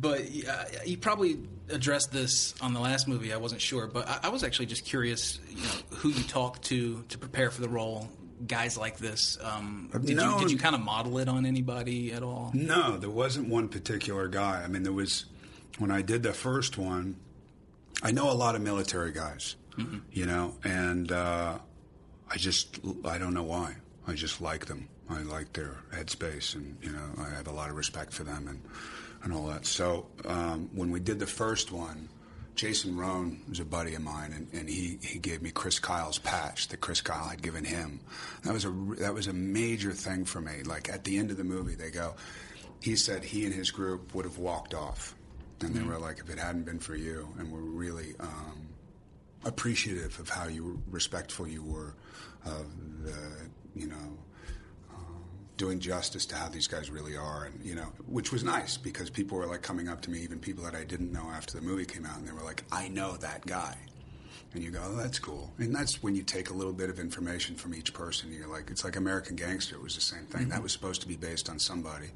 but 0.00 0.20
uh, 0.48 0.64
you 0.86 0.96
probably 0.98 1.38
addressed 1.70 2.12
this 2.12 2.54
on 2.60 2.72
the 2.72 2.80
last 2.80 3.08
movie. 3.08 3.32
I 3.32 3.36
wasn't 3.36 3.60
sure, 3.60 3.86
but 3.86 4.08
I, 4.08 4.20
I 4.24 4.28
was 4.28 4.42
actually 4.44 4.66
just 4.66 4.84
curious. 4.84 5.38
You 5.50 5.62
know, 5.62 5.70
who 5.98 6.08
you 6.10 6.22
talked 6.24 6.64
to 6.66 7.02
to 7.08 7.18
prepare 7.18 7.50
for 7.50 7.60
the 7.60 7.68
role. 7.68 8.08
guys 8.46 8.78
like 8.78 8.98
this? 8.98 9.36
Um, 9.42 9.90
did 10.04 10.16
No. 10.16 10.34
you 10.36 10.40
did 10.42 10.50
you 10.52 10.58
kind 10.58 10.74
of 10.74 10.80
model 10.80 11.18
it 11.18 11.28
on 11.28 11.44
anybody 11.46 12.12
at 12.12 12.22
all? 12.22 12.50
No, 12.54 12.96
there 12.96 13.10
wasn't 13.10 13.48
one 13.48 13.68
particular 13.68 14.28
guy. 14.28 14.62
I 14.64 14.68
mean, 14.68 14.82
there 14.84 14.92
was 14.92 15.24
when 15.78 15.90
I 15.90 16.02
did 16.02 16.22
the 16.22 16.32
first 16.32 16.78
one. 16.78 17.16
I 18.02 18.12
know 18.12 18.30
a 18.30 18.34
lot 18.34 18.54
of 18.54 18.62
military 18.62 19.10
guys, 19.10 19.56
you 20.12 20.24
know, 20.26 20.54
and 20.62 21.10
uh, 21.10 21.58
I 22.30 22.36
just 22.36 22.78
I 23.04 23.18
don't 23.18 23.34
know 23.34 23.42
why. 23.42 23.74
I 24.06 24.14
just 24.14 24.40
like 24.40 24.66
them. 24.66 24.88
I 25.10 25.22
like 25.22 25.52
their 25.52 25.76
headspace, 25.92 26.54
and 26.54 26.76
you 26.82 26.90
know, 26.90 27.08
I 27.18 27.28
have 27.30 27.48
a 27.48 27.52
lot 27.52 27.70
of 27.70 27.76
respect 27.76 28.12
for 28.12 28.24
them 28.24 28.48
and 28.48 28.60
and 29.24 29.32
all 29.32 29.46
that. 29.46 29.66
So 29.66 30.06
um, 30.26 30.70
when 30.74 30.90
we 30.90 31.00
did 31.00 31.18
the 31.18 31.26
first 31.26 31.72
one. 31.72 32.08
Jason 32.54 32.96
Rohn 32.96 33.40
was 33.48 33.60
a 33.60 33.64
buddy 33.64 33.94
of 33.94 34.02
mine, 34.02 34.32
and, 34.32 34.48
and 34.52 34.68
he, 34.68 34.98
he 35.00 35.20
gave 35.20 35.42
me 35.42 35.52
Chris 35.52 35.78
Kyle's 35.78 36.18
patch 36.18 36.66
that 36.68 36.80
Chris 36.80 37.00
Kyle 37.00 37.28
had 37.28 37.40
given 37.40 37.64
him. 37.64 38.00
That 38.42 38.52
was 38.52 38.64
a 38.64 38.70
that 38.98 39.14
was 39.14 39.28
a 39.28 39.32
major 39.32 39.92
thing 39.92 40.24
for 40.24 40.40
me. 40.40 40.64
Like 40.64 40.88
at 40.88 41.04
the 41.04 41.18
end 41.18 41.30
of 41.30 41.36
the 41.36 41.44
movie, 41.44 41.76
they 41.76 41.90
go, 41.90 42.16
he 42.82 42.96
said 42.96 43.22
he 43.22 43.44
and 43.44 43.54
his 43.54 43.70
group 43.70 44.12
would 44.12 44.24
have 44.24 44.38
walked 44.38 44.74
off, 44.74 45.14
and 45.60 45.72
they 45.72 45.84
were 45.84 46.00
like, 46.00 46.18
if 46.18 46.30
it 46.30 46.38
hadn't 46.40 46.64
been 46.64 46.80
for 46.80 46.96
you, 46.96 47.28
and 47.38 47.52
we're 47.52 47.60
really 47.60 48.16
um, 48.18 48.68
appreciative 49.44 50.18
of 50.18 50.28
how 50.28 50.48
you 50.48 50.82
respectful 50.90 51.46
you 51.46 51.62
were 51.62 51.94
of 52.44 52.66
the 53.04 53.16
you 53.76 53.86
know 53.86 54.18
doing 55.58 55.80
justice 55.80 56.24
to 56.24 56.36
how 56.36 56.48
these 56.48 56.66
guys 56.66 56.88
really 56.88 57.16
are, 57.16 57.44
and 57.44 57.62
you 57.62 57.74
know, 57.74 57.92
which 58.06 58.32
was 58.32 58.42
nice 58.42 58.78
because 58.78 59.10
people 59.10 59.36
were 59.36 59.46
like 59.46 59.60
coming 59.60 59.88
up 59.88 60.00
to 60.02 60.10
me, 60.10 60.20
even 60.20 60.38
people 60.38 60.64
that 60.64 60.74
I 60.74 60.84
didn't 60.84 61.12
know 61.12 61.28
after 61.34 61.58
the 61.58 61.60
movie 61.60 61.84
came 61.84 62.06
out, 62.06 62.16
and 62.16 62.26
they 62.26 62.32
were 62.32 62.44
like, 62.44 62.64
"I 62.72 62.88
know 62.88 63.16
that 63.18 63.44
guy," 63.44 63.76
and 64.54 64.62
you 64.62 64.70
go, 64.70 64.80
oh, 64.82 64.96
"That's 64.96 65.18
cool," 65.18 65.52
and 65.58 65.74
that's 65.74 66.02
when 66.02 66.14
you 66.14 66.22
take 66.22 66.48
a 66.48 66.54
little 66.54 66.72
bit 66.72 66.88
of 66.88 66.98
information 66.98 67.56
from 67.56 67.74
each 67.74 67.92
person. 67.92 68.32
You're 68.32 68.48
like, 68.48 68.70
it's 68.70 68.84
like 68.84 68.96
American 68.96 69.36
Gangster 69.36 69.74
it 69.74 69.82
was 69.82 69.96
the 69.96 70.00
same 70.00 70.24
thing. 70.26 70.48
That 70.48 70.54
mm-hmm. 70.54 70.62
was 70.62 70.72
supposed 70.72 71.02
to 71.02 71.08
be 71.08 71.16
based 71.16 71.50
on 71.50 71.58
somebody, 71.58 72.08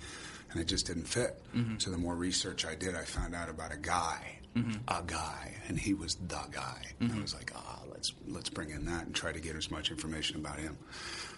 and 0.53 0.61
it 0.61 0.69
just 0.69 0.87
didn't 0.87 1.09
fit. 1.09 1.43
Mm-hmm. 1.55 1.79
So 1.79 1.91
the 1.91 1.99
more 1.99 2.15
research 2.15 2.65
I 2.65 2.77
did, 2.77 2.95
I 2.95 3.03
found 3.03 3.35
out 3.35 3.51
about 3.51 3.75
a 3.75 3.79
guy, 3.79 4.39
mm-hmm. 4.57 4.79
a 4.89 5.03
guy, 5.05 5.55
and 5.69 5.79
he 5.79 5.95
was 5.95 6.15
the 6.15 6.43
guy. 6.53 6.83
And 7.01 7.13
I 7.13 7.21
was 7.21 7.35
like, 7.35 7.53
ah, 7.57 7.81
let's 7.91 8.15
let's 8.29 8.51
bring 8.51 8.71
in 8.71 8.85
that 8.87 9.07
and 9.07 9.15
try 9.15 9.33
to 9.33 9.41
get 9.41 9.57
as 9.57 9.71
much 9.71 9.91
information 9.91 10.37
about 10.37 10.61
him. 10.61 10.79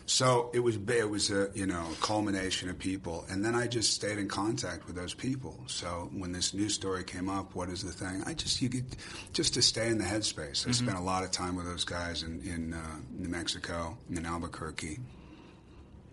So 0.06 0.50
it 0.52 0.60
was 0.60 0.76
it 0.76 1.08
was 1.08 1.30
a 1.30 1.50
you 1.54 1.66
know 1.66 1.86
culmination 2.00 2.68
of 2.68 2.78
people, 2.78 3.24
and 3.30 3.44
then 3.44 3.54
I 3.54 3.66
just 3.66 3.94
stayed 3.94 4.18
in 4.18 4.28
contact 4.28 4.86
with 4.86 4.96
those 4.96 5.14
people. 5.14 5.58
So 5.66 6.10
when 6.12 6.32
this 6.32 6.52
news 6.52 6.74
story 6.74 7.04
came 7.04 7.30
up, 7.30 7.54
what 7.54 7.70
is 7.70 7.82
the 7.82 7.92
thing? 7.92 8.22
I 8.26 8.34
just 8.34 8.60
you 8.60 8.68
could 8.68 8.84
just 9.32 9.54
to 9.54 9.62
stay 9.62 9.88
in 9.88 9.96
the 9.96 10.04
headspace. 10.04 10.68
I 10.68 10.72
spent 10.72 10.98
a 10.98 11.02
lot 11.02 11.24
of 11.24 11.30
time 11.30 11.56
with 11.56 11.64
those 11.64 11.84
guys 11.84 12.22
in 12.22 12.42
in 12.42 12.74
uh, 12.74 12.96
New 13.10 13.28
Mexico, 13.28 13.96
in 14.10 14.26
Albuquerque. 14.26 14.98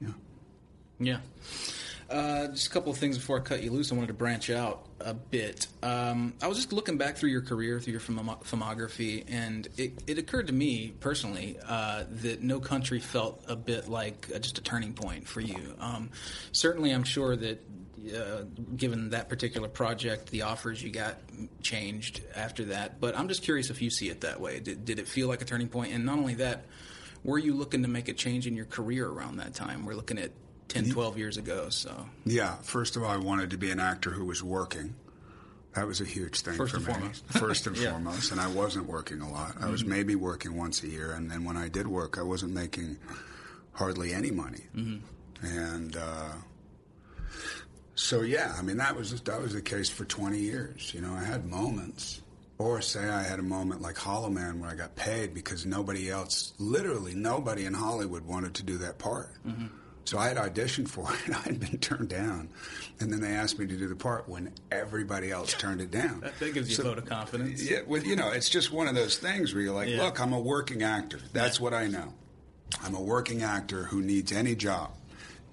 Yeah. 0.01 0.09
Yeah. 0.99 1.17
Uh, 2.11 2.47
just 2.47 2.67
a 2.67 2.69
couple 2.71 2.91
of 2.91 2.97
things 2.97 3.17
before 3.17 3.37
I 3.37 3.39
cut 3.41 3.63
you 3.63 3.71
loose. 3.71 3.89
I 3.91 3.95
wanted 3.95 4.07
to 4.07 4.13
branch 4.13 4.49
out 4.49 4.85
a 4.99 5.13
bit. 5.13 5.67
Um, 5.81 6.33
I 6.41 6.47
was 6.47 6.57
just 6.57 6.73
looking 6.73 6.97
back 6.97 7.15
through 7.15 7.29
your 7.29 7.41
career, 7.41 7.79
through 7.79 7.93
your 7.93 8.01
filmography, 8.01 9.23
and 9.29 9.69
it, 9.77 9.93
it 10.07 10.17
occurred 10.17 10.47
to 10.47 10.53
me 10.53 10.93
personally 10.99 11.57
uh, 11.65 12.03
that 12.21 12.43
No 12.43 12.59
Country 12.59 12.99
felt 12.99 13.41
a 13.47 13.55
bit 13.55 13.87
like 13.87 14.29
uh, 14.35 14.39
just 14.39 14.57
a 14.57 14.61
turning 14.61 14.93
point 14.93 15.25
for 15.25 15.39
you. 15.39 15.73
Um, 15.79 16.09
certainly, 16.51 16.91
I'm 16.91 17.05
sure 17.05 17.37
that 17.37 17.63
uh, 18.13 18.43
given 18.75 19.11
that 19.11 19.29
particular 19.29 19.69
project, 19.69 20.31
the 20.31 20.41
offers 20.41 20.83
you 20.83 20.89
got 20.89 21.17
changed 21.61 22.21
after 22.35 22.65
that. 22.65 22.99
But 22.99 23.17
I'm 23.17 23.29
just 23.29 23.43
curious 23.43 23.69
if 23.69 23.81
you 23.81 23.89
see 23.89 24.09
it 24.09 24.21
that 24.21 24.41
way. 24.41 24.59
Did, 24.59 24.83
did 24.83 24.99
it 24.99 25.07
feel 25.07 25.29
like 25.29 25.41
a 25.41 25.45
turning 25.45 25.69
point? 25.69 25.93
And 25.93 26.05
not 26.05 26.17
only 26.17 26.33
that, 26.35 26.65
were 27.23 27.37
you 27.37 27.53
looking 27.53 27.83
to 27.83 27.87
make 27.87 28.09
a 28.09 28.13
change 28.13 28.47
in 28.47 28.55
your 28.55 28.65
career 28.65 29.07
around 29.07 29.37
that 29.37 29.53
time? 29.53 29.85
We're 29.85 29.93
looking 29.93 30.17
at 30.17 30.31
10, 30.73 30.89
12 30.91 31.17
years 31.17 31.37
ago. 31.37 31.69
So 31.69 31.93
Yeah, 32.25 32.55
first 32.61 32.95
of 32.95 33.03
all, 33.03 33.09
I 33.09 33.17
wanted 33.17 33.49
to 33.51 33.57
be 33.57 33.71
an 33.71 33.79
actor 33.79 34.11
who 34.11 34.25
was 34.25 34.41
working. 34.43 34.95
That 35.73 35.87
was 35.87 36.01
a 36.01 36.05
huge 36.05 36.41
thing 36.41 36.55
First 36.55 36.71
for 36.71 36.77
and 36.77 36.87
me. 36.87 36.93
foremost. 36.93 37.25
First 37.29 37.67
and 37.67 37.77
Yeah. 37.77 37.91
foremost, 37.91 38.31
and 38.31 38.41
I 38.41 38.47
wasn't 38.47 38.87
working 38.87 39.21
a 39.21 39.31
lot. 39.31 39.55
I 39.59 39.69
was 39.69 39.81
mm-hmm. 39.81 39.91
maybe 39.91 40.15
working 40.15 40.57
once 40.57 40.83
a 40.83 40.87
year, 40.87 41.11
and 41.13 41.31
then 41.31 41.43
when 41.45 41.55
I 41.55 41.69
did 41.69 41.87
work, 41.87 42.17
I 42.17 42.23
wasn't 42.23 42.53
making 42.53 42.97
hardly 43.73 44.13
any 44.13 44.31
money. 44.31 44.65
Mm-hmm. 44.75 45.45
And 45.45 45.95
uh, 45.95 46.33
so, 47.95 48.21
yeah, 48.21 48.53
I 48.57 48.61
mean 48.61 48.77
that 48.77 48.95
was 48.95 49.19
that 49.21 49.41
was 49.41 49.53
the 49.53 49.61
case 49.61 49.89
for 49.89 50.05
twenty 50.05 50.39
years. 50.39 50.93
You 50.93 51.01
know, 51.01 51.13
I 51.13 51.23
had 51.23 51.45
moments, 51.45 52.21
or 52.57 52.81
say 52.81 53.07
I 53.07 53.23
had 53.23 53.39
a 53.39 53.43
moment 53.43 53.81
like 53.81 53.97
Hollow 53.97 54.29
Man 54.29 54.59
where 54.59 54.69
I 54.69 54.75
got 54.75 54.95
paid 54.95 55.33
because 55.33 55.65
nobody 55.65 56.09
else, 56.09 56.53
literally 56.59 57.15
nobody 57.15 57.65
in 57.65 57.73
Hollywood 57.73 58.25
wanted 58.25 58.55
to 58.55 58.63
do 58.63 58.77
that 58.79 58.97
part. 58.99 59.31
Mm-hmm. 59.47 59.67
So 60.05 60.17
I 60.17 60.27
had 60.29 60.37
auditioned 60.37 60.87
for 60.89 61.07
it. 61.13 61.35
I 61.35 61.39
had 61.41 61.59
been 61.59 61.77
turned 61.79 62.09
down, 62.09 62.49
and 62.99 63.11
then 63.13 63.21
they 63.21 63.29
asked 63.33 63.59
me 63.59 63.67
to 63.67 63.77
do 63.77 63.87
the 63.87 63.95
part 63.95 64.27
when 64.27 64.51
everybody 64.71 65.31
else 65.31 65.53
turned 65.53 65.79
it 65.81 65.91
down. 65.91 66.21
that, 66.21 66.37
that 66.39 66.53
gives 66.53 66.69
you 66.69 66.75
So- 66.75 66.83
a 66.83 66.85
vote 66.87 66.97
of 66.97 67.05
confidence. 67.05 67.61
Yeah, 67.69 67.81
well, 67.87 68.01
you 68.01 68.15
know, 68.15 68.29
it's 68.31 68.49
just 68.49 68.71
one 68.71 68.87
of 68.87 68.95
those 68.95 69.17
things 69.17 69.53
where 69.53 69.63
you're 69.63 69.73
like, 69.75 69.89
Yeah. 69.89 70.03
look, 70.03 70.19
I'm 70.19 70.33
a 70.33 70.39
working 70.39 70.83
actor. 70.83 71.19
That's 71.33 71.59
what 71.59 71.73
I 71.73 71.87
know. 71.87 72.13
I'm 72.83 72.95
a 72.95 73.01
working 73.01 73.43
actor 73.43 73.83
who 73.85 74.01
needs 74.01 74.31
any 74.31 74.55
job. 74.55 74.91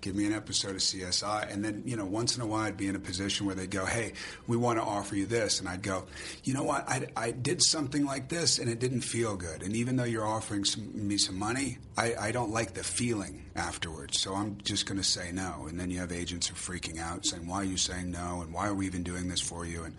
Give 0.00 0.14
me 0.14 0.26
an 0.26 0.32
episode 0.32 0.72
of 0.72 0.76
CSI, 0.76 1.52
and 1.52 1.64
then 1.64 1.82
you 1.84 1.96
know, 1.96 2.04
once 2.04 2.36
in 2.36 2.42
a 2.42 2.46
while, 2.46 2.62
I'd 2.62 2.76
be 2.76 2.86
in 2.86 2.94
a 2.94 3.00
position 3.00 3.46
where 3.46 3.54
they'd 3.54 3.70
go, 3.70 3.84
"Hey, 3.84 4.12
we 4.46 4.56
want 4.56 4.78
to 4.78 4.84
offer 4.84 5.16
you 5.16 5.26
this," 5.26 5.58
and 5.58 5.68
I'd 5.68 5.82
go, 5.82 6.06
"You 6.44 6.54
know 6.54 6.62
what? 6.62 6.88
I, 6.88 7.08
I 7.16 7.30
did 7.32 7.62
something 7.62 8.04
like 8.04 8.28
this, 8.28 8.58
and 8.58 8.70
it 8.70 8.78
didn't 8.78 9.00
feel 9.00 9.36
good. 9.36 9.62
And 9.62 9.74
even 9.74 9.96
though 9.96 10.04
you're 10.04 10.26
offering 10.26 10.64
some, 10.64 11.08
me 11.08 11.18
some 11.18 11.36
money, 11.36 11.78
I, 11.96 12.14
I 12.14 12.30
don't 12.30 12.52
like 12.52 12.74
the 12.74 12.84
feeling 12.84 13.44
afterwards. 13.56 14.20
So 14.20 14.34
I'm 14.34 14.58
just 14.62 14.86
going 14.86 14.98
to 14.98 15.04
say 15.04 15.32
no." 15.32 15.66
And 15.68 15.80
then 15.80 15.90
you 15.90 15.98
have 15.98 16.12
agents 16.12 16.46
who 16.46 16.54
are 16.54 16.78
freaking 16.78 17.00
out, 17.00 17.26
saying, 17.26 17.46
"Why 17.46 17.56
are 17.56 17.64
you 17.64 17.76
saying 17.76 18.10
no? 18.10 18.42
And 18.42 18.52
why 18.52 18.68
are 18.68 18.74
we 18.74 18.86
even 18.86 19.02
doing 19.02 19.28
this 19.28 19.40
for 19.40 19.66
you?" 19.66 19.82
And 19.84 19.94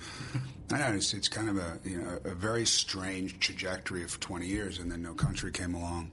I 0.72 0.78
know. 0.78 0.96
It's, 0.96 1.14
it's 1.14 1.28
kind 1.28 1.50
of 1.50 1.58
a 1.58 1.80
you 1.84 1.98
know 1.98 2.20
a 2.24 2.34
very 2.36 2.66
strange 2.66 3.40
trajectory 3.40 4.04
of 4.04 4.20
20 4.20 4.48
years, 4.48 4.80
and 4.80 4.92
then 4.92 5.02
No 5.02 5.14
Country 5.14 5.52
came 5.52 5.76
along 5.76 6.12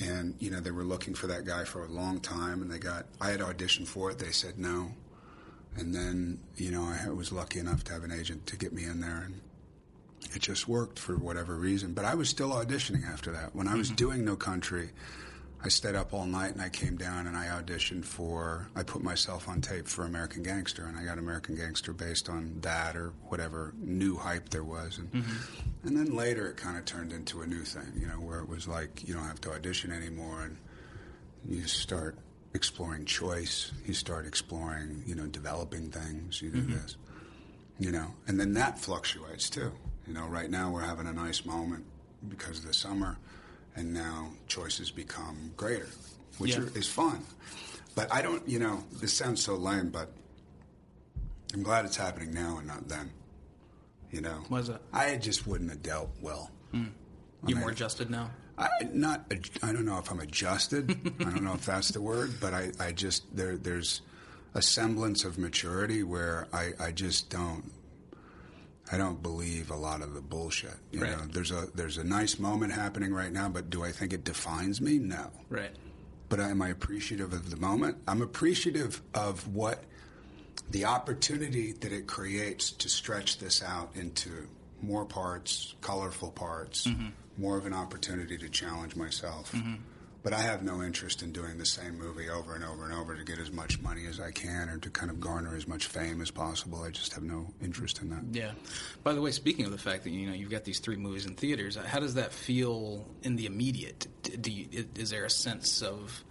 and 0.00 0.34
you 0.40 0.50
know 0.50 0.60
they 0.60 0.70
were 0.70 0.84
looking 0.84 1.14
for 1.14 1.26
that 1.28 1.44
guy 1.44 1.64
for 1.64 1.84
a 1.84 1.88
long 1.88 2.20
time 2.20 2.62
and 2.62 2.70
they 2.70 2.78
got 2.78 3.06
i 3.20 3.30
had 3.30 3.40
auditioned 3.40 3.86
for 3.86 4.10
it. 4.10 4.18
They 4.18 4.32
said 4.32 4.58
no. 4.58 4.92
And 5.76 5.94
then 5.94 6.40
you 6.56 6.70
know 6.70 6.82
i 6.82 7.08
was 7.08 7.32
lucky 7.32 7.58
enough 7.58 7.84
to 7.84 7.92
have 7.92 8.04
an 8.04 8.12
agent 8.12 8.46
to 8.46 8.56
get 8.56 8.72
me 8.72 8.84
in 8.84 9.00
there 9.00 9.22
and 9.24 9.40
it 10.34 10.40
just 10.40 10.66
worked 10.66 10.98
for 10.98 11.16
whatever 11.16 11.54
reason. 11.54 11.92
But 11.92 12.04
i 12.04 12.14
was 12.14 12.28
still 12.28 12.50
auditioning 12.50 13.08
after 13.08 13.30
that. 13.32 13.54
When 13.54 13.68
i 13.68 13.74
was 13.74 13.88
mm-hmm. 13.88 13.96
doing 13.96 14.24
no 14.24 14.36
country 14.36 14.90
i 15.64 15.68
stayed 15.68 15.94
up 15.94 16.12
all 16.12 16.26
night 16.26 16.52
and 16.52 16.60
i 16.60 16.68
came 16.68 16.96
down 16.96 17.26
and 17.26 17.36
i 17.36 17.46
auditioned 17.46 18.04
for 18.04 18.68
i 18.76 18.82
put 18.82 19.02
myself 19.02 19.48
on 19.48 19.60
tape 19.60 19.88
for 19.88 20.04
american 20.04 20.42
gangster 20.42 20.84
and 20.86 20.96
i 20.98 21.04
got 21.04 21.18
american 21.18 21.56
gangster 21.56 21.92
based 21.92 22.28
on 22.28 22.56
that 22.60 22.96
or 22.96 23.12
whatever 23.28 23.72
new 23.78 24.16
hype 24.16 24.48
there 24.50 24.64
was. 24.64 24.98
And 24.98 25.10
mm-hmm. 25.12 25.88
and 25.88 25.96
then 25.96 26.14
later 26.14 26.46
it 26.48 26.56
kind 26.56 26.76
of 26.76 26.84
turned 26.84 27.12
into 27.12 27.42
a 27.42 27.46
new 27.46 27.62
thing 27.64 27.92
you 27.96 28.06
know 28.06 28.20
where 28.20 28.40
it 28.40 28.48
was 28.48 28.68
like 28.68 29.06
you 29.06 29.14
don't 29.14 29.24
have 29.24 29.40
to 29.42 29.52
audition 29.52 29.90
anymore 29.90 30.42
and 30.42 30.56
you 31.48 31.66
start 31.66 32.16
exploring 32.54 33.04
choice 33.04 33.72
you 33.84 33.94
start 33.94 34.26
exploring 34.26 35.02
you 35.06 35.14
know 35.14 35.26
developing 35.26 35.90
things 35.90 36.40
you 36.40 36.50
do 36.50 36.60
mm-hmm. 36.60 36.72
this 36.74 36.96
you 37.78 37.90
know 37.90 38.14
and 38.26 38.38
then 38.38 38.52
that 38.54 38.78
fluctuates 38.78 39.48
too. 39.50 39.72
You 40.06 40.12
know 40.12 40.26
right 40.26 40.50
now 40.50 40.70
we're 40.70 40.82
having 40.82 41.06
a 41.06 41.12
nice 41.12 41.44
moment 41.44 41.84
because 42.28 42.58
of 42.58 42.66
the 42.66 42.74
summer 42.74 43.18
and 43.76 43.92
now 43.92 44.30
choices 44.46 44.90
become 44.90 45.52
greater 45.56 45.88
which 46.38 46.52
Yeah. 46.52 46.60
are, 46.62 46.78
is 46.78 46.88
fun 46.88 47.22
but 47.94 48.12
i 48.12 48.22
don't 48.22 48.46
you 48.48 48.58
know 48.58 48.82
this 49.00 49.12
sounds 49.12 49.42
so 49.42 49.54
lame 49.54 49.90
but 49.90 50.10
i'm 51.52 51.62
glad 51.62 51.84
it's 51.84 51.96
happening 51.96 52.32
now 52.34 52.58
and 52.58 52.66
not 52.66 52.88
then 52.88 53.10
you 54.10 54.20
know 54.20 54.42
is 54.52 54.68
that? 54.68 54.80
i 54.92 55.16
just 55.16 55.46
wouldn't 55.46 55.70
have 55.70 55.82
dealt 55.82 56.10
well 56.20 56.50
hmm. 56.72 56.84
You're 57.46 57.58
more 57.58 57.70
adjusted 57.72 58.08
now. 58.08 58.30
I 58.56 58.68
not 58.94 59.30
I 59.62 59.72
don't 59.74 59.84
know 59.84 59.98
if 59.98 60.10
I'm 60.10 60.20
adjusted. 60.20 60.90
I 61.20 61.24
don't 61.24 61.42
know 61.42 61.52
if 61.52 61.66
that's 61.66 61.90
the 61.90 62.00
word, 62.00 62.30
but 62.40 62.54
I, 62.54 62.70
I 62.80 62.92
just 62.92 63.24
there 63.36 63.58
there's 63.58 64.00
a 64.54 64.62
semblance 64.62 65.24
of 65.24 65.36
maturity 65.36 66.02
where 66.04 66.46
I, 66.54 66.72
I 66.80 66.90
just 66.92 67.28
don't 67.28 67.70
I 68.92 68.98
don't 68.98 69.22
believe 69.22 69.70
a 69.70 69.76
lot 69.76 70.02
of 70.02 70.14
the 70.14 70.20
bullshit. 70.20 70.76
You 70.92 71.00
Right. 71.02 71.10
know, 71.18 71.24
there's 71.26 71.50
a 71.50 71.68
there's 71.74 71.96
a 71.96 72.04
nice 72.04 72.38
moment 72.38 72.72
happening 72.72 73.12
right 73.14 73.32
now, 73.32 73.48
but 73.48 73.70
do 73.70 73.82
I 73.82 73.92
think 73.92 74.12
it 74.12 74.24
defines 74.24 74.80
me? 74.80 74.98
No. 74.98 75.30
Right. 75.48 75.74
But 76.28 76.40
am 76.40 76.60
I 76.62 76.68
appreciative 76.68 77.32
of 77.32 77.50
the 77.50 77.56
moment? 77.56 77.98
I'm 78.06 78.20
appreciative 78.22 79.00
of 79.14 79.46
what 79.48 79.84
the 80.70 80.84
opportunity 80.84 81.72
that 81.72 81.92
it 81.92 82.06
creates 82.06 82.70
to 82.72 82.88
stretch 82.88 83.38
this 83.38 83.62
out 83.62 83.90
into 83.94 84.48
more 84.80 85.04
parts, 85.04 85.74
colorful 85.80 86.30
parts, 86.30 86.86
mm-hmm. 86.86 87.08
more 87.38 87.56
of 87.56 87.66
an 87.66 87.72
opportunity 87.74 88.36
to 88.38 88.48
challenge 88.48 88.96
myself. 88.96 89.52
Mm-hmm. 89.52 89.74
But 90.24 90.32
I 90.32 90.40
have 90.40 90.62
no 90.62 90.82
interest 90.82 91.22
in 91.22 91.32
doing 91.32 91.58
the 91.58 91.66
same 91.66 91.98
movie 91.98 92.30
over 92.30 92.54
and 92.54 92.64
over 92.64 92.84
and 92.84 92.94
over 92.94 93.14
to 93.14 93.22
get 93.24 93.38
as 93.38 93.52
much 93.52 93.80
money 93.82 94.06
as 94.06 94.18
I 94.18 94.30
can 94.30 94.70
or 94.70 94.78
to 94.78 94.88
kind 94.88 95.10
of 95.10 95.20
garner 95.20 95.54
as 95.54 95.68
much 95.68 95.86
fame 95.86 96.22
as 96.22 96.30
possible. 96.30 96.82
I 96.82 96.90
just 96.90 97.12
have 97.12 97.22
no 97.22 97.46
interest 97.62 98.00
in 98.00 98.08
that. 98.08 98.24
Yeah. 98.32 98.52
By 99.02 99.12
the 99.12 99.20
way, 99.20 99.32
speaking 99.32 99.66
of 99.66 99.70
the 99.70 99.78
fact 99.78 100.02
that 100.04 100.10
you 100.10 100.26
know 100.26 100.32
you've 100.32 100.50
got 100.50 100.64
these 100.64 100.78
three 100.80 100.96
movies 100.96 101.26
in 101.26 101.34
theaters, 101.34 101.76
how 101.76 102.00
does 102.00 102.14
that 102.14 102.32
feel 102.32 103.06
in 103.22 103.36
the 103.36 103.44
immediate? 103.44 104.06
Do 104.40 104.50
you, 104.50 104.86
is 104.96 105.10
there 105.10 105.26
a 105.26 105.30
sense 105.30 105.82
of 105.82 106.24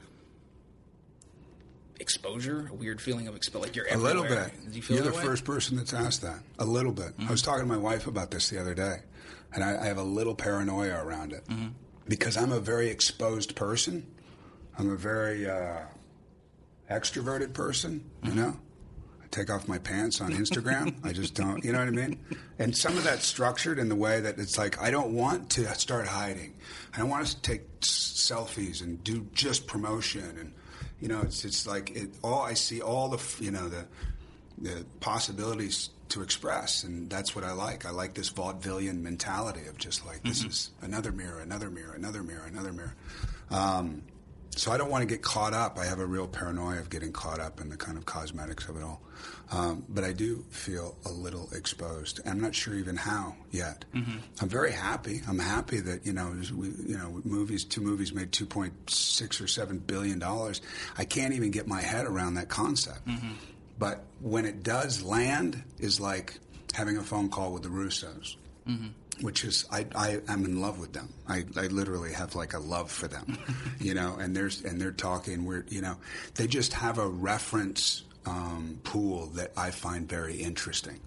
exposure, 1.99 2.67
a 2.71 2.73
weird 2.73 2.99
feeling 2.99 3.27
of 3.27 3.35
exposure, 3.35 3.65
like 3.65 3.75
you're 3.75 3.87
a 3.87 3.97
little 3.97 4.23
bit. 4.23 4.51
Do 4.69 4.75
you 4.75 4.81
feel 4.81 4.97
you're 4.97 5.05
the 5.05 5.17
way? 5.17 5.23
first 5.23 5.45
person 5.45 5.77
that's 5.77 5.93
asked 5.93 6.23
that. 6.23 6.39
A 6.57 6.65
little 6.65 6.91
bit. 6.91 7.17
Mm-hmm. 7.17 7.27
I 7.27 7.31
was 7.31 7.43
talking 7.43 7.61
to 7.61 7.67
my 7.67 7.77
wife 7.77 8.07
about 8.07 8.31
this 8.31 8.49
the 8.49 8.59
other 8.59 8.73
day, 8.73 8.97
and 9.53 9.63
I, 9.63 9.83
I 9.83 9.85
have 9.85 9.97
a 9.97 10.03
little 10.03 10.33
paranoia 10.33 10.99
around 11.03 11.31
it 11.31 11.45
mm-hmm. 11.47 11.69
Because 12.07 12.37
I'm 12.37 12.51
a 12.51 12.59
very 12.59 12.89
exposed 12.89 13.55
person. 13.55 14.05
I'm 14.77 14.91
a 14.91 14.95
very 14.95 15.49
uh, 15.49 15.81
extroverted 16.89 17.53
person. 17.53 18.09
You 18.23 18.33
know, 18.33 18.57
I 19.23 19.27
take 19.31 19.49
off 19.49 19.67
my 19.67 19.77
pants 19.77 20.21
on 20.21 20.31
Instagram. 20.33 20.95
I 21.03 21.13
just 21.13 21.35
don't. 21.35 21.63
You 21.63 21.71
know 21.71 21.79
what 21.79 21.87
I 21.87 21.91
mean? 21.91 22.19
And 22.59 22.75
some 22.75 22.97
of 22.97 23.03
that's 23.03 23.25
structured 23.25 23.79
in 23.79 23.89
the 23.89 23.95
way 23.95 24.19
that 24.19 24.39
it's 24.39 24.57
like 24.57 24.81
I 24.81 24.91
don't 24.91 25.13
want 25.13 25.49
to 25.51 25.67
start 25.75 26.07
hiding. 26.07 26.55
I 26.93 26.99
don't 26.99 27.09
want 27.09 27.27
to 27.27 27.41
take 27.41 27.79
selfies 27.81 28.81
and 28.81 29.03
do 29.03 29.27
just 29.33 29.67
promotion 29.67 30.37
and 30.39 30.53
you 31.01 31.09
know 31.09 31.19
it's 31.21 31.43
it's 31.43 31.67
like 31.67 31.91
it 31.91 32.09
all 32.23 32.41
I 32.41 32.53
see 32.53 32.81
all 32.81 33.09
the 33.09 33.21
you 33.43 33.51
know 33.51 33.67
the 33.67 33.85
the 34.57 34.85
possibilities 34.99 35.89
to 36.09 36.21
express 36.21 36.83
and 36.83 37.09
that's 37.09 37.35
what 37.35 37.43
I 37.43 37.53
like. 37.53 37.85
I 37.85 37.89
like 37.91 38.13
this 38.13 38.29
vaudevillian 38.31 39.01
mentality 39.01 39.65
of 39.67 39.77
just 39.77 40.05
like 40.05 40.21
this 40.23 40.43
is 40.43 40.71
another 40.81 41.11
mirror 41.11 41.39
another 41.39 41.69
mirror 41.69 41.93
another 41.95 42.21
mirror 42.23 42.45
another 42.45 42.71
mirror. 42.71 42.95
Um, 43.49 44.03
so 44.55 44.71
I 44.71 44.77
don't 44.77 44.91
want 44.91 45.01
to 45.01 45.07
get 45.07 45.23
caught 45.23 45.53
up. 45.53 45.79
I 45.79 45.85
have 45.85 45.99
a 45.99 46.05
real 46.05 46.27
paranoia 46.27 46.77
of 46.79 46.91
getting 46.91 47.11
caught 47.11 47.39
up 47.39 47.59
in 47.59 47.69
the 47.69 47.77
kind 47.77 47.97
of 47.97 48.05
cosmetics 48.05 48.69
of 48.69 48.77
it 48.77 48.83
all. 48.83 49.01
Um, 49.51 49.83
but 49.89 50.03
I 50.03 50.13
do 50.13 50.45
feel 50.51 50.95
a 51.05 51.11
little 51.11 51.49
exposed 51.53 52.19
I'm 52.25 52.39
not 52.39 52.53
sure 52.53 52.75
even 52.75 52.95
how 52.95 53.35
yet. 53.51 53.85
I'm 53.95 54.49
very 54.49 54.71
happy. 54.71 55.21
I'm 55.27 55.39
happy 55.39 55.79
that 55.79 56.05
you 56.05 56.13
know 56.13 56.35
we, 56.55 56.67
you 56.67 56.97
know 56.97 57.21
movies 57.23 57.65
two 57.65 57.81
movies 57.81 58.13
made 58.13 58.31
2.6 58.31 59.41
or 59.41 59.47
7 59.47 59.79
billion 59.79 60.19
dollars. 60.19 60.61
I 60.97 61.05
can't 61.05 61.33
even 61.33 61.49
get 61.49 61.67
my 61.67 61.81
head 61.81 62.05
around 62.05 62.35
that 62.35 62.49
concept 62.49 63.07
but 63.83 64.05
when 64.21 64.45
it 64.45 64.63
does 64.63 65.03
land, 65.03 65.61
is 65.77 65.99
like 65.99 66.39
having 66.73 66.95
a 66.95 67.03
phone 67.03 67.27
call 67.27 67.51
with 67.51 67.63
the 67.63 67.69
Russos, 67.69 68.37
which 69.19 69.43
is 69.43 69.65
I, 69.69 69.85
I 69.93 70.21
am 70.29 70.45
in 70.45 70.61
love 70.61 70.79
with 70.79 70.93
them. 70.93 71.09
I, 71.27 71.43
I 71.57 71.67
literally 71.67 72.13
have 72.13 72.33
like 72.33 72.53
a 72.53 72.59
love 72.59 72.89
for 72.89 73.09
them, 73.09 73.37
you 73.81 73.93
know. 73.93 74.15
And 74.17 74.33
there's 74.33 74.63
and 74.63 74.79
they're 74.79 74.91
talking. 74.93 75.43
We're 75.43 75.65
you 75.67 75.81
know 75.81 75.97
they 76.35 76.47
just 76.47 76.71
have 76.71 76.97
a 76.97 77.05
reference 77.05 78.03
um, 78.25 78.79
pool 78.85 79.25
that 79.35 79.51
I 79.57 79.71
find 79.71 80.07
very 80.07 80.35
interesting. 80.35 81.01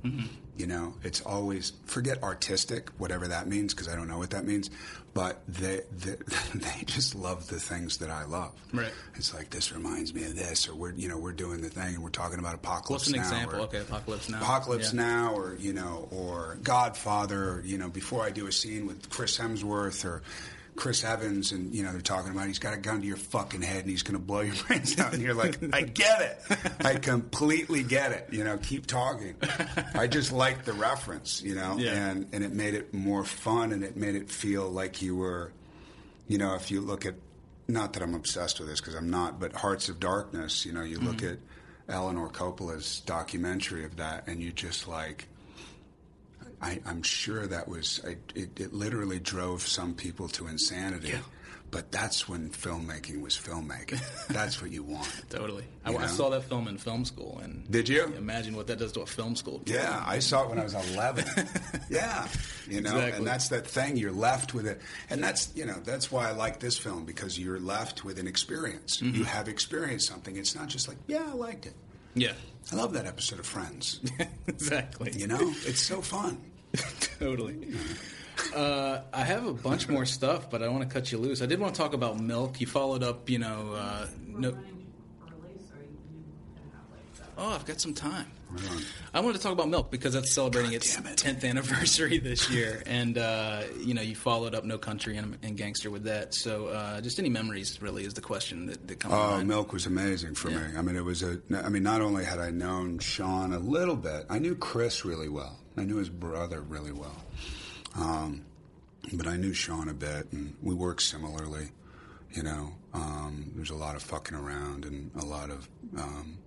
You 0.58 0.66
know, 0.66 0.94
it's 1.02 1.22
always 1.22 1.72
forget 1.86 2.22
artistic, 2.22 2.90
whatever 2.98 3.26
that 3.28 3.46
means, 3.48 3.72
because 3.72 3.88
I 3.88 3.96
don't 3.96 4.08
know 4.08 4.18
what 4.18 4.30
that 4.30 4.44
means. 4.44 4.68
But 5.16 5.40
they, 5.48 5.80
they 5.98 6.16
they 6.54 6.82
just 6.84 7.14
love 7.14 7.48
the 7.48 7.58
things 7.58 7.96
that 7.98 8.10
I 8.10 8.24
love. 8.26 8.52
Right. 8.74 8.92
It's 9.14 9.32
like 9.34 9.48
this 9.48 9.72
reminds 9.72 10.12
me 10.12 10.24
of 10.24 10.36
this, 10.36 10.68
or 10.68 10.74
we're 10.74 10.92
you 10.92 11.08
know 11.08 11.16
we're 11.16 11.32
doing 11.32 11.62
the 11.62 11.70
thing 11.70 11.94
and 11.94 12.04
we're 12.04 12.10
talking 12.10 12.38
about 12.38 12.54
apocalypse 12.54 13.06
What's 13.06 13.08
an 13.08 13.14
now. 13.16 13.22
example? 13.22 13.60
or 13.60 13.62
Okay, 13.62 13.80
Apocalypse 13.80 14.28
Now. 14.28 14.42
Apocalypse 14.42 14.92
Yeah. 14.92 15.00
Now, 15.02 15.32
or 15.34 15.56
you 15.58 15.72
know, 15.72 16.06
or 16.10 16.58
Godfather, 16.62 17.50
or 17.52 17.62
you 17.64 17.78
know, 17.78 17.88
before 17.88 18.24
I 18.24 18.30
do 18.30 18.46
a 18.46 18.52
scene 18.52 18.86
with 18.86 19.08
Chris 19.08 19.38
Hemsworth 19.38 20.04
or 20.04 20.22
Chris 20.76 21.04
Evans, 21.04 21.52
and 21.52 21.74
you 21.74 21.82
know, 21.82 21.92
they're 21.92 22.00
talking 22.00 22.32
about 22.32 22.46
he's 22.46 22.58
got 22.58 22.74
a 22.74 22.78
gun 22.78 23.00
to 23.00 23.06
your 23.06 23.16
fucking 23.16 23.62
head 23.62 23.80
and 23.80 23.90
he's 23.90 24.02
going 24.02 24.18
to 24.18 24.24
blow 24.24 24.40
your 24.40 24.54
brains 24.66 24.98
out, 24.98 25.12
and 25.12 25.22
you're 25.22 25.34
like, 25.34 25.58
I 25.72 25.82
get 25.82 26.20
it, 26.20 26.60
I 26.84 26.94
completely 26.94 27.82
get 27.82 28.12
it. 28.12 28.28
You 28.30 28.44
know, 28.44 28.58
keep 28.58 28.86
talking. 28.86 29.34
I 29.94 30.06
just 30.06 30.32
liked 30.32 30.64
the 30.66 30.72
reference, 30.74 31.42
you 31.42 31.54
know, 31.54 31.76
Yeah. 31.78 32.10
and 32.10 32.26
and 32.32 32.44
it 32.44 32.52
made 32.52 32.74
it 32.74 32.94
more 32.94 33.24
fun, 33.24 33.72
and 33.72 33.82
it 33.82 33.96
made 33.96 34.14
it 34.14 34.30
feel 34.30 34.68
like 34.68 35.02
you 35.02 35.16
were 35.16 35.52
you 36.28 36.38
know, 36.38 36.54
if 36.54 36.70
you 36.70 36.80
look 36.80 37.06
at, 37.06 37.14
not 37.68 37.92
that 37.92 38.02
I'm 38.02 38.14
obsessed 38.14 38.58
with 38.58 38.68
this 38.68 38.80
because 38.80 38.94
I'm 38.94 39.10
not, 39.10 39.40
but 39.40 39.52
Hearts 39.52 39.88
of 39.88 40.00
Darkness, 40.00 40.64
you 40.64 40.72
know, 40.72 40.82
you 40.82 40.98
look 40.98 41.16
mm-hmm. 41.16 41.34
at 41.88 41.94
Eleanor 41.94 42.28
Coppola's 42.28 43.00
documentary 43.00 43.84
of 43.84 43.96
that, 43.96 44.26
and 44.26 44.40
you 44.40 44.52
just 44.52 44.88
like, 44.88 45.28
I, 46.66 46.80
I'm 46.86 47.02
sure 47.02 47.46
that 47.46 47.68
was, 47.68 48.00
I, 48.06 48.16
it, 48.34 48.58
it 48.60 48.72
literally 48.72 49.18
drove 49.20 49.62
some 49.62 49.94
people 49.94 50.28
to 50.30 50.46
insanity. 50.48 51.14
But 51.68 51.90
that's 51.90 52.28
when 52.28 52.50
filmmaking 52.50 53.20
was 53.22 53.34
filmmaking. 53.36 54.00
that's 54.28 54.62
what 54.62 54.70
you 54.70 54.84
want. 54.84 55.10
Totally. 55.30 55.64
I, 55.84 55.90
You 55.90 55.98
I 55.98 56.02
know? 56.02 56.06
saw 56.06 56.30
that 56.30 56.44
film 56.44 56.68
in 56.68 56.78
film 56.78 57.04
school, 57.04 57.40
and 57.42 57.68
Did 57.70 57.88
you? 57.88 58.04
imagine 58.16 58.54
what 58.56 58.68
that 58.68 58.78
does 58.78 58.92
to 58.92 59.00
a 59.00 59.06
film 59.06 59.34
school? 59.34 59.58
kid. 59.66 59.74
Yeah, 59.74 60.02
I 60.06 60.20
saw 60.20 60.44
it 60.44 60.48
when 60.50 60.60
I 60.60 60.62
was 60.64 60.74
11. 60.94 61.24
yeah, 61.90 62.28
you 62.68 62.80
know, 62.80 62.94
Exactly. 62.94 63.18
and 63.18 63.26
that's 63.26 63.48
that 63.48 63.66
thing. 63.66 63.96
You're 63.96 64.12
left 64.12 64.54
with 64.54 64.66
it, 64.66 64.80
and 65.10 65.22
that's 65.22 65.50
you 65.56 65.66
know 65.66 65.78
that's 65.84 66.10
why 66.12 66.28
I 66.28 66.32
like 66.32 66.60
this 66.60 66.78
film 66.78 67.04
because 67.04 67.36
you're 67.38 67.60
left 67.60 68.04
with 68.04 68.18
an 68.20 68.28
experience. 68.28 68.98
Mm-hmm. 68.98 69.16
You 69.18 69.24
have 69.24 69.48
experienced 69.48 70.06
something. 70.08 70.36
It's 70.36 70.54
not 70.54 70.68
just 70.68 70.86
like 70.88 70.98
yeah, 71.08 71.24
I 71.28 71.34
liked 71.34 71.66
it. 71.66 71.74
Yeah. 72.14 72.32
I 72.72 72.76
love 72.76 72.92
that 72.94 73.06
episode 73.06 73.40
of 73.40 73.46
Friends. 73.46 74.00
exactly. 74.46 75.12
You 75.16 75.26
know, 75.26 75.52
it's 75.66 75.82
so 75.82 76.00
fun. 76.00 76.40
totally. 77.18 77.68
Uh, 78.54 79.00
I 79.12 79.24
have 79.24 79.46
a 79.46 79.52
bunch 79.52 79.88
more 79.88 80.04
stuff, 80.06 80.50
but 80.50 80.62
I 80.62 80.68
want 80.68 80.82
to 80.88 80.92
cut 80.92 81.10
you 81.12 81.18
loose. 81.18 81.42
I 81.42 81.46
did 81.46 81.58
want 81.58 81.74
to 81.74 81.80
talk 81.80 81.94
about 81.94 82.18
milk. 82.20 82.60
You 82.60 82.66
followed 82.66 83.02
up, 83.02 83.28
you 83.30 83.38
know, 83.38 83.72
uh, 83.74 84.06
no. 84.26 84.56
Oh, 87.38 87.50
I've 87.50 87.66
got 87.66 87.80
some 87.80 87.92
time. 87.92 88.26
I 89.12 89.20
wanted 89.20 89.36
to 89.38 89.42
talk 89.42 89.52
about 89.52 89.68
milk 89.68 89.90
because 89.90 90.14
that's 90.14 90.32
celebrating 90.32 90.70
God 90.70 90.76
its 90.76 90.96
it. 90.96 91.02
10th 91.04 91.44
anniversary 91.44 92.16
this 92.18 92.48
year, 92.48 92.82
and 92.86 93.18
uh, 93.18 93.62
you 93.84 93.92
know, 93.92 94.00
you 94.00 94.14
followed 94.14 94.54
up 94.54 94.64
No 94.64 94.78
Country 94.78 95.16
and, 95.18 95.36
and 95.42 95.56
Gangster 95.56 95.90
with 95.90 96.04
that. 96.04 96.32
So, 96.34 96.68
uh, 96.68 97.00
just 97.02 97.18
any 97.18 97.28
memories 97.28 97.82
really 97.82 98.04
is 98.04 98.14
the 98.14 98.20
question 98.22 98.66
that, 98.66 98.86
that 98.88 99.00
comes 99.00 99.14
Oh. 99.14 99.44
Milk 99.44 99.72
was 99.72 99.84
amazing 99.84 100.34
for 100.34 100.50
Yeah. 100.50 100.58
me. 100.68 100.78
I 100.78 100.82
mean, 100.82 100.96
it 100.96 101.04
was 101.04 101.22
a. 101.22 101.38
I 101.62 101.68
mean, 101.68 101.82
not 101.82 102.00
only 102.00 102.24
had 102.24 102.38
I 102.38 102.50
known 102.50 102.98
Sean 103.00 103.52
a 103.52 103.58
little 103.58 103.96
bit, 103.96 104.24
I 104.30 104.38
knew 104.38 104.54
Chris 104.54 105.04
really 105.04 105.28
well. 105.28 105.58
I 105.76 105.84
knew 105.84 105.96
his 105.96 106.08
brother 106.08 106.60
really 106.62 106.92
well, 106.92 107.24
um, 107.96 108.44
but 109.12 109.26
I 109.26 109.36
knew 109.36 109.52
Sean 109.52 109.88
a 109.88 109.94
bit, 109.94 110.32
and 110.32 110.54
we 110.62 110.74
worked 110.74 111.02
similarly. 111.02 111.68
You 112.32 112.42
know, 112.42 112.72
um, 112.94 113.52
there's 113.54 113.70
a 113.70 113.74
lot 113.76 113.96
of 113.96 114.02
fucking 114.02 114.36
around 114.36 114.84
and 114.84 115.10
a 115.20 115.24
lot 115.24 115.50
of 115.50 115.68
um, 115.98 116.38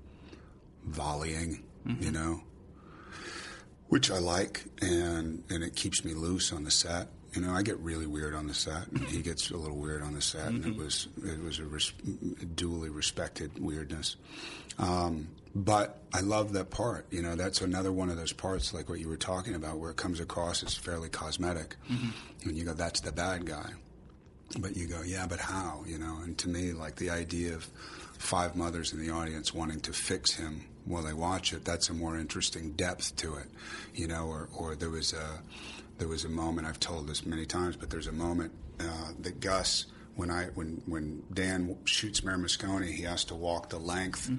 volleying. 0.85 1.63
You 1.85 2.11
know, 2.11 2.41
which 3.87 4.11
I 4.11 4.19
like, 4.19 4.63
and 4.81 5.43
and 5.49 5.63
it 5.63 5.75
keeps 5.75 6.03
me 6.05 6.13
loose 6.13 6.51
on 6.53 6.63
the 6.63 6.71
set. 6.71 7.07
You 7.33 7.41
know, 7.41 7.51
I 7.51 7.61
get 7.61 7.77
really 7.79 8.05
weird 8.07 8.35
on 8.35 8.47
the 8.47 8.53
set, 8.53 8.87
and 8.87 9.03
he 9.05 9.21
gets 9.21 9.49
a 9.51 9.57
little 9.57 9.77
weird 9.77 10.01
on 10.03 10.13
the 10.13 10.21
set, 10.21 10.47
and 10.47 10.65
it 10.65 10.75
was 10.75 11.07
it 11.23 11.41
was 11.41 11.59
a, 11.59 11.65
res- 11.65 11.93
duly 12.55 12.89
respected 12.89 13.57
weirdness. 13.59 14.17
Um, 14.77 15.29
but 15.55 16.01
I 16.13 16.21
love 16.21 16.53
that 16.53 16.69
part. 16.69 17.05
You 17.11 17.21
know, 17.21 17.35
that's 17.35 17.61
another 17.61 17.91
one 17.91 18.09
of 18.09 18.17
those 18.17 18.33
parts, 18.33 18.73
like 18.73 18.89
what 18.89 18.99
you 18.99 19.07
were 19.09 19.17
talking 19.17 19.55
about, 19.55 19.79
where 19.79 19.91
it 19.91 19.97
comes 19.97 20.19
across 20.19 20.63
as 20.63 20.75
fairly 20.75 21.09
cosmetic, 21.09 21.75
and 22.45 22.57
you 22.57 22.63
go, 22.63 22.73
"That's 22.73 23.01
the 23.01 23.11
bad 23.11 23.45
guy." 23.45 23.71
But 24.59 24.75
you 24.75 24.87
go, 24.87 25.03
yeah, 25.03 25.27
but 25.27 25.39
how? 25.39 25.83
You 25.85 25.99
know, 25.99 26.21
and 26.23 26.35
to 26.39 26.49
me, 26.49 26.71
like 26.73 26.95
the 26.95 27.11
idea 27.11 27.53
of 27.53 27.65
five 28.17 28.55
mothers 28.55 28.93
in 28.93 28.99
the 28.99 29.11
audience 29.11 29.53
wanting 29.53 29.79
to 29.81 29.93
fix 29.93 30.33
him 30.33 30.65
while 30.85 31.03
they 31.03 31.13
watch 31.13 31.53
it, 31.53 31.63
that's 31.63 31.89
a 31.89 31.93
more 31.93 32.17
interesting 32.17 32.71
depth 32.71 33.15
to 33.17 33.35
it. 33.35 33.45
You 33.93 34.07
know, 34.07 34.25
or, 34.27 34.49
or 34.57 34.75
there 34.75 34.89
was 34.89 35.13
a 35.13 35.41
there 35.99 36.07
was 36.07 36.25
a 36.25 36.29
moment 36.29 36.67
I've 36.67 36.79
told 36.79 37.07
this 37.07 37.25
many 37.25 37.45
times, 37.45 37.75
but 37.75 37.89
there's 37.89 38.07
a 38.07 38.11
moment 38.11 38.51
uh, 38.79 39.11
that 39.19 39.39
Gus 39.39 39.85
when 40.15 40.31
I 40.31 40.45
when 40.55 40.81
when 40.85 41.23
Dan 41.33 41.77
shoots 41.85 42.23
Mayor 42.23 42.37
Moscone, 42.37 42.91
he 42.91 43.03
has 43.03 43.23
to 43.25 43.35
walk 43.35 43.69
the 43.69 43.77
length 43.79 44.31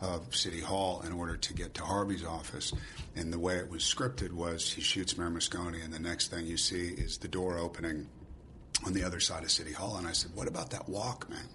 of 0.00 0.34
City 0.34 0.60
Hall 0.60 1.02
in 1.06 1.12
order 1.12 1.36
to 1.36 1.54
get 1.54 1.74
to 1.74 1.82
Harvey's 1.82 2.24
office. 2.24 2.72
And 3.16 3.32
the 3.32 3.38
way 3.38 3.56
it 3.56 3.68
was 3.68 3.82
scripted 3.82 4.32
was 4.32 4.72
he 4.72 4.80
shoots 4.80 5.18
Mayor 5.18 5.28
Moscone, 5.30 5.82
and 5.84 5.92
the 5.92 5.98
next 5.98 6.28
thing 6.28 6.46
you 6.46 6.56
see 6.56 6.88
is 6.88 7.18
the 7.18 7.28
door 7.28 7.58
opening 7.58 8.08
on 8.86 8.92
the 8.92 9.02
other 9.02 9.18
side 9.20 9.42
of 9.42 9.50
City 9.50 9.72
Hall. 9.72 9.96
And 9.96 10.06
I 10.06 10.12
said, 10.12 10.30
What 10.34 10.46
about 10.46 10.70
that 10.70 10.88
walk, 10.88 11.28
man? 11.28 11.48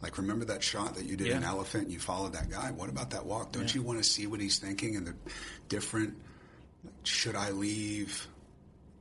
Like, 0.00 0.18
remember 0.18 0.44
that 0.46 0.62
shot 0.62 0.94
that 0.96 1.04
you 1.06 1.16
did 1.16 1.28
in 1.28 1.42
Yeah. 1.42 1.48
Elephant 1.48 1.84
and 1.84 1.92
you 1.92 1.98
followed 2.00 2.32
that 2.34 2.50
guy? 2.50 2.70
What 2.72 2.88
about 2.88 3.10
that 3.10 3.24
walk? 3.24 3.52
Don't 3.52 3.72
you 3.74 3.82
want 3.82 3.98
to 3.98 4.04
see 4.04 4.26
what 4.26 4.40
he's 4.40 4.58
thinking 4.58 4.96
and 4.96 5.06
the 5.06 5.14
different, 5.68 6.14
should 7.04 7.36
I 7.36 7.50
leave? 7.50 8.26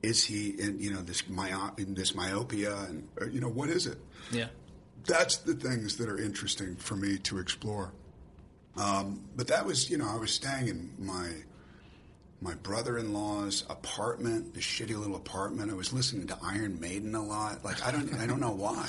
Is 0.04 0.24
he 0.24 0.50
in, 0.50 0.80
you 0.80 0.92
know, 0.94 1.02
this, 1.02 1.28
myo- 1.28 1.74
in 1.78 1.94
this 1.96 2.14
myopia? 2.16 2.76
And, 2.88 3.08
you 3.32 3.42
know, 3.42 3.50
what 3.50 3.70
is 3.70 3.86
it? 3.88 3.98
Yeah. 4.32 4.48
that's 5.08 5.38
the 5.38 5.54
things 5.56 5.98
that 5.98 6.08
are 6.08 6.20
interesting 6.20 6.76
for 6.76 6.96
me 6.96 7.18
to 7.20 7.40
explore. 7.40 7.92
Um, 8.78 9.22
but 9.36 9.48
that 9.48 9.66
was, 9.66 9.90
you 9.90 9.98
know, 9.98 10.10
I 10.10 10.18
was 10.18 10.32
staying 10.32 10.68
in 10.68 10.92
my 10.98 11.30
my 12.44 12.56
brother-in-law's 12.56 13.66
apartment, 13.70 14.56
this 14.56 14.64
shitty 14.64 14.98
little 14.98 15.16
apartment. 15.16 15.70
I 15.70 15.76
was 15.76 15.94
listening 15.94 16.26
to 16.28 16.38
Iron 16.42 16.80
Maiden 16.80 17.14
a 17.14 17.24
lot. 17.24 17.64
Like 17.64 17.86
I 17.86 17.92
don't, 17.92 18.14
I 18.16 18.26
don't 18.26 18.40
know 18.40 18.52
why. 18.52 18.88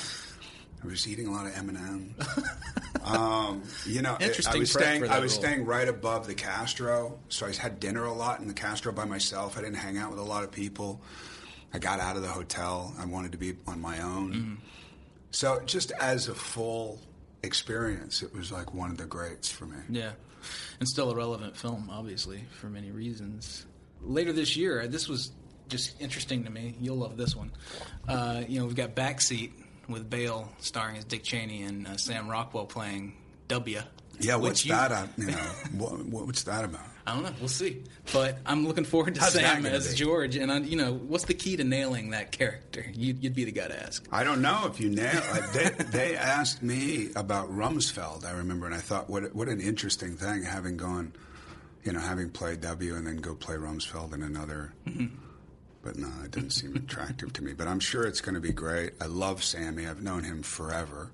I 0.83 0.87
was 0.87 1.07
eating 1.07 1.29
a 1.29 1.33
lot 1.33 1.47
of 1.47 1.57
M 1.57 1.69
and. 1.69 2.15
Um, 3.05 3.63
you 3.85 4.01
know, 4.01 4.17
Interesting 4.21 4.55
I 4.55 4.59
was 4.61 4.71
staying. 4.73 5.09
I 5.09 5.19
was 5.19 5.33
role. 5.33 5.43
staying 5.43 5.65
right 5.67 5.89
above 5.89 6.27
the 6.27 6.35
Castro, 6.35 7.19
so 7.29 7.47
I 7.47 7.53
had 7.53 7.81
dinner 7.81 8.05
a 8.05 8.13
lot 8.13 8.41
in 8.41 8.47
the 8.47 8.55
Castro 8.55 8.93
by 8.93 9.05
myself. 9.05 9.59
I 9.59 9.61
didn't 9.61 9.77
hang 9.77 9.99
out 9.99 10.11
with 10.11 10.21
a 10.21 10.25
lot 10.25 10.45
of 10.45 10.53
people. 10.53 11.01
I 11.75 11.79
got 11.79 11.99
out 12.01 12.17
of 12.17 12.23
the 12.23 12.29
hotel. 12.29 12.95
I 12.99 13.07
wanted 13.07 13.33
to 13.33 13.39
be 13.39 13.57
on 13.67 13.81
my 13.81 14.01
own. 14.01 14.33
Mm-hmm. 14.33 14.55
So 15.33 15.61
just 15.67 15.91
as 16.01 16.29
a 16.29 16.35
full 16.35 17.01
experience, 17.43 18.23
it 18.23 18.35
was 18.35 18.53
like 18.53 18.75
one 18.75 18.91
of 18.91 18.99
the 18.99 19.07
greats 19.07 19.51
for 19.51 19.67
me. 19.67 19.77
Yeah, 19.89 20.13
and 20.81 20.89
still 20.89 21.11
a 21.11 21.15
relevant 21.15 21.57
film, 21.57 21.89
obviously, 21.91 22.45
for 22.61 22.69
many 22.69 22.91
reasons. 22.91 23.67
Later 24.01 24.33
this 24.33 24.57
year, 24.57 24.87
this 24.89 25.09
was 25.09 25.33
just 25.69 26.01
interesting 26.01 26.45
to 26.45 26.51
me. 26.51 26.77
You'll 26.81 26.97
love 26.97 27.17
this 27.17 27.35
one. 27.37 27.53
Uh, 28.09 28.43
you 28.47 28.59
know, 28.59 28.67
we've 28.67 28.77
got 28.77 28.95
Backseat 28.95 29.53
with 29.89 30.09
Bale 30.09 30.51
starring 30.59 30.97
as 30.97 31.05
Dick 31.05 31.23
Cheney 31.23 31.63
and 31.63 31.87
uh, 31.87 31.97
Sam 31.97 32.29
Rockwell 32.29 32.67
playing 32.67 33.15
W. 33.49 33.81
Yeah, 34.21 34.37
what's 34.37 34.65
you- 34.65 34.73
that? 34.73 34.93
On, 34.93 35.09
you 35.17 35.27
know, 35.27 35.33
what, 35.77 36.27
what's 36.27 36.45
that 36.45 36.65
about? 36.65 36.87
I 37.05 37.15
don't 37.15 37.25
know. 37.25 37.33
We'll 37.41 37.49
see. 37.49 37.83
But 38.13 38.39
I'm 38.47 38.65
looking 38.65 38.85
forward 38.85 39.17
to 39.17 39.21
How's 39.21 39.33
Sam 39.33 39.67
as 39.67 39.89
be? 39.91 39.97
George. 39.97 40.37
And 40.37 40.53
I, 40.53 40.59
you 40.59 40.77
know, 40.77 40.93
what's 40.93 41.25
the 41.25 41.35
key 41.35 41.57
to 41.57 41.65
nailing 41.65 42.11
that 42.11 42.31
character? 42.31 42.87
You'd, 42.95 43.25
you'd 43.25 43.35
be 43.35 43.43
the 43.43 43.51
guy 43.51 43.67
to 43.67 43.83
ask. 43.83 44.07
I 44.13 44.23
don't 44.23 44.41
know 44.41 44.67
if 44.69 44.79
you 44.79 44.89
nail. 44.89 45.21
uh, 45.33 45.53
They, 45.53 45.69
they 45.91 46.17
asked 46.17 46.63
me 46.63 47.09
about 47.17 47.51
Rumsfeld. 47.53 48.25
I 48.25 48.31
remember, 48.31 48.67
and 48.67 48.75
I 48.75 48.79
thought, 48.79 49.11
what 49.11 49.35
what 49.35 49.49
an 49.49 49.61
interesting 49.61 50.17
thing 50.17 50.45
having 50.45 50.77
gone, 50.77 51.13
you 51.83 51.93
know, 51.93 51.99
having 51.99 52.31
played 52.31 52.61
W 52.61 52.95
and 52.95 53.05
then 53.05 53.17
go 53.17 53.35
play 53.35 53.57
Rumsfeld 53.57 54.15
in 54.15 54.23
another. 54.23 54.73
But 55.83 55.97
no, 55.97 56.09
it 56.25 56.31
didn't 56.31 56.51
seem 56.51 56.77
attractive 56.77 57.33
to 57.33 57.43
me. 57.43 57.53
But 57.53 57.67
I'm 57.67 57.81
sure 57.81 58.05
it's 58.07 58.21
going 58.21 58.37
to 58.37 58.41
be 58.41 58.53
great. 58.53 58.93
I 59.01 59.07
love 59.07 59.43
Sammy. 59.43 59.89
I've 59.89 60.03
known 60.03 60.23
him 60.23 60.45
forever. 60.45 61.11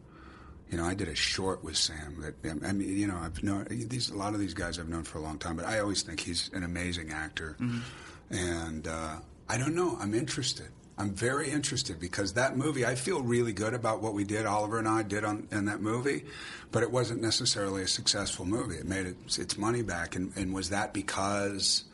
You 0.70 0.76
know, 0.76 0.84
I 0.84 0.94
did 0.94 1.08
a 1.08 1.14
short 1.14 1.64
with 1.64 1.76
Sam. 1.76 2.16
That 2.20 2.64
I 2.64 2.72
mean, 2.72 2.96
you 2.96 3.06
know, 3.06 3.16
I've 3.16 3.42
known 3.42 3.66
these 3.70 4.10
a 4.10 4.16
lot 4.16 4.34
of 4.34 4.40
these 4.40 4.54
guys 4.54 4.78
I've 4.78 4.88
known 4.88 5.04
for 5.04 5.18
a 5.18 5.22
long 5.22 5.38
time. 5.38 5.56
But 5.56 5.66
I 5.66 5.80
always 5.80 6.02
think 6.02 6.20
he's 6.20 6.50
an 6.52 6.62
amazing 6.62 7.10
actor, 7.10 7.56
and 8.30 8.86
uh, 8.86 9.16
I 9.48 9.58
don't 9.58 9.74
know. 9.74 9.96
I'm 9.98 10.14
interested. 10.14 10.68
I'm 10.98 11.14
very 11.14 11.48
interested 11.48 12.00
because 12.00 12.34
that 12.34 12.56
movie. 12.56 12.84
I 12.84 12.96
feel 12.96 13.22
really 13.22 13.52
good 13.52 13.72
about 13.72 14.02
what 14.02 14.14
we 14.14 14.24
did. 14.24 14.46
Oliver 14.46 14.78
and 14.78 14.88
I 14.88 15.04
did 15.04 15.24
on 15.24 15.46
in 15.52 15.66
that 15.66 15.80
movie, 15.80 16.24
but 16.70 16.82
it 16.82 16.90
wasn't 16.90 17.22
necessarily 17.22 17.82
a 17.82 17.88
successful 17.88 18.44
movie. 18.44 18.76
It 18.76 18.86
made 18.86 19.06
its, 19.06 19.38
its 19.38 19.56
money 19.56 19.82
back, 19.82 20.16
and, 20.16 20.32
and 20.36 20.52
was 20.52 20.70
that 20.70 20.92
because? 20.92 21.84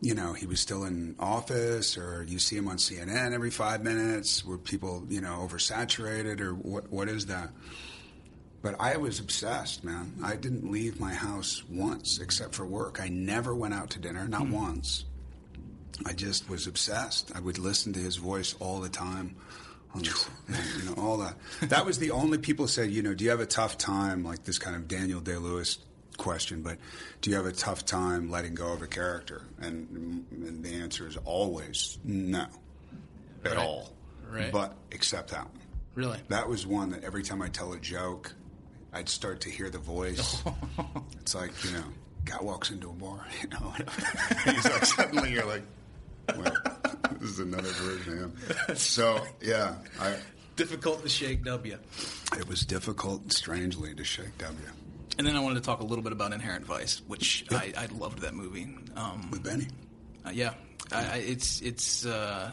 you 0.00 0.14
know, 0.14 0.34
he 0.34 0.46
was 0.46 0.60
still 0.60 0.84
in 0.84 1.16
office, 1.18 1.96
or 1.96 2.22
you 2.28 2.38
see 2.38 2.56
him 2.56 2.68
on 2.68 2.76
CNN 2.76 3.32
every 3.32 3.50
five 3.50 3.82
minutes. 3.82 4.44
Were 4.44 4.58
people, 4.58 5.06
you 5.08 5.20
know, 5.20 5.48
oversaturated, 5.48 6.40
or 6.40 6.52
what? 6.54 6.90
What 6.92 7.08
is 7.08 7.26
that? 7.26 7.50
But 8.66 8.80
I 8.80 8.96
was 8.96 9.20
obsessed, 9.20 9.84
man. 9.84 10.12
I 10.24 10.34
didn't 10.34 10.68
leave 10.68 10.98
my 10.98 11.14
house 11.14 11.62
once 11.70 12.18
except 12.18 12.52
for 12.52 12.66
work. 12.66 13.00
I 13.00 13.08
never 13.08 13.54
went 13.54 13.74
out 13.74 13.90
to 13.90 14.00
dinner, 14.00 14.26
not 14.26 14.48
hmm. 14.48 14.54
once. 14.54 15.04
I 16.04 16.14
just 16.14 16.50
was 16.50 16.66
obsessed. 16.66 17.30
I 17.32 17.38
would 17.38 17.58
listen 17.58 17.92
to 17.92 18.00
his 18.00 18.16
voice 18.16 18.56
all 18.58 18.80
the 18.80 18.88
time. 18.88 19.36
This, 19.94 20.28
you 20.78 20.84
know, 20.84 21.00
all 21.00 21.18
that. 21.18 21.36
That 21.68 21.86
was 21.86 22.00
the 22.00 22.10
only 22.10 22.38
people 22.38 22.66
said, 22.66 22.90
you 22.90 23.04
know, 23.04 23.14
do 23.14 23.22
you 23.22 23.30
have 23.30 23.38
a 23.38 23.46
tough 23.46 23.78
time, 23.78 24.24
like 24.24 24.42
this 24.42 24.58
kind 24.58 24.74
of 24.74 24.88
Daniel 24.88 25.20
Day 25.20 25.36
Lewis 25.36 25.78
question, 26.16 26.62
but 26.62 26.76
do 27.20 27.30
you 27.30 27.36
have 27.36 27.46
a 27.46 27.52
tough 27.52 27.84
time 27.84 28.32
letting 28.32 28.56
go 28.56 28.72
of 28.72 28.82
a 28.82 28.88
character? 28.88 29.42
And, 29.60 30.26
and 30.32 30.64
the 30.64 30.74
answer 30.74 31.06
is 31.06 31.16
always 31.18 31.98
no, 32.02 32.46
at 33.44 33.52
Right. 33.52 33.58
all. 33.58 33.92
Right. 34.28 34.50
But 34.50 34.74
except 34.90 35.30
that 35.30 35.44
one. 35.44 35.60
Really? 35.94 36.18
That 36.30 36.48
was 36.48 36.66
one 36.66 36.90
that 36.90 37.04
every 37.04 37.22
time 37.22 37.40
I 37.40 37.48
tell 37.48 37.72
a 37.72 37.78
joke, 37.78 38.34
I'd 38.96 39.10
start 39.10 39.42
to 39.42 39.50
hear 39.50 39.68
the 39.68 39.76
voice. 39.78 40.42
it's 41.20 41.34
like, 41.34 41.52
you 41.62 41.72
know, 41.72 41.84
guy 42.24 42.38
walks 42.40 42.70
into 42.70 42.88
a 42.88 42.92
bar, 42.94 43.26
you 43.42 43.48
know. 43.50 43.74
He's 44.44 44.64
like, 44.64 44.86
suddenly 44.86 45.32
you're 45.32 45.44
like, 45.44 45.62
wait, 46.34 46.52
this 47.20 47.30
is 47.32 47.38
another 47.40 47.68
version 47.68 48.22
of 48.22 48.68
him. 48.68 48.76
So, 48.76 49.22
yeah, 49.42 49.74
I, 50.00 50.16
Difficult 50.56 51.02
to 51.02 51.10
shake 51.10 51.44
W. 51.44 51.76
it 52.38 52.48
was 52.48 52.64
difficult, 52.64 53.30
strangely, 53.30 53.94
to 53.94 54.02
shake 54.02 54.38
W 54.38 54.58
And 55.18 55.26
then 55.26 55.36
I 55.36 55.40
wanted 55.40 55.56
to 55.56 55.60
talk 55.60 55.80
a 55.80 55.84
little 55.84 56.02
bit 56.02 56.12
about 56.12 56.32
Inherent 56.32 56.64
Vice, 56.64 57.02
which 57.06 57.44
I, 57.50 57.74
I 57.76 57.86
loved 57.94 58.20
that 58.20 58.32
movie. 58.32 58.74
Um, 58.96 59.30
with 59.30 59.42
Benny. 59.44 59.66
Uh, 60.24 60.30
yeah, 60.30 60.54
I, 60.90 61.04
I, 61.04 61.16
it's 61.16 61.60
it's 61.60 62.06
uh, 62.06 62.50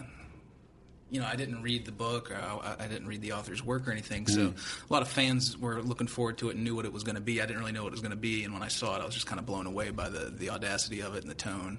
you 1.14 1.20
know 1.22 1.28
I 1.28 1.36
didn't 1.36 1.61
read 1.61 1.86
the 1.86 1.91
book 1.91 2.32
or 2.32 2.36
I, 2.36 2.84
I 2.84 2.88
didn't 2.88 3.07
read 3.07 3.22
the 3.22 3.34
author's 3.34 3.64
work 3.64 3.88
or 3.88 3.91
anything, 3.91 4.28
so 4.28 4.53
a 4.89 4.93
lot 4.93 5.03
of 5.03 5.07
fans 5.07 5.57
were 5.57 5.82
looking 5.82 6.07
forward 6.07 6.39
to 6.39 6.49
it 6.49 6.55
and 6.55 6.64
knew 6.64 6.76
what 6.76 6.86
it 6.86 6.91
was 6.91 7.03
going 7.03 7.16
to 7.16 7.22
be. 7.22 7.39
I 7.41 7.45
didn't 7.45 7.59
really 7.59 7.72
know 7.72 7.84
what 7.84 7.89
it 7.89 7.91
was 7.93 8.01
going 8.01 8.11
to 8.11 8.18
be, 8.18 8.43
and 8.43 8.53
when 8.53 8.64
I 8.64 8.68
saw 8.68 8.95
it, 8.97 9.01
I 9.01 9.05
was 9.05 9.14
just 9.14 9.28
kind 9.28 9.39
of 9.39 9.45
blown 9.45 9.68
away 9.68 9.91
by 9.91 10.09
the 10.09 10.32
the 10.32 10.49
audacity 10.49 11.01
of 11.01 11.16
it 11.16 11.22
and 11.22 11.30
the 11.30 11.36
tone. 11.36 11.78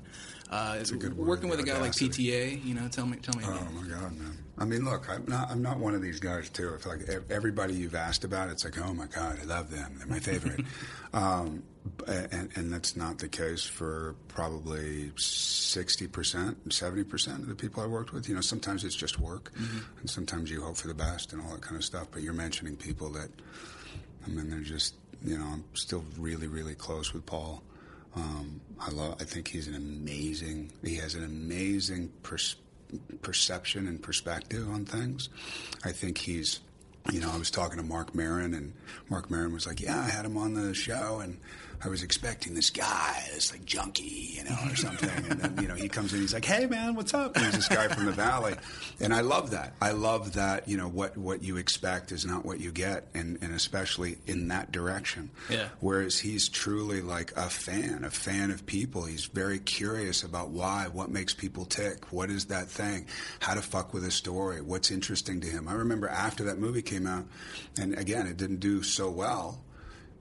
Uh, 0.51 0.79
a 0.81 0.85
good 0.95 1.17
word, 1.17 1.27
working 1.27 1.51
with 1.51 1.59
a 1.59 1.65
guy 1.65 1.81
like. 1.81 1.93
PTA, 1.93 2.65
you 2.65 2.75
know, 2.75 2.87
tell 2.89 3.07
me, 3.07 3.17
tell 3.17 3.37
me. 3.37 3.45
Oh 3.47 3.69
my 3.73 3.89
God, 3.89 4.17
man! 4.17 4.39
I 4.57 4.65
mean, 4.65 4.85
look, 4.85 5.11
I'm 5.11 5.25
not. 5.27 5.51
I'm 5.51 5.63
not 5.63 5.79
one 5.79 5.95
of 5.95 6.03
these 6.03 6.21
guys 6.21 6.49
too. 6.49 6.75
If 6.75 6.87
like 6.87 7.09
everybody 7.29 7.75
you've 7.75 7.97
asked 7.97 8.23
about, 8.25 8.51
it's 8.51 8.65
like, 8.65 8.79
oh 8.79 8.95
my 8.95 9.07
God, 9.07 9.39
I 9.41 9.45
love 9.45 9.71
them. 9.71 9.97
They're 9.99 10.07
my 10.07 10.21
favorite. 10.21 10.61
um, 11.13 11.65
and, 12.07 12.51
and 12.55 12.73
that's 12.73 12.97
not 12.97 13.19
the 13.19 13.29
case 13.29 13.65
for 13.65 14.15
probably 14.29 15.11
sixty 15.17 16.07
percent, 16.07 16.73
seventy 16.73 17.03
percent 17.03 17.41
of 17.41 17.49
the 17.49 17.57
people 17.57 17.83
I 17.83 17.87
worked 17.87 18.13
with. 18.13 18.29
You 18.29 18.37
know, 18.37 18.41
sometimes 18.41 18.85
it's 18.85 18.95
just 18.95 19.19
work, 19.19 19.51
and 20.01 20.09
sometimes 20.09 20.51
you 20.51 20.63
hope 20.63 20.77
for 20.77 20.87
the 20.87 20.95
best 20.95 21.33
and 21.33 21.43
all 21.43 21.51
that 21.51 21.63
kind 21.63 21.77
of 21.77 21.85
stuff. 21.85 22.09
But 22.13 22.23
you're 22.23 22.33
mentioning 22.33 22.77
people 22.77 23.11
that, 23.11 23.31
I 24.25 24.29
mean, 24.31 24.51
they're 24.51 24.61
just. 24.61 24.95
You 25.25 25.39
know, 25.39 25.47
I'm 25.47 25.65
still 25.73 26.05
really, 26.19 26.49
really 26.49 26.75
close 26.75 27.15
with 27.15 27.25
Paul. 27.25 27.63
Um, 28.15 28.61
I 28.79 28.91
love. 28.91 29.17
I 29.21 29.25
think 29.25 29.49
he's 29.49 29.67
an 29.69 29.75
amazing. 29.75 30.71
He 30.85 30.97
has 30.97 31.15
an 31.15 31.25
amazing 31.25 32.13
pers- 32.23 32.57
perception 33.23 33.87
and 33.87 34.03
perspective 34.03 34.69
on 34.69 34.85
things. 34.85 35.29
I 35.85 35.93
think 35.93 36.19
he's. 36.19 36.61
You 37.13 37.21
know, 37.21 37.31
I 37.31 37.37
was 37.37 37.51
talking 37.51 37.77
to 37.77 37.83
Marc 37.83 38.15
Maron, 38.15 38.55
and 38.55 38.73
Marc 39.11 39.31
Maron 39.31 39.53
was 39.53 39.67
like, 39.67 39.79
"Yeah, 39.79 40.01
I 40.01 40.09
had 40.09 40.25
him 40.25 40.39
on 40.39 40.55
the 40.55 40.73
show, 40.73 41.21
and 41.21 41.39
I 41.83 41.89
was 41.89 42.03
expecting 42.03 42.55
this 42.55 42.71
guy, 42.71 43.23
this 43.35 43.53
like 43.53 43.65
junkie, 43.65 44.35
you 44.37 44.45
know, 44.45 44.57
or 44.71 44.77
something." 44.77 45.11
and 45.31 45.41
then, 45.41 45.63
you 45.63 45.69
know, 45.69 45.75
he 45.75 45.89
comes 45.89 46.13
in, 46.13 46.21
he's 46.21 46.35
like, 46.35 46.45
"Hey, 46.45 46.67
man, 46.67 46.95
what's 46.95 47.15
up?" 47.15 47.37
And 47.37 47.45
he's 47.47 47.55
this 47.55 47.69
guy 47.69 47.89
from 47.89 48.07
the 48.07 48.13
valley, 48.13 48.55
and 49.01 49.15
I 49.15 49.21
love 49.21 49.51
that. 49.53 49.75
I 49.81 49.93
love 49.93 50.35
that. 50.35 50.69
You 50.69 50.77
know, 50.77 50.89
what 50.89 51.17
what 51.17 51.43
you 51.43 51.57
expect 51.57 52.13
is 52.13 52.25
not 52.25 52.45
what 52.45 52.61
you 52.61 52.73
get, 52.73 53.09
and 53.15 53.39
and 53.43 53.55
especially 53.55 54.19
in 54.27 54.49
that 54.49 54.73
direction. 54.73 55.31
Yeah. 55.51 55.69
Whereas 55.81 56.19
he's 56.19 56.49
truly 56.49 57.01
like 57.01 57.33
a 57.37 57.49
fan, 57.51 58.05
a 58.05 58.11
fan 58.11 58.51
of 58.51 58.67
people. 58.67 59.05
He's 59.05 59.27
very 59.27 59.59
curious 59.59 60.23
about 60.23 60.51
why, 60.51 60.89
what 60.93 61.11
makes 61.11 61.35
people 61.35 61.65
tick, 61.65 62.13
what 62.13 62.31
is 62.31 62.47
that 62.47 62.69
thing, 62.69 63.07
how 63.41 63.55
to 63.55 63.63
fuck 63.63 63.95
with 63.95 64.05
a 64.05 64.11
story, 64.11 64.61
what's 64.61 64.91
interesting 64.91 65.41
to 65.41 65.47
him. 65.47 65.69
I 65.69 65.75
remember 65.75 66.09
after 66.09 66.45
that 66.45 66.59
movie 66.59 66.83
came 66.83 67.07
out, 67.07 67.25
and 67.79 67.97
again, 67.99 68.27
it 68.27 68.37
didn't 68.37 68.61
do 68.61 68.83
so 68.83 69.11
well. 69.11 69.64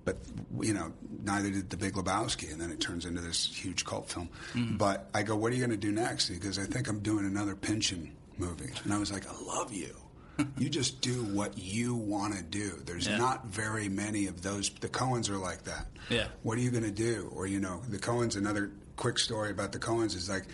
But 0.06 0.18
you 0.60 0.74
know, 0.74 0.92
neither 1.24 1.50
did 1.50 1.70
The 1.70 1.78
Big 1.78 1.94
Lebowski, 1.94 2.52
and 2.52 2.60
then 2.60 2.72
it 2.72 2.80
turns 2.82 3.06
into 3.06 3.22
this 3.22 3.46
huge 3.46 3.86
cult 3.86 4.10
film. 4.10 4.30
But 4.78 5.10
I 5.14 5.24
go, 5.24 5.36
"What 5.36 5.52
are 5.52 5.56
you 5.56 5.62
going 5.66 5.72
to 5.72 5.78
do 5.78 5.92
next?" 5.92 6.30
Because 6.30 6.60
"I 6.60 6.66
think 6.66 6.88
I'm 6.90 7.00
doing 7.00 7.26
another 7.26 7.56
Pynchon 7.56 8.12
movie," 8.38 8.72
and 8.84 8.94
I 8.94 8.98
was 8.98 9.12
like, 9.12 9.26
"I 9.28 9.34
love 9.46 9.72
you. 9.72 9.96
you 10.58 10.68
just 10.68 11.00
do 11.02 11.24
what 11.26 11.58
you 11.58 11.94
want 11.96 12.36
to 12.36 12.42
do. 12.44 12.82
There's 12.86 13.08
Yeah. 13.08 13.18
not 13.18 13.46
very 13.48 13.88
many 13.88 14.26
of 14.28 14.42
those. 14.42 14.70
The 14.72 14.90
Coens 14.90 15.30
are 15.30 15.38
like 15.38 15.64
that. 15.66 15.86
Yeah. 16.10 16.28
What 16.42 16.58
are 16.58 16.62
you 16.62 16.72
going 16.72 16.84
to 16.84 16.92
do? 16.92 17.32
Or 17.36 17.46
you 17.48 17.60
know, 17.60 17.82
the 17.88 18.00
Coens. 18.00 18.36
Another 18.36 18.72
quick 18.98 19.20
story 19.20 19.52
about 19.52 19.72
the 19.72 19.80
Coens 19.80 20.16
is 20.16 20.30
like, 20.30 20.46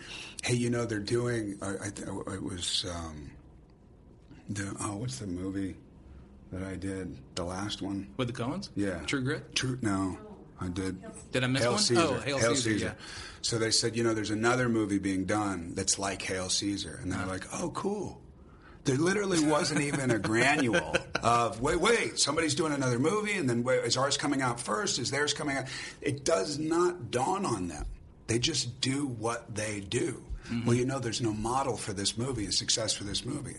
hey, 0.44 0.54
you 0.56 0.70
know, 0.70 0.86
they're 0.86 1.00
doing. 1.00 1.58
Uh, 1.62 1.74
I 1.82 1.90
th- 1.90 2.08
it 2.08 2.44
was 2.44 2.86
um, 2.94 3.32
the 4.50 4.76
oh, 4.82 4.98
what's 4.98 5.20
the 5.20 5.28
movie 5.28 5.76
that 6.52 6.64
I 6.64 6.76
did? 6.76 7.18
The 7.36 7.44
last 7.44 7.82
one. 7.82 8.08
With 8.18 8.28
the 8.28 8.34
Coens, 8.34 8.70
Yeah. 8.76 9.00
True 9.06 9.22
Grit. 9.22 9.56
True. 9.56 9.78
No, 9.82 10.18
I 10.60 10.68
did. 10.68 11.02
Did 11.32 11.44
I 11.44 11.48
miss 11.48 11.62
Hail 11.64 11.72
one? 11.74 11.82
Caesar. 11.82 12.02
Oh, 12.02 12.14
Hail 12.20 12.40
Caesar, 12.40 12.72
yeah. 12.72 12.92
So 13.42 13.58
they 13.58 13.72
said, 13.72 13.96
you 13.96 14.04
know, 14.04 14.14
there's 14.14 14.32
another 14.32 14.68
movie 14.70 15.00
being 15.00 15.26
done 15.26 15.74
that's 15.76 15.98
like 16.00 16.22
Hail 16.22 16.50
Caesar, 16.50 17.00
and 17.02 17.12
they're 17.12 17.20
Uh-huh. 17.20 17.30
like, 17.30 17.46
oh, 17.54 17.70
cool. 17.70 18.22
There 18.86 18.98
literally 18.98 19.46
wasn't 19.46 19.82
even 19.82 20.10
a 20.10 20.18
granule 20.18 20.96
of 21.24 21.62
wait, 21.62 21.80
wait, 21.80 22.18
somebody's 22.20 22.56
doing 22.56 22.72
another 22.74 22.98
movie, 22.98 23.34
and 23.34 23.48
then 23.50 23.64
wait, 23.64 23.84
is 23.84 23.98
ours 23.98 24.18
coming 24.18 24.42
out 24.42 24.60
first? 24.60 24.98
Is 25.00 25.12
theirs 25.12 25.34
coming 25.34 25.58
out? 25.58 25.66
It 26.02 26.26
does 26.26 26.58
not 26.58 27.12
dawn 27.12 27.46
on 27.46 27.68
them. 27.68 27.86
They 28.28 28.40
just 28.40 28.80
do 28.82 29.06
what 29.08 29.54
they 29.54 29.82
do. 29.82 30.24
Mm-hmm. 30.50 30.66
Well, 30.66 30.76
you 30.76 30.86
know, 30.86 30.98
there's 31.00 31.22
no 31.22 31.34
model 31.34 31.78
for 31.78 31.94
this 31.94 32.18
movie, 32.18 32.46
a 32.46 32.52
success 32.52 32.94
for 32.94 33.04
this 33.04 33.24
movie. 33.26 33.58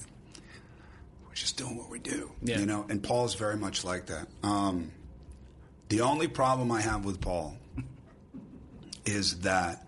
We're 1.30 1.34
just 1.36 1.56
doing 1.56 1.76
what 1.78 1.88
we 1.88 2.00
do, 2.00 2.30
Yeah. 2.42 2.58
you 2.58 2.66
know. 2.66 2.84
And 2.88 3.02
Paul's 3.02 3.34
very 3.34 3.56
much 3.56 3.84
like 3.84 4.06
that. 4.06 4.26
Um, 4.42 4.90
the 5.88 6.00
only 6.02 6.26
problem 6.28 6.70
I 6.72 6.80
have 6.80 7.04
with 7.04 7.20
Paul 7.20 7.56
is 9.06 9.40
that 9.40 9.86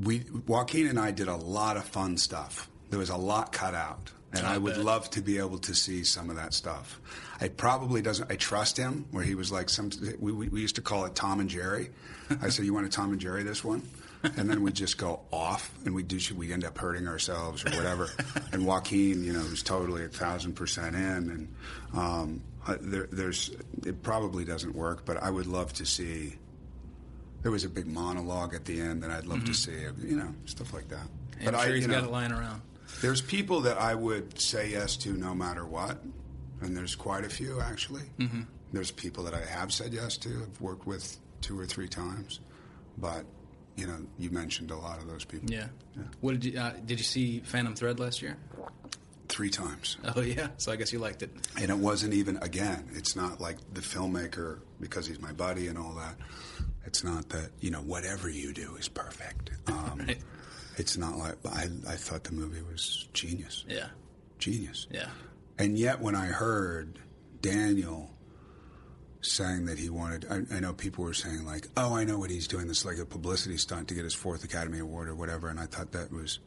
we 0.00 0.24
Joaquin 0.46 0.88
and 0.88 0.98
I 0.98 1.10
did 1.12 1.28
a 1.28 1.36
lot 1.36 1.76
of 1.76 1.84
fun 1.84 2.16
stuff. 2.18 2.68
There 2.90 2.98
was 2.98 3.10
a 3.10 3.16
lot 3.16 3.52
cut 3.52 3.74
out, 3.74 4.10
And 4.32 4.46
I 4.46 4.54
I, 4.54 4.58
would 4.58 4.76
love 4.76 5.08
to 5.10 5.20
be 5.22 5.38
able 5.38 5.58
to 5.60 5.74
see 5.74 6.04
some 6.04 6.30
of 6.30 6.36
that 6.36 6.52
stuff. 6.52 7.00
I 7.40 7.48
probably 7.48 8.02
doesn't. 8.02 8.30
I 8.30 8.36
trust 8.36 8.76
him 8.76 9.06
where 9.10 9.24
he 9.24 9.34
was 9.34 9.50
like 9.50 9.68
some. 9.68 9.90
We, 10.18 10.32
we, 10.32 10.48
we 10.48 10.60
used 10.60 10.76
to 10.76 10.82
call 10.82 11.04
it 11.06 11.14
Tom 11.14 11.40
and 11.40 11.48
Jerry. 11.48 11.90
I 12.42 12.48
said, 12.50 12.64
"You 12.64 12.74
want 12.74 12.86
a 12.86 12.88
Tom 12.90 13.12
and 13.12 13.20
Jerry 13.20 13.42
this 13.42 13.64
one?" 13.64 13.82
And 14.36 14.50
then 14.50 14.62
we'd 14.62 14.74
just 14.74 14.98
go 14.98 15.20
off, 15.32 15.70
and 15.84 15.94
we 15.94 16.02
do. 16.02 16.18
We 16.34 16.52
end 16.52 16.64
up 16.64 16.76
hurting 16.76 17.06
ourselves 17.06 17.64
or 17.64 17.70
whatever. 17.70 18.10
and 18.52 18.66
Joaquin, 18.66 19.22
you 19.24 19.32
know, 19.32 19.38
who's 19.40 19.62
totally 19.62 20.04
a 20.04 20.08
thousand 20.08 20.54
percent 20.54 20.96
in, 20.96 21.02
and 21.02 21.54
um, 21.94 22.42
there, 22.80 23.08
there's. 23.12 23.50
It 23.84 24.02
probably 24.02 24.44
doesn't 24.44 24.74
work, 24.74 25.04
but 25.04 25.16
I 25.22 25.30
would 25.30 25.46
love 25.46 25.72
to 25.74 25.86
see. 25.86 26.36
There 27.42 27.52
was 27.52 27.64
a 27.64 27.68
big 27.68 27.86
monologue 27.86 28.54
at 28.54 28.64
the 28.64 28.80
end 28.80 29.02
that 29.04 29.10
I'd 29.10 29.26
love 29.26 29.44
to 29.44 29.54
see. 29.54 29.72
You 30.02 30.16
know, 30.16 30.34
stuff 30.46 30.72
like 30.74 30.88
that. 30.88 31.06
I'm 31.38 31.44
but 31.52 31.60
sure 31.60 31.70
I, 31.72 31.74
he's 31.74 31.86
you 31.86 31.92
got 31.92 32.02
know, 32.02 32.08
it 32.08 32.12
lying 32.12 32.32
around. 32.32 32.62
there's 33.02 33.20
people 33.20 33.60
that 33.62 33.78
I 33.78 33.94
would 33.94 34.40
say 34.40 34.70
yes 34.70 34.96
to 34.98 35.10
no 35.12 35.34
matter 35.34 35.64
what, 35.64 36.02
and 36.60 36.76
there's 36.76 36.94
quite 36.96 37.24
a 37.24 37.28
few 37.28 37.60
actually. 37.60 38.02
Mm-hmm. 38.18 38.42
There's 38.72 38.90
people 38.90 39.24
that 39.24 39.34
I 39.34 39.44
have 39.44 39.72
said 39.72 39.92
yes 39.94 40.16
to, 40.18 40.28
I've 40.28 40.60
worked 40.60 40.86
with 40.86 41.16
two 41.40 41.58
or 41.58 41.66
three 41.66 41.88
times, 41.88 42.40
but 42.98 43.24
you 43.76 43.86
know, 43.86 43.98
you 44.18 44.30
mentioned 44.30 44.70
a 44.70 44.76
lot 44.76 44.98
of 44.98 45.06
those 45.08 45.24
people. 45.24 45.50
Yeah. 45.50 45.66
What 46.20 46.32
did 46.40 46.44
you 46.44 46.58
uh, 46.60 46.72
did 46.84 46.98
you 46.98 47.04
see 47.04 47.40
Phantom 47.40 47.74
Thread 47.74 48.00
last 48.00 48.22
year? 48.22 48.36
Three 49.28 49.50
times. 49.50 49.96
Oh 50.16 50.20
yeah. 50.20 50.48
So 50.56 50.72
I 50.72 50.76
guess 50.76 50.92
you 50.92 50.98
liked 50.98 51.22
it. 51.22 51.30
And 51.60 51.70
it 51.70 51.76
wasn't 51.76 52.14
even, 52.14 52.36
again, 52.38 52.88
it's 52.94 53.16
not 53.16 53.40
like 53.40 53.56
the 53.74 53.80
filmmaker, 53.80 54.60
because 54.80 55.06
he's 55.06 55.20
my 55.20 55.32
buddy 55.32 55.66
and 55.66 55.76
all 55.76 55.94
that, 55.94 56.16
it's 56.84 57.02
not 57.02 57.28
that, 57.30 57.50
you 57.60 57.70
know, 57.70 57.80
whatever 57.80 58.30
you 58.30 58.52
do 58.52 58.76
is 58.76 58.88
perfect. 58.88 59.50
Um, 59.68 59.98
Right. 60.06 60.18
It's 60.76 60.96
not 60.96 61.16
like, 61.18 61.34
I, 61.44 61.64
I 61.88 61.96
thought 61.96 62.22
the 62.24 62.32
movie 62.32 62.60
was 62.62 63.08
genius. 63.14 63.64
Yeah. 63.68 63.88
Genius. 64.38 64.86
Yeah. 64.90 65.08
And 65.58 65.76
yet, 65.78 66.00
when 66.00 66.14
I 66.14 66.26
heard 66.26 67.00
Daniel 67.40 68.10
saying 69.22 69.66
that 69.66 69.78
he 69.78 69.88
wanted, 69.90 70.26
I, 70.30 70.56
I 70.56 70.60
know 70.60 70.72
people 70.72 71.04
were 71.04 71.14
saying 71.14 71.44
like, 71.44 71.66
"Oh, 71.76 71.94
I 71.94 72.04
know 72.04 72.18
what 72.18 72.30
he's 72.30 72.46
doing. 72.48 72.66
This 72.68 72.78
is 72.80 72.84
like 72.84 72.98
a 72.98 73.04
publicity 73.06 73.56
stunt 73.56 73.88
to 73.88 73.94
get 73.94 74.04
his 74.04 74.14
fourth 74.14 74.44
Academy 74.44 74.78
Award 74.78 75.08
or 75.08 75.14
whatever." 75.14 75.48
And 75.48 75.58
I 75.60 75.66
thought 75.66 75.92
that 75.92 76.12
was 76.12 76.38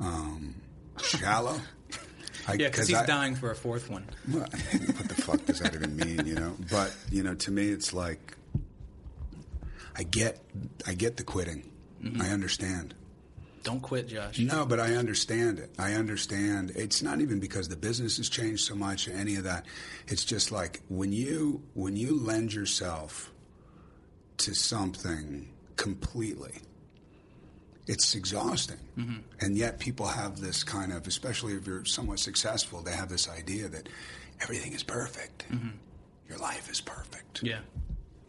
um, 0.00 0.54
shallow. 1.02 1.60
I, 2.48 2.52
Yeah, 2.54 2.68
because 2.68 2.88
he's 2.88 2.96
I- 2.96 3.06
dying 3.06 3.34
for 3.34 3.50
a 3.50 3.54
fourth 3.54 3.90
one. 3.90 4.04
What, 4.30 4.42
what 4.52 5.08
the 5.08 5.14
fuck 5.22 5.44
does 5.46 5.58
that 5.60 5.74
even 5.74 5.96
mean? 5.96 6.26
You 6.26 6.34
know, 6.36 6.56
but 6.70 6.94
you 7.10 7.22
know, 7.22 7.34
to 7.34 7.50
me, 7.50 7.68
it's 7.68 7.92
like 7.92 8.36
I 9.96 10.04
get, 10.04 10.40
I 10.86 10.94
get 10.94 11.16
the 11.16 11.24
quitting. 11.24 11.70
I 12.20 12.28
understand. 12.28 12.94
Don't 13.68 13.82
quit, 13.82 14.08
Josh. 14.08 14.38
No, 14.38 14.64
but 14.64 14.80
I 14.80 14.94
understand 14.94 15.58
it. 15.58 15.70
I 15.78 15.92
understand. 15.92 16.72
It's 16.74 17.02
not 17.02 17.20
even 17.20 17.38
because 17.38 17.68
the 17.68 17.76
business 17.76 18.16
has 18.16 18.30
changed 18.30 18.64
so 18.64 18.74
much 18.74 19.06
or 19.06 19.12
any 19.12 19.36
of 19.36 19.44
that. 19.44 19.66
It's 20.06 20.24
just 20.24 20.50
like 20.50 20.80
when 20.88 21.12
you 21.12 21.62
when 21.74 21.94
you 21.94 22.18
lend 22.18 22.54
yourself 22.54 23.30
to 24.38 24.54
something 24.54 25.50
completely, 25.76 26.54
it's 27.86 28.14
exhausting. 28.14 28.78
Mm-hmm. 28.96 29.16
And 29.42 29.54
yet 29.54 29.78
people 29.78 30.06
have 30.06 30.40
this 30.40 30.64
kind 30.64 30.90
of, 30.90 31.06
especially 31.06 31.52
if 31.52 31.66
you're 31.66 31.84
somewhat 31.84 32.20
successful, 32.20 32.80
they 32.80 32.92
have 32.92 33.10
this 33.10 33.28
idea 33.28 33.68
that 33.68 33.90
everything 34.40 34.72
is 34.72 34.82
perfect. 34.82 35.44
Mm-hmm. 35.52 35.76
Your 36.30 36.38
life 36.38 36.70
is 36.70 36.80
perfect. 36.80 37.42
Yeah. 37.42 37.58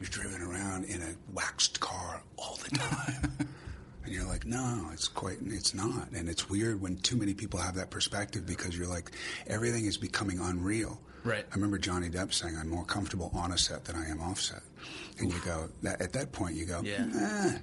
You're 0.01 0.09
driven 0.09 0.41
around 0.41 0.83
in 0.83 1.01
a 1.01 1.15
waxed 1.31 1.79
car 1.79 2.23
all 2.35 2.59
the 2.61 2.75
time. 2.75 3.47
and 4.09 4.17
you're 4.17 4.27
like, 4.27 4.45
no, 4.45 4.89
it's 4.91 5.07
quite, 5.07 5.37
it's 5.45 5.73
not. 5.73 6.09
And 6.11 6.27
it's 6.27 6.49
weird 6.49 6.81
when 6.81 6.97
too 6.97 7.15
many 7.15 7.33
people 7.33 7.59
have 7.59 7.75
that 7.75 7.89
perspective 7.91 8.45
because 8.45 8.77
you're 8.77 8.87
like, 8.87 9.11
everything 9.47 9.85
is 9.85 9.97
becoming 9.97 10.39
unreal. 10.39 10.99
Right. 11.23 11.45
I 11.51 11.55
remember 11.55 11.77
Johnny 11.77 12.09
Depp 12.09 12.33
saying, 12.33 12.57
I'm 12.57 12.69
more 12.69 12.85
comfortable 12.85 13.29
on 13.33 13.51
a 13.51 13.57
set 13.57 13.85
than 13.85 13.95
I 13.95 14.09
am 14.09 14.19
off 14.21 14.39
set. 14.41 14.61
And 15.19 15.31
you 15.31 15.39
go, 15.45 15.69
that, 15.83 16.01
at 16.01 16.13
that 16.13 16.31
point, 16.31 16.55
you 16.55 16.65
go, 16.65 16.81
Yeah. 16.81 17.05
eh. 17.15 17.57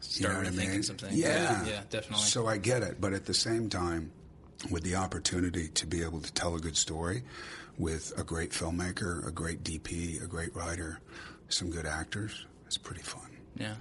Start 0.00 0.36
what 0.38 0.46
I 0.46 0.50
rethinking 0.50 0.68
mean? 0.70 0.82
some 0.82 0.96
things. 0.96 1.14
Yeah. 1.14 1.62
Yeah, 1.64 1.66
yeah, 1.66 1.80
definitely. 1.90 2.24
So 2.24 2.46
I 2.46 2.56
get 2.56 2.82
it. 2.82 3.00
But 3.00 3.12
at 3.12 3.26
the 3.26 3.34
same 3.34 3.68
time, 3.68 4.10
with 4.70 4.82
the 4.82 4.96
opportunity 4.96 5.68
to 5.68 5.86
be 5.86 6.02
able 6.02 6.20
to 6.20 6.32
tell 6.32 6.54
a 6.56 6.58
good 6.58 6.76
story 6.76 7.22
with 7.78 8.12
a 8.18 8.24
great 8.24 8.50
filmmaker, 8.50 9.26
a 9.26 9.30
great 9.30 9.62
DP, 9.62 10.22
a 10.22 10.26
great 10.26 10.54
writer, 10.56 11.00
some 11.48 11.70
good 11.70 11.86
actors, 11.86 12.44
it's 12.66 12.76
pretty 12.78 13.02
fun. 13.02 13.28
Yeah. 13.56 13.74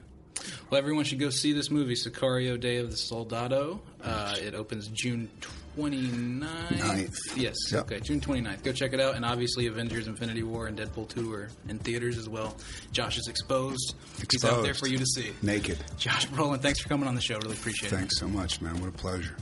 Well, 0.70 0.78
everyone 0.78 1.04
should 1.06 1.20
go 1.20 1.30
see 1.30 1.54
this 1.54 1.70
movie, 1.72 1.96
Sicario 1.96 2.60
Day 2.60 2.78
of 2.78 2.92
the 2.92 2.98
Soldado. 2.98 3.82
Uh, 4.04 4.36
it 4.42 4.54
opens 4.56 4.88
June 4.90 5.30
29th. 5.78 6.78
Ninth. 6.80 7.16
Yes, 7.38 7.56
Yep. 7.72 7.82
okay, 7.86 8.00
June 8.00 8.20
29th. 8.20 8.64
Go 8.64 8.72
check 8.72 8.94
it 8.94 9.00
out. 9.00 9.16
And 9.16 9.24
obviously, 9.26 9.68
Avengers 9.68 10.08
Infinity 10.08 10.44
War 10.44 10.68
and 10.68 10.78
Deadpool 10.78 11.08
2 11.10 11.32
are 11.34 11.50
in 11.68 11.80
theaters 11.80 12.18
as 12.18 12.28
well. 12.30 12.56
Josh 12.92 13.18
is 13.18 13.28
exposed. 13.28 13.96
exposed. 14.20 14.32
He's 14.32 14.46
out 14.46 14.64
there 14.64 14.74
for 14.74 14.88
you 14.88 14.98
to 14.98 15.06
see. 15.06 15.32
Naked. 15.42 15.78
Josh 15.98 16.28
Brolin, 16.28 16.60
thanks 16.62 16.80
for 16.82 16.90
coming 16.90 17.08
on 17.08 17.16
the 17.16 17.22
show. 17.22 17.38
Really 17.40 17.54
appreciate 17.56 17.92
it. 17.92 17.96
Thanks 17.96 18.18
so 18.20 18.28
much, 18.28 18.62
man. 18.62 18.80
What 18.80 18.90
a 18.90 18.92
pleasure. 18.92 19.36